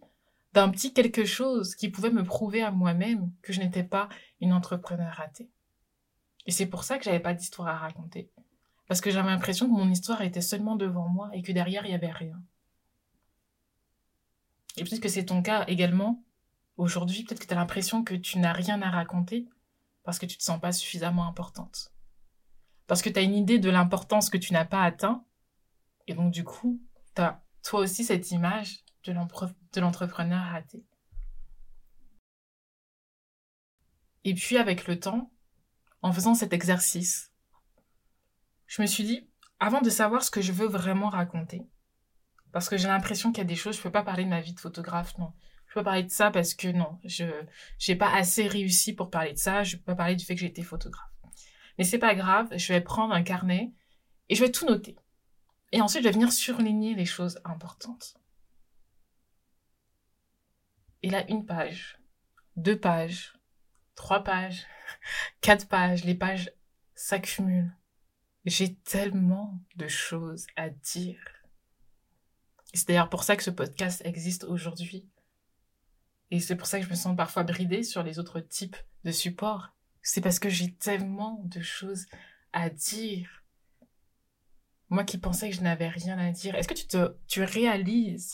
d'un 0.53 0.70
petit 0.70 0.93
quelque 0.93 1.26
chose 1.26 1.76
qui 1.76 1.89
pouvait 1.89 2.10
me 2.10 2.24
prouver 2.24 2.64
à 2.64 2.72
moi-même 2.72 3.32
que 3.41 3.53
je 3.53 3.60
n'étais 3.60 3.84
pas 3.84 4.10
une 4.41 4.53
entrepreneur 4.53 5.14
ratée. 5.14 5.49
Et 6.45 6.51
c'est 6.51 6.66
pour 6.66 6.84
ça 6.84 6.97
que 6.97 7.03
j'avais 7.03 7.20
pas 7.20 7.34
d'histoire 7.34 7.68
à 7.68 7.78
raconter. 7.78 8.32
Parce 8.88 9.01
que 9.01 9.11
j'avais 9.11 9.29
l'impression 9.29 9.67
que 9.67 9.73
mon 9.73 9.89
histoire 9.89 10.21
était 10.21 10.41
seulement 10.41 10.75
devant 10.75 11.09
moi 11.09 11.29
et 11.33 11.41
que 11.41 11.51
derrière, 11.51 11.85
il 11.85 11.91
y 11.91 11.95
avait 11.95 12.11
rien. 12.11 12.41
Et 14.77 14.83
peut-être 14.83 15.01
que 15.01 15.09
c'est 15.09 15.25
ton 15.25 15.41
cas 15.41 15.65
également. 15.67 16.23
Aujourd'hui, 16.77 17.23
peut-être 17.23 17.41
que 17.41 17.47
tu 17.47 17.53
as 17.53 17.57
l'impression 17.57 18.03
que 18.03 18.13
tu 18.13 18.38
n'as 18.39 18.53
rien 18.53 18.81
à 18.81 18.89
raconter 18.89 19.49
parce 20.03 20.19
que 20.19 20.25
tu 20.25 20.38
te 20.38 20.43
sens 20.43 20.61
pas 20.61 20.71
suffisamment 20.71 21.27
importante. 21.27 21.91
Parce 22.85 23.01
que 23.01 23.09
tu 23.09 23.19
as 23.19 23.23
une 23.23 23.35
idée 23.35 23.59
de 23.59 23.69
l'importance 23.69 24.29
que 24.29 24.38
tu 24.38 24.53
n'as 24.53 24.65
pas 24.65 24.83
atteint. 24.83 25.25
Et 26.07 26.13
donc, 26.13 26.31
du 26.31 26.43
coup, 26.43 26.79
tu 27.15 27.21
as 27.21 27.43
toi 27.63 27.81
aussi 27.81 28.05
cette 28.05 28.31
image 28.31 28.85
de 29.03 29.81
l'entrepreneur 29.81 30.45
raté. 30.45 30.85
Et 34.23 34.33
puis 34.33 34.57
avec 34.57 34.88
le 34.88 34.99
temps, 34.99 35.31
en 36.01 36.13
faisant 36.13 36.35
cet 36.35 36.53
exercice, 36.53 37.33
je 38.68 38.82
me 38.82 38.88
suis 38.88 39.03
dit, 39.03 39.30
avant 39.59 39.82
de 39.82 39.89
savoir 39.89 40.24
ce 40.24 40.32
que 40.32 40.41
je 40.41 40.51
veux 40.51 40.68
vraiment 40.68 41.09
raconter, 41.09 41.61
parce 42.51 42.70
que 42.70 42.78
j'ai 42.78 42.88
l'impression 42.88 43.32
qu'il 43.32 43.39
y 43.39 43.45
a 43.45 43.49
des 43.49 43.55
choses, 43.55 43.76
je 43.76 43.80
ne 43.80 43.84
peux 43.84 43.91
pas 43.91 44.03
parler 44.03 44.24
de 44.24 44.30
ma 44.30 44.41
vie 44.41 44.53
de 44.53 44.59
photographe, 44.59 45.18
non. 45.18 45.34
Je 45.68 45.74
peux 45.74 45.82
pas 45.82 45.91
parler 45.91 46.03
de 46.03 46.11
ça 46.11 46.32
parce 46.32 46.53
que 46.53 46.70
non, 46.70 46.99
je 47.03 47.26
n'ai 47.88 47.95
pas 47.95 48.13
assez 48.13 48.47
réussi 48.47 48.93
pour 48.93 49.09
parler 49.09 49.34
de 49.34 49.38
ça, 49.38 49.63
je 49.63 49.76
peux 49.76 49.84
pas 49.84 49.95
parler 49.95 50.15
du 50.15 50.26
fait 50.26 50.34
que 50.34 50.41
j'ai 50.41 50.47
été 50.47 50.63
photographe. 50.63 51.11
Mais 51.78 51.84
c'est 51.84 51.99
pas 51.99 52.15
grave, 52.15 52.47
je 52.55 52.74
vais 52.74 52.82
prendre 52.82 53.13
un 53.13 53.24
carnet 53.24 53.74
et 54.30 54.36
je 54.36 54.43
vais 54.43 54.51
tout 54.51 54.65
noter. 54.65 54.95
Et 55.72 55.82
ensuite, 55.82 56.03
je 56.03 56.07
vais 56.07 56.13
venir 56.13 56.32
surligner 56.32 56.95
les 56.95 57.05
choses 57.05 57.39
importantes. 57.43 58.15
Et 61.03 61.09
là, 61.09 61.30
une 61.30 61.45
page, 61.45 61.99
deux 62.55 62.80
pages, 62.80 63.34
trois 63.95 64.24
pages, 64.24 64.65
quatre 65.41 65.68
pages, 65.68 66.03
les 66.05 66.15
pages 66.15 66.51
s'accumulent. 66.95 67.76
J'ai 68.48 68.76
tellement 68.76 69.60
de 69.76 69.89
choses 69.89 70.48
à 70.56 70.70
dire. 70.70 71.20
C'est 72.74 72.88
d'ailleurs 72.88 73.10
pour 73.10 73.26
ça 73.26 73.36
que 73.36 73.43
ce 73.43 73.50
podcast 73.50 74.02
existe 74.06 74.45
aujourd'hui. 74.45 75.10
Et 76.32 76.39
c'est 76.39 76.56
pour 76.56 76.66
ça 76.66 76.80
que 76.80 76.86
je 76.86 76.89
me 76.89 76.95
sens 76.95 77.18
parfois 77.18 77.43
bridée 77.43 77.84
sur 77.84 78.04
les 78.04 78.20
autres 78.20 78.39
types 78.39 78.78
de 79.04 79.12
supports. 79.12 79.76
C'est 80.02 80.22
parce 80.22 80.39
que 80.39 80.48
j'ai 80.48 80.74
tellement 80.76 81.41
de 81.43 81.60
choses 81.60 82.06
à 82.54 82.70
dire. 82.70 83.43
Moi 84.88 85.04
qui 85.04 85.18
pensais 85.18 85.50
que 85.50 85.56
je 85.58 85.62
n'avais 85.62 85.89
rien 85.89 86.18
à 86.18 86.32
dire. 86.32 86.56
Est-ce 86.56 86.70
que 86.70 86.74
tu 86.74 86.88
te, 86.88 87.18
tu 87.28 87.43
réalises 87.43 88.32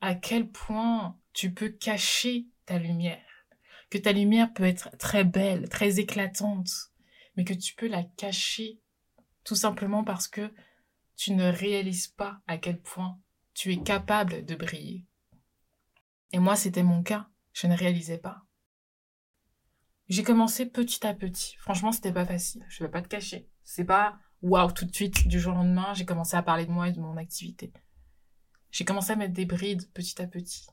à 0.00 0.16
quel 0.16 0.50
point 0.50 1.16
tu 1.34 1.54
peux 1.54 1.68
cacher 1.68 2.48
ta 2.64 2.80
lumière? 2.80 3.46
Que 3.90 3.98
ta 3.98 4.10
lumière 4.10 4.52
peut 4.52 4.64
être 4.64 4.90
très 4.98 5.22
belle, 5.22 5.68
très 5.68 6.00
éclatante, 6.00 6.90
mais 7.36 7.44
que 7.44 7.54
tu 7.54 7.74
peux 7.74 7.88
la 7.88 8.02
cacher 8.02 8.80
tout 9.44 9.54
simplement 9.54 10.04
parce 10.04 10.28
que 10.28 10.52
tu 11.14 11.32
ne 11.32 11.50
réalises 11.50 12.08
pas 12.08 12.40
à 12.46 12.58
quel 12.58 12.80
point 12.80 13.18
tu 13.54 13.72
es 13.72 13.82
capable 13.82 14.44
de 14.44 14.54
briller. 14.54 15.06
Et 16.32 16.38
moi, 16.38 16.56
c'était 16.56 16.82
mon 16.82 17.02
cas. 17.02 17.28
Je 17.52 17.66
ne 17.66 17.76
réalisais 17.76 18.18
pas. 18.18 18.42
J'ai 20.08 20.22
commencé 20.22 20.66
petit 20.66 21.06
à 21.06 21.14
petit. 21.14 21.56
Franchement, 21.58 21.92
c'était 21.92 22.12
pas 22.12 22.26
facile. 22.26 22.64
Je 22.68 22.84
vais 22.84 22.90
pas 22.90 23.02
te 23.02 23.08
cacher. 23.08 23.48
C'est 23.64 23.84
pas 23.84 24.18
waouh, 24.42 24.70
tout 24.72 24.84
de 24.84 24.94
suite, 24.94 25.26
du 25.26 25.40
jour 25.40 25.54
au 25.54 25.56
lendemain, 25.56 25.94
j'ai 25.94 26.04
commencé 26.04 26.36
à 26.36 26.42
parler 26.42 26.66
de 26.66 26.70
moi 26.70 26.88
et 26.88 26.92
de 26.92 27.00
mon 27.00 27.16
activité. 27.16 27.72
J'ai 28.70 28.84
commencé 28.84 29.12
à 29.12 29.16
mettre 29.16 29.32
des 29.32 29.46
brides 29.46 29.90
petit 29.92 30.20
à 30.20 30.26
petit 30.26 30.66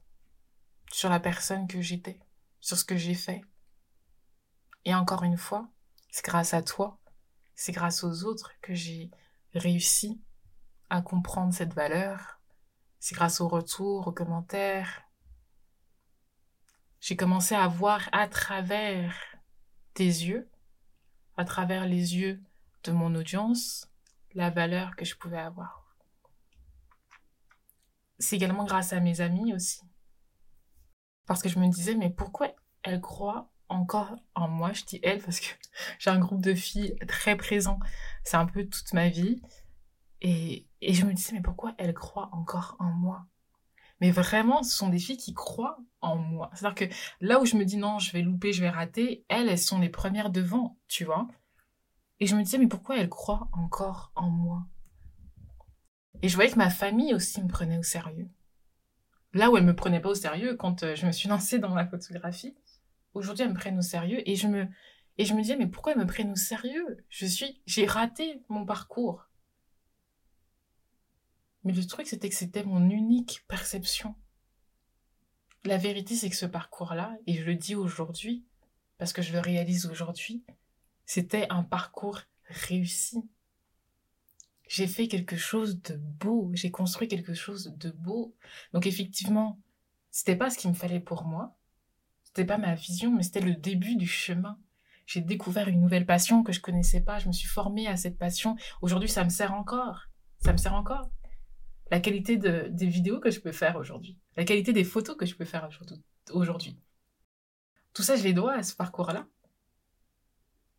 sur 0.92 1.10
la 1.10 1.20
personne 1.20 1.68
que 1.68 1.82
j'étais, 1.82 2.20
sur 2.60 2.78
ce 2.78 2.84
que 2.84 2.98
j'ai 2.98 3.16
fait. 3.16 3.42
Et 4.86 4.94
encore 4.94 5.24
une 5.24 5.38
fois, 5.38 5.72
c'est 6.14 6.26
grâce 6.26 6.54
à 6.54 6.62
toi, 6.62 7.00
c'est 7.56 7.72
grâce 7.72 8.04
aux 8.04 8.24
autres 8.26 8.52
que 8.62 8.76
j'ai 8.76 9.10
réussi 9.56 10.22
à 10.92 11.02
comprendre 11.02 11.56
cette 11.56 11.74
valeur. 11.74 12.40
C'est 13.00 13.16
grâce 13.16 13.42
aux 13.42 13.48
retours, 13.48 14.08
aux 14.08 14.12
commentaires. 14.12 15.02
J'ai 17.00 17.16
commencé 17.16 17.56
à 17.56 17.68
voir 17.68 18.10
à 18.12 18.28
travers 18.28 19.16
tes 19.96 20.06
yeux, 20.06 20.52
à 21.36 21.46
travers 21.46 21.88
les 21.88 22.16
yeux 22.16 22.44
de 22.84 22.92
mon 22.92 23.16
audience 23.16 23.90
la 24.36 24.52
valeur 24.52 24.96
que 24.96 25.06
je 25.06 25.16
pouvais 25.16 25.40
avoir. 25.40 25.98
C'est 28.20 28.36
également 28.36 28.66
grâce 28.66 28.94
à 28.94 29.00
mes 29.00 29.20
amis 29.20 29.52
aussi. 29.56 29.82
Parce 31.26 31.42
que 31.42 31.50
je 31.50 31.58
me 31.58 31.70
disais, 31.70 31.96
mais 31.96 32.12
pourquoi 32.12 32.54
elle 32.84 33.02
croit 33.02 33.53
encore 33.74 34.16
en 34.36 34.48
moi. 34.48 34.74
Je 34.74 34.84
dis 34.84 35.00
elle 35.04 35.22
parce 35.22 35.40
que 35.40 35.48
j'ai 36.00 36.10
un 36.10 36.20
groupe 36.20 36.42
de 36.42 36.54
filles 36.54 36.96
très 37.08 37.36
présent. 37.36 37.80
C'est 38.24 38.38
un 38.38 38.46
peu 38.46 38.66
toute 38.66 38.94
ma 38.94 39.10
vie. 39.10 39.42
Et, 40.22 40.68
et 40.82 40.94
je 40.94 41.06
me 41.06 41.14
disais, 41.14 41.34
mais 41.34 41.42
pourquoi 41.42 41.74
elle 41.78 41.94
croit 41.94 42.30
encore 42.32 42.78
en 42.80 42.92
moi? 42.92 43.26
Mais 44.00 44.12
vraiment, 44.12 44.64
ce 44.64 44.76
sont 44.76 44.90
des 44.90 45.00
filles 45.00 45.18
qui 45.18 45.34
croient 45.34 45.78
en 46.02 46.18
moi. 46.18 46.50
C'est-à-dire 46.54 46.90
que 46.90 46.96
là 47.22 47.40
où 47.40 47.46
je 47.46 47.56
me 47.56 47.66
dis 47.66 47.78
non, 47.78 48.00
je 48.00 48.12
vais 48.12 48.22
louper, 48.22 48.52
je 48.52 48.62
vais 48.62 48.70
rater, 48.70 49.26
elles, 49.30 49.48
elles 49.48 49.58
sont 49.58 49.80
les 49.80 49.90
premières 49.90 50.30
devant, 50.30 50.78
tu 50.88 51.06
vois. 51.06 51.28
Et 52.20 52.26
je 52.26 52.36
me 52.36 52.44
disais, 52.44 52.58
mais 52.58 52.68
pourquoi 52.68 52.98
elles 52.98 53.10
croient 53.10 53.50
encore 53.54 54.12
en 54.16 54.30
moi? 54.30 54.66
Et 56.22 56.30
je 56.30 56.36
voyais 56.36 56.52
que 56.52 56.58
ma 56.58 56.70
famille 56.70 57.14
aussi 57.14 57.42
me 57.42 57.48
prenait 57.48 57.78
au 57.78 57.84
sérieux. 57.84 58.30
Là 59.34 59.50
où 59.50 59.58
elles 59.58 59.66
me 59.66 59.76
prenaient 59.76 60.00
pas 60.00 60.10
au 60.10 60.16
sérieux, 60.16 60.56
quand 60.56 60.84
euh, 60.84 60.96
je 60.96 61.06
me 61.06 61.12
suis 61.12 61.30
lancée 61.30 61.60
dans 61.60 61.76
la 61.76 61.86
photographie, 61.86 62.56
aujourd'hui 63.14 63.44
elles 63.44 63.52
me 63.52 63.56
prennent 63.56 63.78
au 63.78 63.84
sérieux 63.84 64.28
et 64.30 64.36
je 64.36 64.48
me, 64.48 64.68
et 65.18 65.26
je 65.26 65.34
me 65.34 65.42
disais, 65.42 65.58
mais 65.58 65.68
pourquoi 65.68 65.94
elles 65.94 66.00
me 66.00 66.08
prennent 66.08 66.32
au 66.32 66.36
sérieux? 66.36 67.06
Je 67.10 67.26
suis, 67.26 67.62
j'ai 67.66 67.86
raté 67.86 68.42
mon 68.50 68.66
parcours. 68.66 69.30
Mais 71.64 71.72
le 71.72 71.86
truc, 71.86 72.08
c'était 72.08 72.30
que 72.30 72.36
c'était 72.36 72.64
mon 72.64 72.90
unique 72.90 73.46
perception. 73.48 74.16
La 75.66 75.78
vérité, 75.78 76.16
c'est 76.16 76.30
que 76.30 76.36
ce 76.36 76.46
parcours-là, 76.46 77.18
et 77.26 77.36
je 77.36 77.44
le 77.44 77.56
dis 77.56 77.76
aujourd'hui, 77.76 78.46
parce 78.98 79.14
que 79.14 79.22
je 79.22 79.32
le 79.32 79.40
réalise 79.40 79.86
aujourd'hui, 79.86 80.44
c'était 81.06 81.48
un 81.50 81.64
parcours 81.64 82.22
réussi. 82.48 83.24
J'ai 84.68 84.88
fait 84.88 85.08
quelque 85.08 85.38
chose 85.38 85.82
de 85.82 85.96
beau, 85.96 86.50
j'ai 86.54 86.72
construit 86.72 87.08
quelque 87.08 87.34
chose 87.34 87.76
de 87.78 87.92
beau. 87.92 88.36
Donc 88.74 88.88
effectivement, 88.88 89.60
c'était 90.10 90.36
pas 90.36 90.50
ce 90.50 90.58
qu'il 90.58 90.70
me 90.70 90.76
fallait 90.76 91.00
pour 91.00 91.26
moi, 91.26 91.56
c'était 92.34 92.48
pas 92.48 92.58
ma 92.58 92.74
vision, 92.74 93.12
mais 93.12 93.22
c'était 93.22 93.42
le 93.42 93.54
début 93.54 93.96
du 93.96 94.08
chemin. 94.08 94.58
J'ai 95.06 95.22
découvert 95.22 95.68
une 95.68 95.82
nouvelle 95.82 96.06
passion 96.06 96.44
que 96.44 96.52
je 96.52 96.62
connaissais 96.62 97.02
pas, 97.02 97.20
je 97.20 97.28
me 97.28 97.34
suis 97.34 97.48
formée 97.48 97.88
à 97.88 97.96
cette 97.96 98.18
passion. 98.18 98.56
Aujourd'hui, 98.82 99.10
ça 99.10 99.24
me 99.24 99.30
sert 99.30 99.54
encore. 99.54 100.08
Ça 100.40 100.52
me 100.52 100.58
sert 100.58 100.74
encore 100.74 101.10
la 101.92 102.00
qualité 102.00 102.38
de, 102.38 102.70
des 102.72 102.88
vidéos 102.88 103.20
que 103.20 103.30
je 103.30 103.40
peux 103.40 103.52
faire 103.52 103.76
aujourd'hui, 103.76 104.18
la 104.36 104.46
qualité 104.46 104.74
des 104.74 104.84
photos 104.84 105.16
que 105.16 105.28
je 105.28 105.36
peux 105.36 105.46
faire 105.46 105.70
aujourd'hui. 106.32 106.80
Tout 107.94 108.02
ça, 108.02 108.16
je 108.16 108.24
les 108.24 108.34
dois 108.34 108.56
à 108.56 108.64
ce 108.64 108.76
parcours-là. 108.76 109.28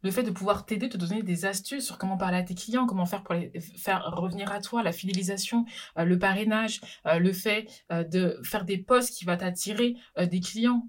Le 0.02 0.10
fait 0.10 0.24
de 0.24 0.32
pouvoir 0.32 0.66
t'aider, 0.66 0.88
te 0.88 0.96
donner 0.96 1.22
des 1.22 1.44
astuces 1.46 1.86
sur 1.86 1.96
comment 1.96 2.18
parler 2.18 2.36
à 2.36 2.42
tes 2.42 2.54
clients, 2.54 2.86
comment 2.86 3.06
faire 3.06 3.22
pour 3.22 3.36
faire 3.76 4.04
revenir 4.16 4.50
à 4.50 4.60
toi, 4.60 4.82
la 4.82 4.92
fidélisation, 4.92 5.64
euh, 5.98 6.04
le 6.04 6.18
parrainage, 6.18 6.80
euh, 7.06 7.18
le 7.18 7.32
fait 7.32 7.68
euh, 7.90 8.04
de 8.04 8.38
faire 8.42 8.64
des 8.64 8.76
posts 8.76 9.16
qui 9.16 9.24
va 9.24 9.36
t'attirer 9.36 9.94
des 10.18 10.40
clients. 10.40 10.88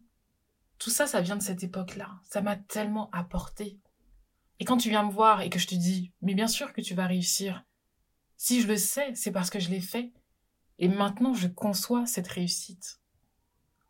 Tout 0.78 0.90
ça, 0.90 1.08
ça 1.08 1.22
vient 1.22 1.38
de 1.38 1.42
cette 1.42 1.64
époque-là. 1.64 2.20
Ça 2.24 2.42
m'a 2.42 2.56
tellement 2.56 3.10
apporté. 3.12 3.80
Et 4.60 4.66
quand 4.66 4.78
tu 4.78 4.90
viens 4.90 5.04
me 5.04 5.12
voir 5.12 5.42
et 5.42 5.50
que 5.50 5.60
je 5.60 5.68
te 5.68 5.76
dis, 5.76 6.12
mais 6.22 6.34
bien 6.34 6.48
sûr 6.48 6.74
que 6.74 6.82
tu 6.82 6.94
vas 6.94 7.08
réussir, 7.08 7.64
si 8.38 8.62
je 8.62 8.68
le 8.68 8.78
sais, 8.78 9.14
c'est 9.16 9.32
parce 9.32 9.50
que 9.50 9.60
je 9.60 9.70
l'ai 9.70 9.82
fait. 9.82 10.12
Et 10.80 10.88
maintenant, 10.88 11.34
je 11.34 11.48
conçois 11.48 12.06
cette 12.06 12.28
réussite. 12.28 13.00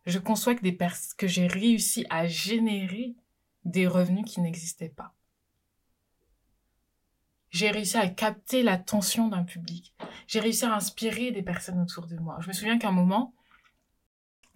Je 0.05 0.19
conçois 0.19 0.55
que, 0.55 0.61
des 0.61 0.77
que 1.17 1.27
j'ai 1.27 1.47
réussi 1.47 2.05
à 2.09 2.27
générer 2.27 3.15
des 3.63 3.87
revenus 3.87 4.25
qui 4.25 4.41
n'existaient 4.41 4.89
pas. 4.89 5.15
J'ai 7.49 7.71
réussi 7.71 7.97
à 7.97 8.07
capter 8.09 8.63
l'attention 8.63 9.27
d'un 9.29 9.43
public. 9.43 9.95
J'ai 10.27 10.39
réussi 10.39 10.65
à 10.65 10.75
inspirer 10.75 11.31
des 11.31 11.41
personnes 11.41 11.79
autour 11.79 12.05
de 12.05 12.17
moi. 12.17 12.37
Je 12.41 12.47
me 12.47 12.53
souviens 12.53 12.77
qu'à 12.77 12.89
un 12.89 12.91
moment, 12.91 13.33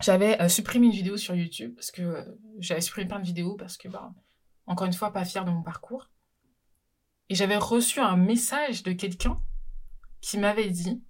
j'avais 0.02 0.42
euh, 0.42 0.50
supprimé 0.50 0.88
une 0.88 0.94
vidéo 0.94 1.18
sur 1.18 1.36
YouTube 1.36 1.76
parce 1.76 1.92
que 1.92 2.02
euh, 2.02 2.24
j'avais 2.60 2.82
supprimé 2.82 3.08
plein 3.08 3.20
de 3.20 3.26
vidéos 3.26 3.56
parce 3.56 3.78
que, 3.78 3.88
bah, 3.88 4.12
encore 4.66 4.88
une 4.88 4.94
fois, 4.94 5.12
pas 5.12 5.26
fière 5.26 5.46
de 5.46 5.52
mon 5.52 5.64
parcours. 5.64 6.10
Et 7.30 7.36
j'avais 7.36 7.58
reçu 7.58 8.00
un 8.00 8.18
message 8.18 8.84
de 8.84 8.92
quelqu'un 8.92 9.42
qui 10.22 10.38
m'avait 10.38 10.70
dit 10.70 11.04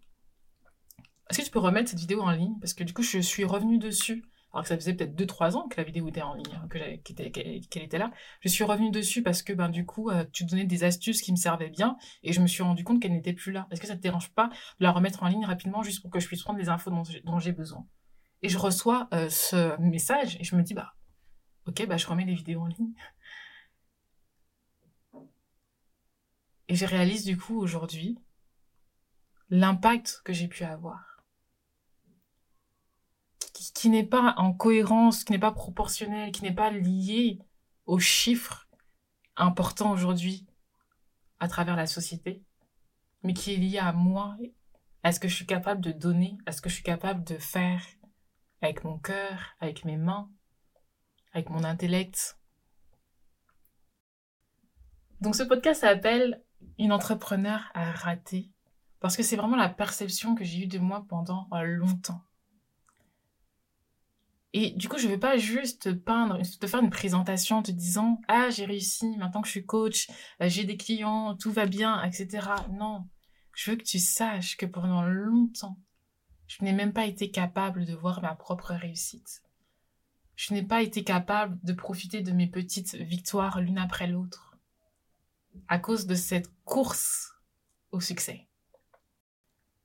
Est-ce 1.30 1.40
que 1.40 1.46
tu 1.46 1.52
peux 1.52 1.60
remettre 1.60 1.90
cette 1.90 2.00
vidéo 2.00 2.22
en 2.22 2.32
ligne? 2.32 2.60
Parce 2.60 2.74
que 2.74 2.84
du 2.84 2.94
coup, 2.94 3.04
je 3.04 3.20
suis 3.20 3.46
revenue 3.46 3.78
dessus. 3.78 4.26
Alors 4.52 4.64
que 4.64 4.70
ça 4.70 4.76
faisait 4.76 4.96
peut-être 4.96 5.16
2-3 5.16 5.56
ans 5.56 5.68
que 5.68 5.78
la 5.78 5.84
vidéo 5.84 6.08
était 6.08 6.24
en 6.24 6.34
ligne, 6.34 6.56
hein, 6.56 6.68
qu'elle 6.70 7.84
était, 7.84 7.98
là. 8.00 8.12
Je 8.42 8.50
suis 8.50 8.64
revenue 8.64 8.90
dessus 8.90 9.22
parce 9.22 9.44
que 9.44 9.54
ben, 9.54 9.70
du 9.70 9.86
coup, 9.86 10.10
euh, 10.10 10.26
tu 10.34 10.44
donnais 10.44 10.66
des 10.66 10.84
astuces 10.84 11.22
qui 11.22 11.32
me 11.32 11.38
servaient 11.38 11.70
bien 11.70 11.98
et 12.24 12.34
je 12.34 12.42
me 12.42 12.48
suis 12.48 12.64
rendu 12.64 12.84
compte 12.84 13.00
qu'elle 13.00 13.12
n'était 13.12 13.34
plus 13.34 13.52
là. 13.52 13.68
Est-ce 13.70 13.80
que 13.80 13.86
ça 13.86 13.96
te 13.96 14.02
dérange 14.02 14.32
pas 14.34 14.48
de 14.48 14.84
la 14.84 14.92
remettre 14.92 15.22
en 15.22 15.28
ligne 15.28 15.46
rapidement 15.46 15.84
juste 15.84 16.02
pour 16.02 16.10
que 16.10 16.20
je 16.20 16.26
puisse 16.26 16.42
prendre 16.42 16.58
les 16.58 16.70
infos 16.70 16.90
dont, 16.90 17.40
j'ai 17.40 17.52
besoin? 17.52 17.86
Et 18.42 18.50
je 18.50 18.58
reçois 18.58 19.08
euh, 19.14 19.30
ce 19.30 19.80
message 19.80 20.38
et 20.40 20.44
je 20.44 20.56
me 20.56 20.64
dis 20.64 20.74
bah 20.74 20.94
ok, 21.68 21.86
bah, 21.88 21.98
je 21.98 22.08
remets 22.08 22.26
les 22.26 22.36
vidéos 22.36 22.62
en 22.62 22.68
ligne. 22.68 22.94
Et 26.68 26.76
je 26.76 26.86
réalise 26.86 27.26
du 27.26 27.38
coup 27.38 27.60
aujourd'hui 27.60 28.18
l'impact 29.50 30.22
que 30.24 30.34
j'ai 30.34 30.48
pu 30.48 30.64
avoir. 30.64 31.24
Qui, 33.74 33.90
n'est 33.90 34.06
pas 34.06 34.36
en 34.38 34.54
cohérence, 34.54 35.24
qui 35.24 35.32
n'est 35.32 35.40
pas 35.40 35.52
proportionnel, 35.52 36.32
qui 36.32 36.44
n'est 36.44 36.54
pas 36.54 36.70
lié 36.70 37.40
aux 37.86 38.00
chiffres 38.00 38.68
importants 39.36 39.92
aujourd'hui 39.92 40.46
à 41.40 41.48
travers 41.48 41.76
la 41.76 41.88
société, 41.88 42.44
mais 43.24 43.34
qui 43.34 43.54
est 43.54 43.58
lié 43.58 43.80
à 43.80 43.92
moi, 43.92 44.38
à 45.04 45.12
ce 45.12 45.20
que 45.20 45.28
je 45.28 45.36
suis 45.36 45.46
capable 45.46 45.82
de 45.82 45.92
donner, 45.92 46.38
à 46.46 46.52
ce 46.52 46.62
que 46.62 46.70
je 46.70 46.76
suis 46.76 46.84
capable 46.84 47.24
de 47.24 47.38
faire 47.38 47.82
avec 48.62 48.84
mon 48.84 48.98
cœur, 48.98 49.56
avec 49.60 49.86
mes 49.86 49.98
mains, 49.98 50.30
avec 51.34 51.50
mon 51.50 51.64
intellect. 51.64 52.38
Donc 55.22 55.36
ce 55.36 55.44
podcast 55.44 55.82
s'appelle 55.82 56.44
Une 56.78 56.92
entrepreneur 56.92 57.72
a 57.74 57.92
raté 57.92 58.52
parce 59.00 59.16
que 59.16 59.24
c'est 59.24 59.36
vraiment 59.36 59.56
la 59.56 59.70
perception 59.70 60.36
que 60.36 60.44
j'ai 60.44 60.64
eue 60.64 60.68
de 60.68 60.80
moi 60.80 61.06
pendant 61.08 61.48
euh, 61.54 61.64
longtemps. 61.64 62.22
Et 64.52 64.72
du 64.72 64.90
coup, 64.90 64.98
je 64.98 65.06
ne 65.06 65.12
vais 65.12 65.18
pas 65.20 65.38
juste 65.38 65.84
te 65.84 65.90
peindre, 65.90 66.40
te 66.42 66.68
faire 66.68 66.82
une 66.82 66.90
présentation 66.90 67.58
en 67.58 67.64
te 67.64 67.72
disant 67.72 68.20
Ah, 68.28 68.50
j'ai 68.50 68.66
réussi, 68.66 69.16
maintenant 69.18 69.42
que 69.42 69.48
je 69.48 69.52
suis 69.52 69.66
coach, 69.66 70.10
euh, 70.42 70.50
j'ai 70.50 70.64
des 70.64 70.76
clients, 70.76 71.36
tout 71.36 71.52
va 71.52 71.66
bien, 71.66 72.04
etc. 72.04 72.48
Non. 72.72 73.08
Je 73.54 73.72
veux 73.72 73.78
que 73.78 73.84
tu 73.84 74.00
saches 74.00 74.58
que 74.58 74.66
pendant 74.66 75.04
longtemps, 75.04 75.78
je 76.50 76.64
n'ai 76.64 76.74
même 76.74 76.94
pas 76.94 77.06
été 77.06 77.30
capable 77.30 77.86
de 77.86 77.94
voir 77.94 78.22
ma 78.22 78.34
propre 78.34 78.74
réussite. 78.74 79.44
Je 80.36 80.54
n'ai 80.54 80.64
pas 80.64 80.82
été 80.82 81.04
capable 81.04 81.60
de 81.64 81.74
profiter 81.74 82.22
de 82.22 82.32
mes 82.32 82.48
petites 82.48 82.96
victoires 82.96 83.62
l'une 83.62 83.78
après 83.78 84.08
l'autre. 84.08 84.58
À 85.68 85.78
cause 85.78 86.08
de 86.08 86.16
cette 86.16 86.50
course 86.66 87.34
au 87.92 88.00
succès. 88.02 88.48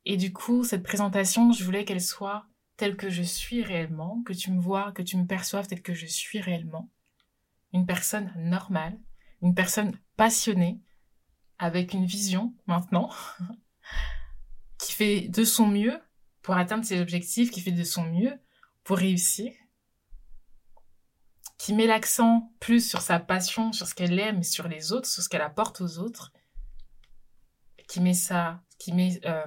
Et 0.06 0.16
du 0.16 0.32
coup, 0.32 0.64
cette 0.64 0.82
présentation, 0.82 1.52
je 1.52 1.64
voulais 1.64 1.84
qu'elle 1.84 2.00
soit 2.00 2.46
telle 2.78 2.96
que 2.96 3.10
je 3.10 3.22
suis 3.22 3.62
réellement, 3.62 4.22
que 4.22 4.32
tu 4.32 4.50
me 4.50 4.60
vois, 4.60 4.92
que 4.92 5.02
tu 5.02 5.18
me 5.18 5.26
perçoives 5.26 5.66
telle 5.66 5.82
que 5.82 5.94
je 5.94 6.06
suis 6.06 6.40
réellement. 6.40 6.90
Une 7.74 7.84
personne 7.84 8.32
normale, 8.36 8.98
une 9.42 9.54
personne 9.54 9.98
passionnée, 10.16 10.80
avec 11.58 11.92
une 11.92 12.06
vision 12.06 12.54
maintenant, 12.66 13.10
qui 14.78 14.92
fait 14.92 15.28
de 15.28 15.44
son 15.44 15.66
mieux 15.66 16.00
pour 16.44 16.56
atteindre 16.56 16.84
ses 16.84 17.00
objectifs, 17.00 17.50
qui 17.50 17.62
fait 17.62 17.72
de 17.72 17.82
son 17.82 18.04
mieux 18.04 18.38
pour 18.84 18.98
réussir, 18.98 19.50
qui 21.56 21.72
met 21.72 21.86
l'accent 21.86 22.52
plus 22.60 22.86
sur 22.86 23.00
sa 23.00 23.18
passion, 23.18 23.72
sur 23.72 23.86
ce 23.86 23.94
qu'elle 23.94 24.18
aime, 24.20 24.42
sur 24.42 24.68
les 24.68 24.92
autres, 24.92 25.08
sur 25.08 25.22
ce 25.22 25.30
qu'elle 25.30 25.40
apporte 25.40 25.80
aux 25.80 25.98
autres, 25.98 26.32
qui 27.88 28.00
met 28.00 28.12
qui 28.78 28.92
met 28.92 29.20
euh, 29.24 29.44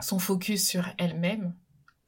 son 0.00 0.18
focus 0.18 0.68
sur 0.68 0.88
elle-même 0.98 1.54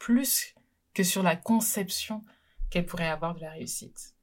plus 0.00 0.54
que 0.94 1.04
sur 1.04 1.22
la 1.22 1.36
conception 1.36 2.24
qu'elle 2.70 2.86
pourrait 2.86 3.08
avoir 3.08 3.36
de 3.36 3.40
la 3.40 3.52
réussite. 3.52 4.16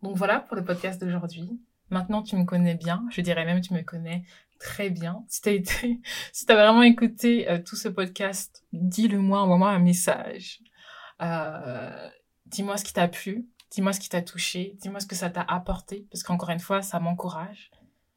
Donc 0.00 0.16
voilà 0.16 0.38
pour 0.38 0.54
le 0.54 0.64
podcast 0.64 1.00
d'aujourd'hui. 1.00 1.60
Maintenant, 1.90 2.22
tu 2.22 2.36
me 2.36 2.44
connais 2.44 2.76
bien. 2.76 3.04
Je 3.10 3.20
dirais 3.20 3.44
même 3.44 3.60
tu 3.60 3.74
me 3.74 3.82
connais 3.82 4.24
très 4.64 4.88
bien. 4.88 5.24
Si 5.28 5.42
tu 5.42 5.48
as 5.50 5.52
été, 5.52 6.00
si 6.32 6.46
vraiment 6.46 6.82
écouté 6.82 7.48
euh, 7.48 7.58
tout 7.62 7.76
ce 7.76 7.88
podcast, 7.88 8.64
dis-le 8.72 9.18
moi, 9.18 9.42
envoie-moi 9.42 9.70
un 9.70 9.78
message. 9.78 10.60
Euh, 11.20 12.10
dis-moi 12.46 12.78
ce 12.78 12.84
qui 12.84 12.94
t'a 12.94 13.06
plu. 13.06 13.46
Dis-moi 13.70 13.92
ce 13.92 14.00
qui 14.00 14.08
t'a 14.08 14.22
touché. 14.22 14.76
Dis-moi 14.80 15.00
ce 15.00 15.06
que 15.06 15.14
ça 15.14 15.28
t'a 15.28 15.42
apporté. 15.42 16.08
Parce 16.10 16.22
qu'encore 16.22 16.50
une 16.50 16.60
fois, 16.60 16.80
ça 16.80 16.98
m'encourage. 16.98 17.70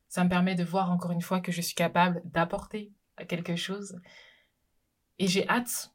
Ça 0.08 0.24
me 0.24 0.30
permet 0.30 0.56
de 0.56 0.64
voir 0.64 0.90
encore 0.90 1.12
une 1.12 1.22
fois 1.22 1.42
que 1.42 1.52
je 1.52 1.62
suis 1.62 1.76
capable 1.76 2.22
d'apporter 2.24 2.94
quelque 3.28 3.58
chose. 3.58 4.00
Et 5.20 5.28
j'ai 5.28 5.48
hâte 5.50 5.92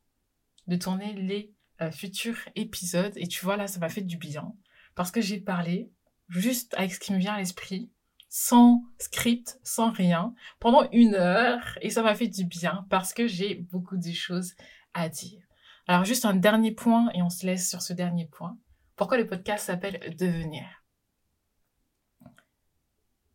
de 0.67 0.77
tourner 0.77 1.15
les 1.15 1.55
euh, 1.81 1.91
futurs 1.91 2.39
épisodes. 2.57 3.15
Et 3.17 3.27
tu 3.27 3.43
vois, 3.43 3.57
là, 3.57 3.67
ça 3.67 3.81
m'a 3.81 3.89
fait 3.89 4.03
du 4.03 4.19
bien. 4.19 4.53
Parce 4.95 5.11
que 5.11 5.23
j'ai 5.23 5.41
parlé 5.41 5.91
juste 6.29 6.75
avec 6.75 6.93
ce 6.93 7.01
qui 7.01 7.15
me 7.15 7.19
vient 7.19 7.35
à 7.35 7.39
l'esprit, 7.39 7.91
sans 8.35 8.83
script, 8.99 9.61
sans 9.63 9.91
rien, 9.91 10.35
pendant 10.59 10.89
une 10.91 11.15
heure. 11.15 11.79
Et 11.83 11.91
ça 11.91 12.03
m'a 12.03 12.15
fait 12.15 12.29
du 12.29 12.47
bien 12.47 12.87
parce 12.89 13.13
que 13.13 13.27
j'ai 13.27 13.57
beaucoup 13.57 13.99
de 13.99 14.11
choses 14.11 14.55
à 14.95 15.11
dire. 15.11 15.43
Alors 15.87 16.07
juste 16.07 16.25
un 16.25 16.35
dernier 16.35 16.73
point, 16.73 17.11
et 17.13 17.21
on 17.21 17.29
se 17.29 17.45
laisse 17.45 17.69
sur 17.69 17.83
ce 17.83 17.93
dernier 17.93 18.25
point. 18.25 18.57
Pourquoi 18.97 19.19
le 19.19 19.27
podcast 19.27 19.67
s'appelle 19.67 20.17
Devenir? 20.17 20.65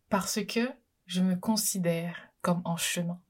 Parce 0.08 0.44
que 0.44 0.68
je 1.06 1.20
me 1.20 1.36
considère 1.36 2.16
comme 2.42 2.62
en 2.64 2.76
chemin. 2.76 3.20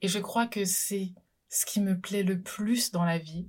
Et 0.00 0.06
je 0.06 0.20
crois 0.20 0.46
que 0.46 0.64
c'est 0.64 1.12
ce 1.48 1.66
qui 1.66 1.80
me 1.80 1.98
plaît 1.98 2.22
le 2.22 2.40
plus 2.40 2.92
dans 2.92 3.04
la 3.04 3.18
vie, 3.18 3.48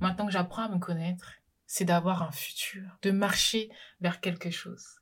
maintenant 0.00 0.26
que 0.26 0.32
j'apprends 0.32 0.64
à 0.64 0.68
me 0.68 0.80
connaître, 0.80 1.34
c'est 1.68 1.84
d'avoir 1.84 2.24
un 2.24 2.32
futur, 2.32 2.98
de 3.02 3.12
marcher 3.12 3.70
vers 4.00 4.20
quelque 4.20 4.50
chose. 4.50 4.99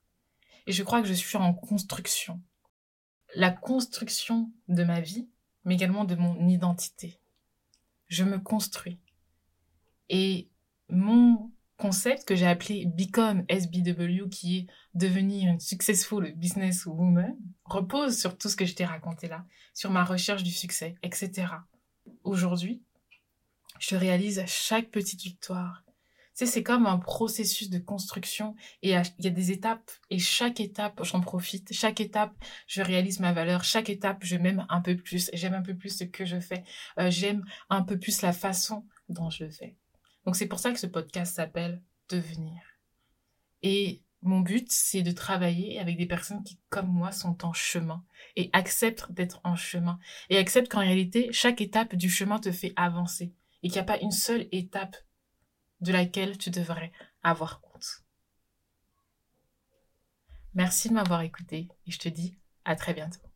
Et 0.69 0.73
je 0.73 0.83
crois 0.83 1.01
que 1.01 1.09
je 1.09 1.15
suis 1.15 1.39
en 1.39 1.55
construction. 1.55 2.43
La 3.35 3.51
construction 3.51 4.53
de 4.69 4.85
ma 4.85 5.01
vie, 5.01 5.27
mais 5.65 5.75
également 5.75 6.05
de 6.05 6.15
mon 6.15 6.47
identité. 6.47 7.19
Je 8.09 8.23
me 8.23 8.39
construis. 8.39 9.01
Et 10.11 10.51
mon 10.91 11.51
concept 11.79 12.29
que 12.29 12.37
j'ai 12.37 12.47
appelé 12.47 12.85
Become 12.85 13.47
SBW, 13.49 14.29
qui 14.29 14.59
est 14.59 14.67
devenir 14.93 15.51
une 15.51 15.59
successful 15.59 16.35
business 16.37 16.85
woman, 16.85 17.35
repose 17.65 18.19
sur 18.19 18.37
tout 18.37 18.51
ce 18.51 18.57
que 18.57 18.67
je 18.67 18.75
t'ai 18.75 18.85
raconté 18.85 19.27
là, 19.27 19.47
sur 19.73 19.91
ma 19.91 20.05
recherche 20.05 20.43
du 20.43 20.53
succès, 20.53 20.97
etc. 21.03 21.47
Aujourd'hui, 22.25 22.83
je 23.79 23.97
réalise 23.97 24.45
chaque 24.47 24.91
petite 24.91 25.23
victoire. 25.23 25.83
Sais, 26.39 26.47
c'est 26.47 26.63
comme 26.63 26.87
un 26.87 26.99
processus 26.99 27.69
de 27.69 27.81
construction 27.81 28.55
et 28.83 28.91
il 28.91 29.25
y 29.25 29.27
a 29.27 29.31
des 29.31 29.51
étapes 29.51 29.91
et 30.09 30.21
chaque 30.21 30.61
étape, 30.61 31.03
j'en 31.03 31.21
profite. 31.21 31.73
Chaque 31.73 32.01
étape, 32.01 32.33
je 32.69 32.81
réalise 32.81 33.19
ma 33.19 33.33
valeur. 33.33 33.65
Chaque 33.65 33.91
étape, 33.91 34.19
je 34.23 34.37
m'aime 34.37 34.65
un 34.69 34.81
peu 34.81 34.97
plus. 34.97 35.33
J'aime 35.33 35.55
un 35.55 35.63
peu 35.63 35.77
plus 35.77 35.99
ce 35.99 36.05
que 36.05 36.25
je 36.25 36.39
fais. 36.39 36.63
Euh, 37.01 37.11
j'aime 37.11 37.45
un 37.71 37.83
peu 37.83 37.99
plus 37.99 38.23
la 38.23 38.33
façon 38.33 38.87
dont 39.09 39.31
je 39.31 39.47
le 39.47 39.51
fais. 39.51 39.75
Donc 40.27 40.37
c'est 40.37 40.47
pour 40.47 40.61
ça 40.61 40.71
que 40.71 40.79
ce 40.79 40.87
podcast 40.87 41.35
s'appelle 41.35 41.83
Devenir. 42.09 42.63
Et 43.65 44.05
mon 44.23 44.39
but, 44.39 44.71
c'est 44.71 45.03
de 45.03 45.11
travailler 45.11 45.81
avec 45.81 45.97
des 45.97 46.07
personnes 46.07 46.45
qui, 46.45 46.61
comme 46.69 46.87
moi, 46.87 47.11
sont 47.11 47.45
en 47.45 47.53
chemin 47.53 48.05
et 48.37 48.49
acceptent 48.53 49.11
d'être 49.11 49.41
en 49.43 49.57
chemin 49.57 49.99
et 50.31 50.39
acceptent 50.39 50.71
qu'en 50.71 50.79
réalité, 50.79 51.31
chaque 51.33 51.61
étape 51.61 51.97
du 51.97 52.09
chemin 52.09 52.39
te 52.39 52.53
fait 52.53 52.75
avancer 52.77 53.35
et 53.65 53.71
qu'il 53.71 53.83
n'y 53.83 53.89
a 53.89 53.93
pas 53.93 53.99
une 53.99 54.13
seule 54.13 54.47
étape 54.53 54.97
de 55.81 55.93
laquelle 55.93 56.39
tu 56.39 56.51
devrais 56.51 56.93
avoir 57.23 57.61
honte. 57.75 58.03
Merci 60.55 60.89
de 60.89 60.95
m'avoir 60.95 61.23
écouté 61.23 61.69
et 61.87 61.91
je 61.91 61.99
te 61.99 62.09
dis 62.09 62.39
à 62.65 62.75
très 62.77 62.95
bientôt. 62.95 63.28